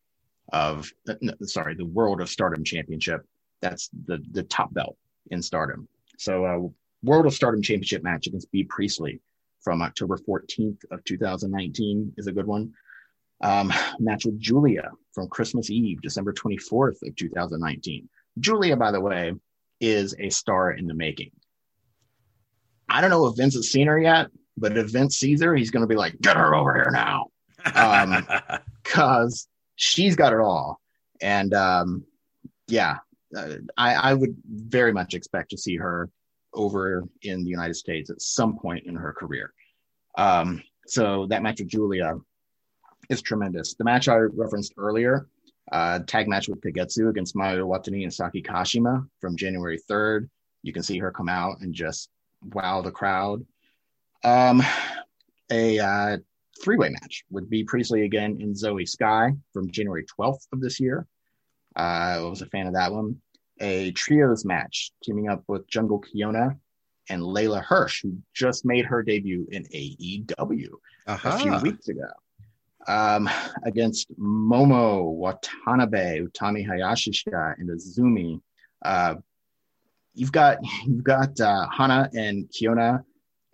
of 0.52 0.92
sorry 1.44 1.76
the 1.76 1.86
world 1.86 2.22
of 2.22 2.30
stardom 2.30 2.64
championship. 2.64 3.26
That's 3.62 3.90
the 4.06 4.24
the 4.32 4.44
top 4.44 4.74
belt 4.74 4.98
in 5.32 5.42
stardom. 5.42 5.88
So 6.18 6.46
uh, 6.46 6.70
world 7.04 7.26
of 7.26 7.34
stardom 7.34 7.62
championship 7.62 8.04
match 8.04 8.28
against 8.28 8.52
Bea 8.52 8.64
Priestley 8.64 9.22
from 9.62 9.82
october 9.82 10.18
14th 10.18 10.84
of 10.92 11.04
2019 11.04 12.14
is 12.18 12.28
a 12.28 12.32
good 12.32 12.48
one. 12.48 12.74
Um, 13.42 13.72
match 14.00 14.26
with 14.26 14.38
julia 14.38 14.92
from 15.14 15.30
christmas 15.30 15.70
eve 15.70 16.02
december 16.02 16.34
24th 16.34 17.08
of 17.08 17.16
2019 17.16 18.10
julia 18.38 18.76
by 18.76 18.92
the 18.92 19.00
way 19.00 19.34
is 19.80 20.14
a 20.20 20.30
star 20.30 20.72
in 20.72 20.88
the 20.88 20.94
making 20.94 21.32
i 22.90 23.02
don't 23.02 23.10
know 23.10 23.26
if 23.28 23.36
vince 23.36 23.56
has 23.56 23.72
seen 23.72 23.88
her 23.88 24.00
yet 24.00 24.28
but 24.58 24.78
if 24.78 24.88
vince 24.88 25.18
sees 25.18 25.42
her 25.42 25.56
he's 25.56 25.72
going 25.72 25.82
to 25.82 25.88
be 25.88 25.96
like 25.96 26.20
get 26.22 26.36
her 26.38 26.56
over 26.56 26.74
here 26.74 26.92
now 26.92 27.28
um, 27.76 28.28
because 28.84 29.48
she's 29.76 30.16
got 30.16 30.34
it 30.34 30.40
all. 30.40 30.80
And 31.22 31.54
um, 31.54 32.06
yeah, 32.68 32.98
uh, 33.36 33.56
I, 33.78 33.94
I 33.94 34.14
would 34.14 34.36
very 34.46 34.94
much 34.94 35.14
expect 35.14 35.50
to 35.52 35.58
see 35.58 35.76
her 35.78 36.10
over 36.54 37.04
in 37.22 37.44
the 37.44 37.50
United 37.50 37.76
States 37.76 38.10
at 38.10 38.22
some 38.22 38.58
point 38.58 38.86
in 38.86 38.96
her 38.96 39.14
career. 39.14 39.54
Um, 40.18 40.62
so 40.88 41.28
that 41.28 41.44
match 41.44 41.60
with 41.60 41.70
Julia 41.70 42.16
is 43.10 43.22
tremendous. 43.22 43.76
The 43.76 43.84
match 43.84 44.08
I 44.08 44.16
referenced 44.16 44.74
earlier, 44.78 45.28
uh, 45.72 46.00
tag 46.08 46.28
match 46.28 46.50
with 46.50 46.62
Kagetsu 46.62 47.10
against 47.10 47.36
Mayu 47.36 47.60
Iwatani 47.60 48.04
and 48.04 48.14
Saki 48.14 48.42
Kashima 48.42 49.08
from 49.22 49.36
January 49.36 49.80
3rd. 49.90 50.30
You 50.64 50.74
can 50.74 50.84
see 50.84 50.98
her 50.98 51.12
come 51.12 51.30
out 51.30 51.62
and 51.62 51.74
just 51.74 52.10
wow 52.42 52.82
the 52.82 52.92
crowd. 52.92 53.46
Um, 54.24 54.62
a 55.52 55.80
uh, 55.80 56.18
three 56.62 56.78
way 56.78 56.90
match 56.90 57.26
with 57.30 57.50
Bea 57.50 57.64
Priestley 57.64 58.04
again 58.04 58.38
in 58.40 58.56
Zoe 58.56 58.86
Sky 58.86 59.32
from 59.54 59.72
January 59.72 60.06
12th 60.20 60.48
of 60.52 60.62
this 60.62 60.80
year. 60.80 61.08
Uh, 61.76 61.80
I 61.80 62.20
was 62.20 62.42
a 62.42 62.48
fan 62.48 62.68
of 62.68 62.74
that 62.74 62.92
one. 62.92 63.18
A 63.62 63.92
trios 63.92 64.46
match 64.46 64.92
teaming 65.04 65.30
up 65.30 65.44
with 65.48 65.68
Jungle 65.68 66.02
Kyona 66.02 66.58
and 67.10 67.22
Leyla 67.22 67.64
Hirsch, 67.64 68.04
who 68.04 68.18
just 68.34 68.66
made 68.66 68.86
her 68.86 69.04
debut 69.04 69.48
in 69.52 69.64
AEW 69.64 70.70
uh-huh. 71.08 71.30
a 71.30 71.40
few 71.40 71.58
weeks 71.58 71.88
ago. 71.88 72.08
Um, 72.88 73.30
against 73.64 74.10
Momo 74.18 75.12
Watanabe, 75.14 76.22
Utami 76.22 76.68
Hayashishita, 76.68 77.56
and 77.58 77.70
Azumi. 77.70 78.42
Uh, 78.84 79.16
you've 80.14 80.32
got 80.32 80.58
you've 80.86 81.04
got 81.04 81.40
uh, 81.40 81.68
Hana 81.70 82.10
and 82.14 82.50
Kyona 82.50 83.04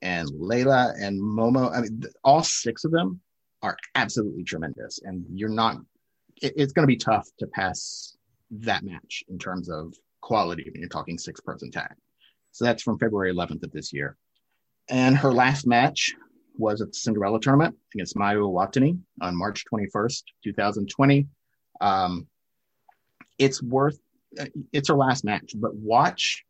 and 0.02 0.30
Leyla 0.30 0.94
and 1.02 1.22
Momo. 1.22 1.76
I 1.76 1.82
mean, 1.82 2.04
all 2.24 2.44
six 2.44 2.84
of 2.84 2.92
them 2.92 3.20
are 3.62 3.78
absolutely 3.96 4.44
tremendous, 4.44 5.00
and 5.04 5.26
you're 5.32 5.50
not. 5.50 5.78
It, 6.42 6.54
it's 6.56 6.74
going 6.74 6.84
to 6.84 6.88
be 6.88 6.98
tough 6.98 7.28
to 7.40 7.48
pass 7.48 8.18
that 8.52 8.84
match 8.84 9.24
in 9.28 9.40
terms 9.40 9.70
of 9.70 9.94
quality 10.22 10.70
when 10.72 10.82
you're 10.82 10.90
talking 10.90 11.18
six 11.18 11.40
person 11.40 11.72
tag. 11.72 11.94
So 12.52 12.66
that's 12.66 12.84
from 12.84 12.98
February 12.98 13.34
11th 13.34 13.64
of 13.64 13.72
this 13.72 13.92
year. 13.92 14.18
And 14.90 15.18
her 15.18 15.34
last 15.34 15.68
match 15.68 16.16
was 16.58 16.82
at 16.82 16.90
the 16.90 16.94
Cinderella 16.94 17.40
tournament 17.40 17.76
against 17.94 18.16
Mayu 18.16 18.50
Iwatani 18.50 18.98
on 19.22 19.36
March 19.36 19.66
21st, 19.72 20.24
2020. 20.44 21.28
Um, 21.82 22.28
it's 23.38 23.62
worth, 23.62 24.00
it's 24.72 24.90
her 24.90 24.96
last 24.96 25.24
match, 25.24 25.54
but 25.56 25.76
watch 25.76 26.44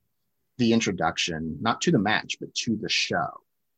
the 0.57 0.73
introduction, 0.73 1.57
not 1.61 1.81
to 1.81 1.91
the 1.91 1.99
match, 1.99 2.37
but 2.39 2.53
to 2.55 2.77
the 2.77 2.89
show, 2.89 3.27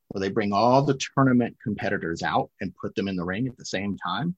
where 0.10 0.22
they 0.22 0.30
bring 0.30 0.53
all 0.53 0.82
the 0.84 0.99
tournament 1.16 1.58
competitors 1.62 2.22
out 2.24 2.49
and 2.62 2.76
put 2.76 2.95
them 2.95 3.08
in 3.08 3.16
the 3.16 3.26
ring 3.26 3.47
at 3.47 3.58
the 3.58 3.66
same 3.66 3.97
time. 3.97 4.36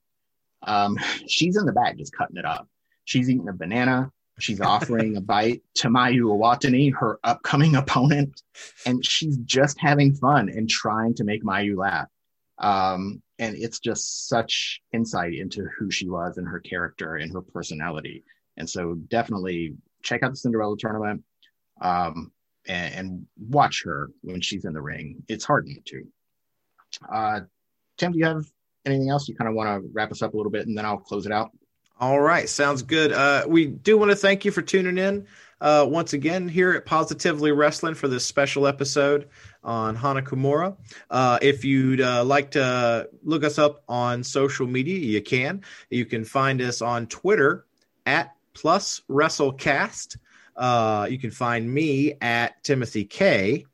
Um, 0.62 0.98
she's 1.28 1.56
in 1.56 1.66
the 1.66 1.72
back 1.72 1.96
just 1.96 2.16
cutting 2.16 2.36
it 2.36 2.44
up. 2.44 2.68
She's 3.04 3.28
eating 3.28 3.48
a 3.48 3.52
banana. 3.52 4.10
She's 4.38 4.60
offering 4.60 5.16
a 5.16 5.20
bite 5.20 5.62
to 5.76 5.88
Mayu 5.88 6.22
Iwatani, 6.22 6.94
her 6.94 7.18
upcoming 7.24 7.76
opponent, 7.76 8.40
and 8.86 9.04
she's 9.04 9.36
just 9.38 9.78
having 9.78 10.14
fun 10.14 10.48
and 10.48 10.68
trying 10.68 11.14
to 11.16 11.24
make 11.24 11.44
Mayu 11.44 11.76
laugh. 11.76 12.08
Um, 12.58 13.22
and 13.38 13.56
it's 13.56 13.80
just 13.80 14.28
such 14.28 14.80
insight 14.92 15.34
into 15.34 15.66
who 15.78 15.90
she 15.90 16.08
was 16.08 16.36
and 16.36 16.46
her 16.46 16.60
character 16.60 17.16
and 17.16 17.32
her 17.32 17.40
personality. 17.40 18.22
And 18.60 18.68
so 18.68 18.94
definitely 19.08 19.74
check 20.02 20.22
out 20.22 20.30
the 20.30 20.36
Cinderella 20.36 20.76
tournament 20.78 21.24
um, 21.80 22.30
and, 22.68 22.94
and, 22.94 23.26
watch 23.48 23.82
her 23.84 24.10
when 24.20 24.42
she's 24.42 24.66
in 24.66 24.74
the 24.74 24.82
ring. 24.82 25.22
It's 25.28 25.44
hard 25.46 25.66
not 25.66 25.84
to. 25.86 26.06
Uh, 27.10 27.40
Tim, 27.96 28.12
do 28.12 28.18
you 28.18 28.26
have 28.26 28.44
anything 28.84 29.08
else 29.08 29.28
you 29.28 29.34
kind 29.34 29.48
of 29.48 29.54
want 29.54 29.82
to 29.82 29.88
wrap 29.94 30.12
us 30.12 30.20
up 30.22 30.34
a 30.34 30.36
little 30.36 30.52
bit 30.52 30.66
and 30.66 30.76
then 30.76 30.84
I'll 30.84 30.98
close 30.98 31.24
it 31.24 31.32
out? 31.32 31.50
All 31.98 32.20
right, 32.20 32.48
sounds 32.48 32.82
good. 32.82 33.12
Uh, 33.12 33.44
we 33.46 33.66
do 33.66 33.98
want 33.98 34.10
to 34.10 34.16
thank 34.16 34.44
you 34.44 34.50
for 34.50 34.62
tuning 34.62 34.98
in 34.98 35.26
uh, 35.60 35.86
once 35.88 36.12
again 36.12 36.48
here 36.48 36.72
at 36.72 36.86
Positively 36.86 37.52
Wrestling 37.52 37.94
for 37.94 38.08
this 38.08 38.24
special 38.24 38.66
episode 38.66 39.28
on 39.62 39.96
Hana 39.96 40.22
Kimura. 40.22 40.76
Uh, 41.10 41.38
if 41.42 41.64
you'd 41.64 42.00
uh, 42.00 42.24
like 42.24 42.52
to 42.52 43.08
look 43.22 43.44
us 43.44 43.58
up 43.58 43.84
on 43.88 44.24
social 44.24 44.66
media, 44.66 44.98
you 44.98 45.20
can. 45.22 45.62
You 45.90 46.06
can 46.06 46.24
find 46.24 46.60
us 46.62 46.80
on 46.80 47.06
Twitter 47.06 47.66
at 48.06 48.34
Plus 48.54 49.02
WrestleCast. 49.08 50.16
Uh, 50.56 51.06
you 51.10 51.18
can 51.18 51.30
find 51.30 51.72
me 51.72 52.14
at 52.20 52.62
Timothy 52.62 53.04
K. 53.04 53.64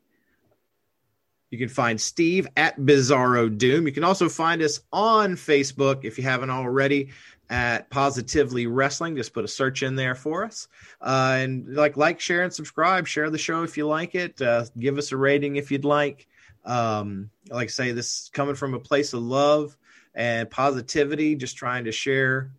You 1.50 1.58
can 1.58 1.68
find 1.68 2.00
Steve 2.00 2.48
at 2.56 2.78
Bizarro 2.78 3.56
Doom. 3.56 3.86
You 3.86 3.92
can 3.92 4.04
also 4.04 4.28
find 4.28 4.62
us 4.62 4.80
on 4.92 5.36
Facebook 5.36 6.04
if 6.04 6.18
you 6.18 6.24
haven't 6.24 6.50
already 6.50 7.10
at 7.48 7.88
Positively 7.88 8.66
Wrestling. 8.66 9.16
Just 9.16 9.32
put 9.32 9.44
a 9.44 9.48
search 9.48 9.82
in 9.82 9.96
there 9.96 10.14
for 10.14 10.44
us. 10.44 10.68
Uh, 11.00 11.36
and 11.38 11.74
like, 11.74 11.96
like, 11.96 12.20
share, 12.20 12.42
and 12.42 12.52
subscribe. 12.52 13.06
Share 13.06 13.30
the 13.30 13.38
show 13.38 13.62
if 13.62 13.76
you 13.76 13.86
like 13.86 14.14
it. 14.14 14.40
Uh, 14.42 14.64
give 14.78 14.98
us 14.98 15.12
a 15.12 15.16
rating 15.16 15.56
if 15.56 15.70
you'd 15.70 15.84
like. 15.84 16.26
Um, 16.64 17.30
like 17.48 17.68
I 17.68 17.70
say, 17.70 17.92
this 17.92 18.22
is 18.24 18.30
coming 18.32 18.56
from 18.56 18.74
a 18.74 18.80
place 18.80 19.12
of 19.12 19.22
love 19.22 19.76
and 20.14 20.50
positivity, 20.50 21.36
just 21.36 21.56
trying 21.56 21.84
to 21.84 21.92
share 21.92 22.50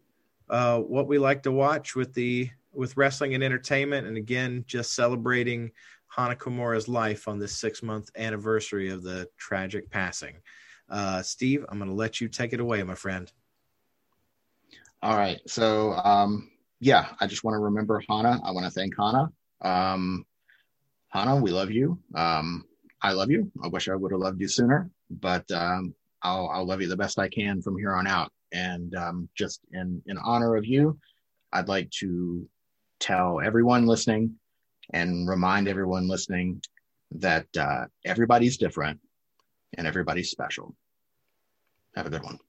uh, 0.50 0.80
what 0.80 1.08
we 1.08 1.18
like 1.18 1.44
to 1.44 1.52
watch 1.52 1.96
with 1.96 2.14
the 2.14 2.50
with 2.74 2.96
wrestling 2.96 3.34
and 3.34 3.44
entertainment, 3.44 4.08
and 4.08 4.18
again, 4.18 4.64
just 4.68 4.94
celebrating 4.94 5.72
Hana 6.08 6.36
Kimura's 6.36 6.88
life 6.88 7.28
on 7.28 7.40
this 7.40 7.58
six 7.58 7.82
month 7.82 8.10
anniversary 8.16 8.90
of 8.90 9.04
the 9.04 9.28
tragic 9.38 9.90
passing. 9.90 10.36
Uh, 10.90 11.22
Steve, 11.22 11.66
I'm 11.70 11.80
going 11.80 11.90
to 11.90 11.96
let 11.96 12.22
you 12.22 12.28
take 12.28 12.54
it 12.54 12.60
away, 12.60 12.82
my 12.84 12.96
friend. 12.96 13.32
All 15.02 15.18
right. 15.18 15.40
So, 15.48 15.94
um, 15.94 16.50
yeah, 16.80 17.10
I 17.20 17.28
just 17.28 17.44
want 17.44 17.56
to 17.56 17.60
remember 17.60 18.02
Hana. 18.10 18.40
I 18.44 18.52
want 18.52 18.66
to 18.66 18.72
thank 18.72 18.94
Hana. 18.98 19.32
Um, 19.62 20.26
Hana, 21.10 21.36
we 21.36 21.52
love 21.52 21.72
you. 21.72 22.00
Um, 22.16 22.66
I 23.02 23.12
love 23.12 23.30
you. 23.30 23.52
I 23.64 23.68
wish 23.68 23.90
I 23.90 23.96
would 23.96 24.12
have 24.12 24.22
loved 24.22 24.42
you 24.42 24.48
sooner, 24.48 24.90
but 25.10 25.50
um, 25.52 25.94
I'll, 26.22 26.50
I'll 26.50 26.66
love 26.66 26.82
you 26.82 26.88
the 26.88 26.98
best 26.98 27.20
I 27.20 27.30
can 27.30 27.62
from 27.62 27.78
here 27.78 27.94
on 27.94 28.08
out. 28.08 28.32
And 28.54 28.96
um, 28.96 29.30
just 29.36 29.62
in, 29.72 30.02
in 30.06 30.18
honor 30.18 30.56
of 30.56 30.66
you, 30.66 30.98
I'd 31.52 31.68
like 31.68 31.90
to 32.00 32.48
tell 33.00 33.40
everyone 33.42 33.86
listening 33.86 34.36
and 34.94 35.28
remind 35.28 35.68
everyone 35.68 36.08
listening 36.08 36.62
that 37.12 37.48
uh, 37.58 37.86
everybody's 38.06 38.58
different 38.58 39.00
and 39.78 39.88
everybody's 39.88 40.32
special. 40.32 40.76
Have 41.96 42.08
a 42.08 42.10
good 42.10 42.24
one. 42.24 42.40